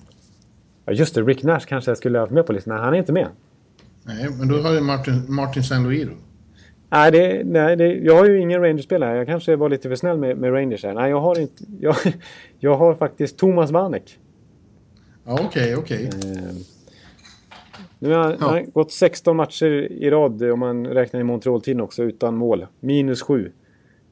[0.85, 1.21] Ja, just det.
[1.21, 2.73] Rick Nash kanske jag skulle ha med på listan.
[2.73, 3.27] Nej, han är inte med.
[4.03, 5.75] Nej, men då har du Martin, Martin St.
[5.75, 6.13] Louis då?
[6.89, 9.17] Nej, det, nej det, jag har ju ingen Rangers-spelare.
[9.17, 10.93] Jag kanske var lite för snäll med, med Rangers här.
[10.93, 11.63] Nej, jag har inte...
[11.79, 11.95] Jag,
[12.59, 14.19] jag har faktiskt Thomas Vanek.
[15.25, 16.07] Ja, okej, okay, okej.
[16.07, 16.31] Okay.
[16.31, 16.53] Eh,
[17.99, 18.63] nu har han ja.
[18.73, 22.65] gått 16 matcher i rad om man räknar i Montreal-tiden också utan mål.
[22.79, 23.51] Minus 7.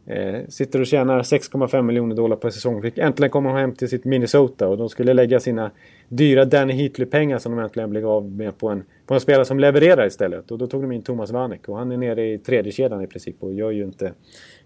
[0.06, 2.82] Eh, sitter och tjänar 6,5 miljoner dollar per säsong.
[2.82, 5.72] Fick äntligen komma hem till sitt Minnesota och de skulle lägga sina
[6.08, 9.60] dyra Danny Heatley-pengar som de äntligen blev av med på en, på en spelare som
[9.60, 10.52] levererar istället.
[10.52, 13.08] Och då tog de in Thomas Vanek och han är nere i tredje kedjan i
[13.08, 14.14] princip och gör ju inte...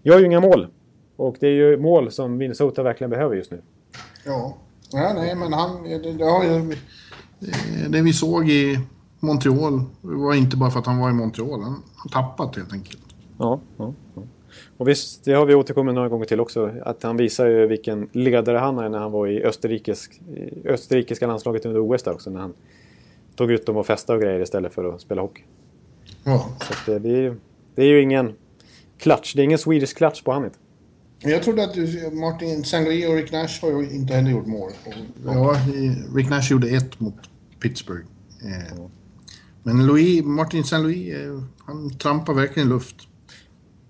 [0.02, 0.66] Gör ju inga mål.
[1.16, 3.62] Och det är ju mål som Minnesota verkligen behöver just nu.
[4.24, 4.56] Ja,
[4.92, 5.82] ja nej men han...
[5.82, 8.78] Det, det, det vi såg i
[9.20, 11.62] Montreal var inte bara för att han var i Montreal.
[11.62, 13.02] Han har tappat helt enkelt.
[13.38, 14.22] Ja, ja, ja.
[14.76, 16.72] Och visst, det har vi återkommit några gånger till också.
[16.84, 20.08] Att han visar ju vilken ledare han är när han var i Österrikes,
[20.64, 22.30] österrikiska landslaget under OS där också.
[22.30, 22.54] När han
[23.36, 25.42] tog ut dem och festade och grejer istället för att spela hockey.
[26.24, 26.48] Ja.
[26.60, 27.34] Så att, eh, det, är, ju-
[27.74, 28.32] det är ju ingen
[28.98, 29.34] clutch.
[29.34, 30.58] Det är ingen Swedish clutch på han inte.
[31.20, 33.06] Jag trodde att du, Martin St.
[33.06, 34.70] och Rick Nash har ju inte heller gjort mål.
[35.24, 35.56] Ja,
[36.14, 37.14] Rick Nash gjorde ett mot
[37.60, 38.04] Pittsburgh.
[38.44, 38.80] Eh,
[39.62, 40.78] men Louis, Martin St.
[40.78, 42.96] Louis, eh, han trampar verkligen i luft.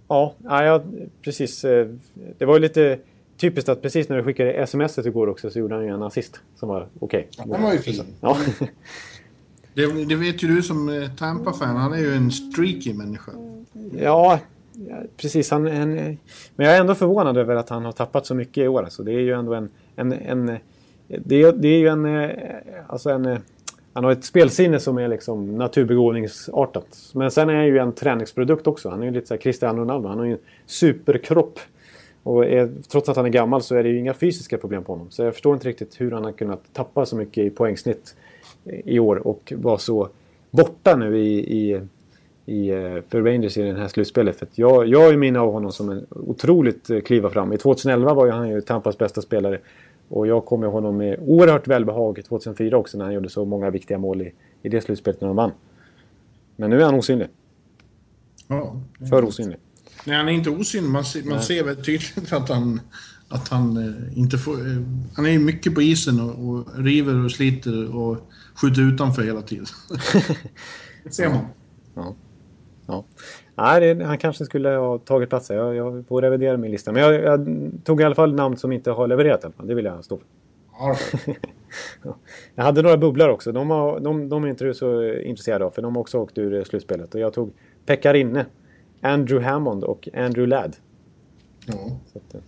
[0.09, 0.83] Ja, ja,
[1.23, 1.65] precis.
[1.65, 1.87] eh,
[2.39, 2.99] Det var ju lite
[3.37, 6.41] typiskt att precis när du skickade sms igår också så gjorde han ju en assist
[6.57, 7.29] som var okej.
[7.39, 8.05] Han var ju fin.
[8.21, 8.37] Ja.
[9.75, 13.33] Det, det vet ju du som eh, Tampa-fan, han är ju en streaky människa.
[13.99, 14.41] Ja,
[14.89, 15.51] ja, precis.
[15.51, 15.95] Han, han,
[16.57, 18.83] men jag är ändå förvånad över att han har tappat så mycket i år.
[18.83, 19.69] Alltså, det är ju ändå en...
[19.97, 20.47] en, en
[21.09, 22.07] det, är, det är ju en...
[22.07, 22.31] eh,
[22.87, 23.39] Alltså en
[23.97, 27.11] han har ett spelsinne som är liksom naturbegåvningsartat.
[27.15, 28.89] Men sen är han ju en träningsprodukt också.
[28.89, 30.09] Han är ju lite såhär Cristiano Ronaldo.
[30.09, 31.59] Han har ju en superkropp.
[32.23, 34.93] Och är, trots att han är gammal så är det ju inga fysiska problem på
[34.93, 35.11] honom.
[35.11, 38.17] Så jag förstår inte riktigt hur han har kunnat tappa så mycket i poängsnitt
[38.65, 40.09] i år och vara så
[40.51, 41.81] borta nu i, i,
[42.47, 44.37] i, eh, för Rangers i det här slutspelet.
[44.37, 47.53] För att jag, jag har ju minne av honom som en otroligt kliva fram.
[47.53, 49.59] I 2011 var ju han ju Tampas bästa spelare.
[50.09, 53.71] Och jag kommer ihåg honom med oerhört välbehag 2004 också när han gjorde så många
[53.71, 54.33] viktiga mål i,
[54.63, 55.53] i det slutspelet när de vann.
[56.57, 57.29] Men nu är han osynlig.
[58.49, 58.81] Ja.
[59.11, 59.59] För osynlig.
[60.05, 60.91] Nej, han är inte osynlig.
[60.91, 62.81] Man, ser, man ser väldigt tydligt att han,
[63.29, 64.53] att han eh, inte får...
[64.53, 64.83] Eh,
[65.15, 68.19] han är ju mycket på isen och, och river och sliter och
[68.55, 69.67] skjuter utanför hela tiden.
[71.05, 71.47] det ser man.
[71.95, 72.15] Ja.
[73.55, 75.51] Nej, det, han kanske skulle ha tagit plats.
[75.51, 76.93] Jag, jag får revidera min lista.
[76.93, 77.47] Men jag, jag
[77.85, 79.43] tog i alla fall namn som inte har levererat.
[79.43, 79.67] fall.
[79.67, 80.27] Det vill jag stå för.
[80.79, 80.97] Ja,
[82.03, 82.17] Ja.
[82.55, 83.53] Jag hade några bubblor också.
[83.53, 86.39] De, har, de, de är inte du så intresserade av för de har också åkt
[86.39, 87.15] ur eh, slutspelet.
[87.15, 87.51] Och jag tog
[87.87, 88.47] Pekka Rinne,
[89.01, 90.77] Andrew Hammond och Andrew Ladd.
[91.67, 91.75] ja.
[92.15, 92.41] Att, eh,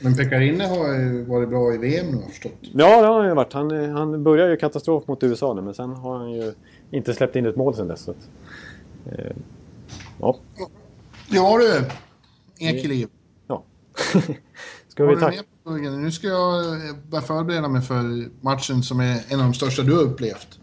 [0.00, 2.52] Men Pekarinne har varit bra i VM nu har jag förstått.
[2.60, 3.52] ja, det har han ju varit.
[3.52, 6.52] Han, eh, han började ju katastrof mot USA nu men sen har han ju
[6.90, 8.00] inte släppt in ett mål sen dess.
[8.00, 8.30] Så att,
[9.12, 9.32] eh,
[10.22, 10.38] ja.
[11.28, 11.84] Ja du,
[12.66, 13.08] Ekeliv.
[13.46, 13.64] ja.
[14.88, 15.42] Ska vi tacka?
[15.80, 19.82] Nu ska jag eh, börja förbereda mig för matchen som är en av de största
[19.82, 20.58] du har upplevt.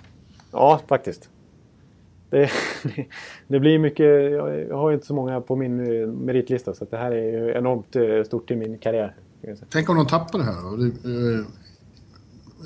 [0.51, 1.30] Ja, faktiskt.
[2.30, 2.49] Det,
[3.47, 4.32] det blir mycket...
[4.70, 8.24] Jag har inte så många på min eh, meritlista så det här är enormt eh,
[8.26, 9.16] stort i min karriär.
[9.70, 10.84] Tänk om de tappar det här då?
[11.10, 11.39] Eh,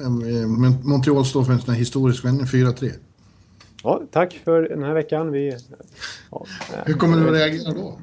[0.06, 0.50] eh,
[0.84, 2.92] Montreal står för en sån här historisk vändning, 4-3.
[3.84, 5.32] Ja, tack för den här veckan.
[5.32, 5.58] Vi,
[6.32, 6.46] ja,
[6.86, 8.00] Hur kommer du att reagera då?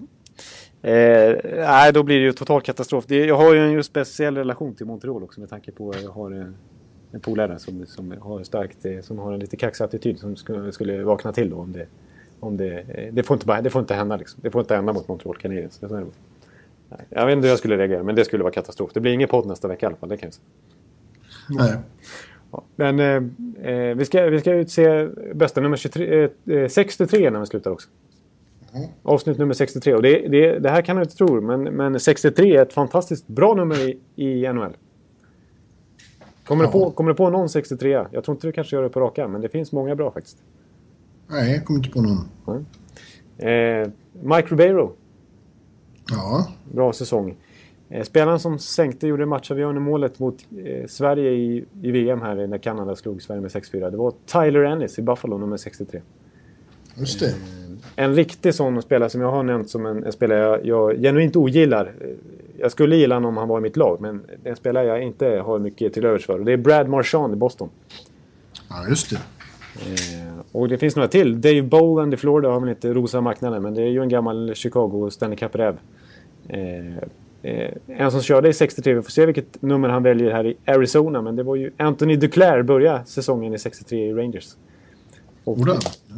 [0.88, 3.04] eh, nej, då blir det ju total katastrof.
[3.06, 6.10] Det, jag har ju en speciell relation till Montreal också med tanke på att jag
[6.10, 6.54] har en,
[7.12, 10.72] en polare som, som har starkt, eh, som har en lite kaxig attityd som skulle,
[10.72, 11.86] skulle vakna till då om det...
[12.42, 14.40] Om det, eh, det, får inte, det får inte hända liksom.
[14.42, 15.80] Det får inte hända mot Montreal Canadiens.
[17.08, 18.90] Jag vet inte hur jag skulle reagera, men det skulle vara katastrof.
[18.94, 20.46] Det blir ingen podd nästa vecka i alla fall, det kan jag säga.
[21.48, 21.78] Nej.
[22.50, 22.64] Ja.
[22.76, 27.40] Men eh, eh, vi, ska, vi ska utse bästa nummer 23, eh, eh, 63 när
[27.40, 27.88] vi slutar också.
[29.02, 29.94] Avsnitt nummer 63.
[29.94, 33.28] Och det, det, det här kan du inte tro, men, men 63 är ett fantastiskt
[33.28, 34.76] bra nummer i, i NHL.
[36.46, 38.06] Kommer, du på, kommer du på någon 63?
[38.10, 40.36] Jag tror inte du kanske gör det på raka, men det finns många bra faktiskt.
[41.26, 42.66] Nej, jag kommer inte på någon.
[43.38, 44.92] Eh, Mike Ribeiro,
[46.10, 47.36] Ja, bra säsong.
[47.90, 52.58] Eh, spelaren som sänkte, gjorde matchavgörande målet mot eh, Sverige i, i VM här när
[52.58, 53.90] Kanada slog Sverige med 6-4.
[53.90, 56.00] Det var Tyler Ennis i Buffalo, nummer 63.
[56.96, 57.34] just det.
[57.96, 61.36] En riktig sån spelare som jag har nämnt som en, en spelare jag, jag genuint
[61.36, 61.86] ogillar.
[62.00, 62.08] Eh,
[62.58, 65.26] Jag skulle gilla honom om han var i mitt lag, men en spelare jag inte
[65.26, 66.38] har mycket till övers för.
[66.38, 67.68] Och det är Brad Marchand i Boston.
[68.68, 69.16] Ja, just det.
[69.16, 71.40] Eh, och det finns några till.
[71.40, 74.54] Dave Boland i Florida har väl inte rosa marknaden, men det är ju en gammal
[74.54, 75.78] Chicago Stanley Cup-räv.
[76.48, 77.02] Eh,
[77.42, 80.56] eh, en som körde i 63, vi får se vilket nummer han väljer här i
[80.66, 84.56] Arizona, men det var ju Anthony Duclair började säsongen i 63 i Rangers.
[85.44, 85.58] Och.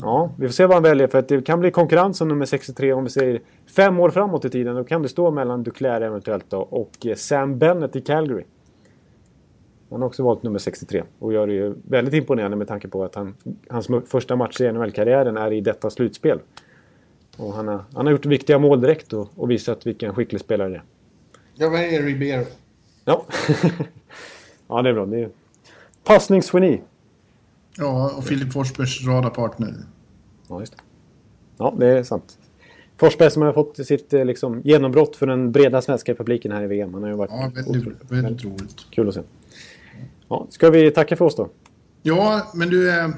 [0.01, 2.47] Ja, vi får se vad han väljer för att det kan bli konkurrens om nummer
[2.47, 3.41] 63 om vi säger
[3.77, 4.77] fem år framåt i tiden.
[4.77, 8.45] Då kan det stå mellan Duclair eventuellt då, och eh, Sam Bennett i Calgary.
[9.91, 13.05] Han har också valt nummer 63 och gör det ju väldigt imponerande med tanke på
[13.05, 13.35] att han,
[13.69, 16.39] hans första match i NHL-karriären är i detta slutspel.
[17.37, 20.69] Och han, har, han har gjort viktiga mål direkt och, och visat vilken skicklig spelare
[20.69, 20.83] det är.
[21.55, 22.45] Jag väljer Ribeiro.
[23.05, 23.27] Ja,
[24.69, 25.07] ja det är bra.
[25.07, 25.31] Det är
[26.05, 26.81] passningsgeni.
[27.77, 29.75] Ja, och Filip Forsbergs radarpartner.
[30.49, 30.83] Ja, just det.
[31.59, 32.39] Ja, det är sant.
[32.97, 36.67] Forsberg som har fått sitt eh, liksom, genombrott för den breda svenska publiken här i
[36.67, 36.95] VM.
[36.95, 38.77] Han har ju varit Ja, väldigt, väldigt roligt.
[38.91, 39.21] kul att se.
[40.29, 41.49] Ja, ska vi tacka för oss då?
[42.03, 43.09] Ja, men du, eh,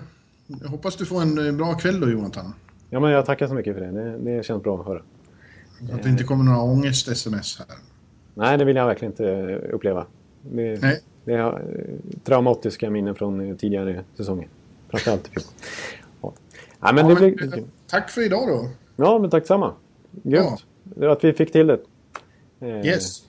[0.46, 2.54] jag hoppas du får en eh, bra kväll då, Jonathan.
[2.90, 3.90] Ja, men jag tackar så mycket för det.
[3.90, 5.02] Det, det känns bra att höra.
[5.92, 7.66] Att det inte kommer några ångest-sms här.
[8.34, 10.06] Nej, det vill jag verkligen inte eh, uppleva.
[10.42, 11.00] Det, Nej.
[11.24, 14.48] det är eh, traumatiska minnen från eh, tidigare säsonger.
[14.88, 15.30] Framförallt i.
[16.22, 16.32] Ja.
[16.80, 17.58] Ja, men Ja, men, blir...
[17.58, 18.68] eh, tack för idag då.
[18.96, 19.72] Ja, men tack samma.
[20.10, 20.64] Grymt.
[20.84, 21.78] Var Att vi fick till det.
[22.60, 23.22] Eh, Yes.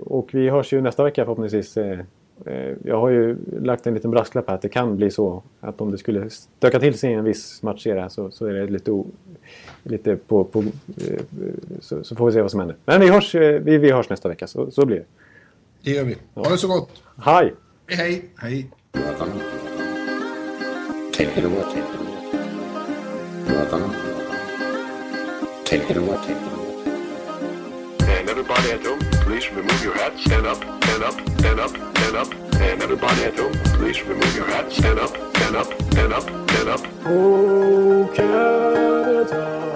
[0.00, 1.76] Och vi hörs ju nästa vecka förhoppningsvis.
[1.76, 2.04] Eh, eh,
[2.84, 5.90] Jag har ju lagt en liten brasklapp här att det kan bli så att om
[5.90, 9.06] det skulle stöka till sig i en viss matchserie så, så är det lite, o,
[9.82, 10.44] lite på...
[10.44, 11.20] på eh,
[11.80, 12.76] så, så får vi se vad som händer.
[12.84, 15.04] Men vi hörs, eh, vi, vi hörs nästa vecka, så, så blir det.
[15.82, 16.16] Det gör vi.
[16.34, 17.02] Ha det så gott.
[17.16, 17.54] Hej!
[17.86, 18.30] Hej, hej.
[18.36, 18.70] Hej.
[21.12, 21.62] Take it away.
[21.62, 22.16] Take it away.
[23.48, 23.90] Welcome.
[25.64, 26.16] Take it away.
[26.26, 26.66] Take it away.
[28.00, 30.18] And everybody at home, please remove your hat.
[30.18, 32.34] stand up, stand up, stand up, stand up.
[32.54, 36.68] And everybody at home, please remove your hats, stand up, stand up, stand up, stand
[36.70, 36.80] up.
[37.04, 39.75] Oh Canada,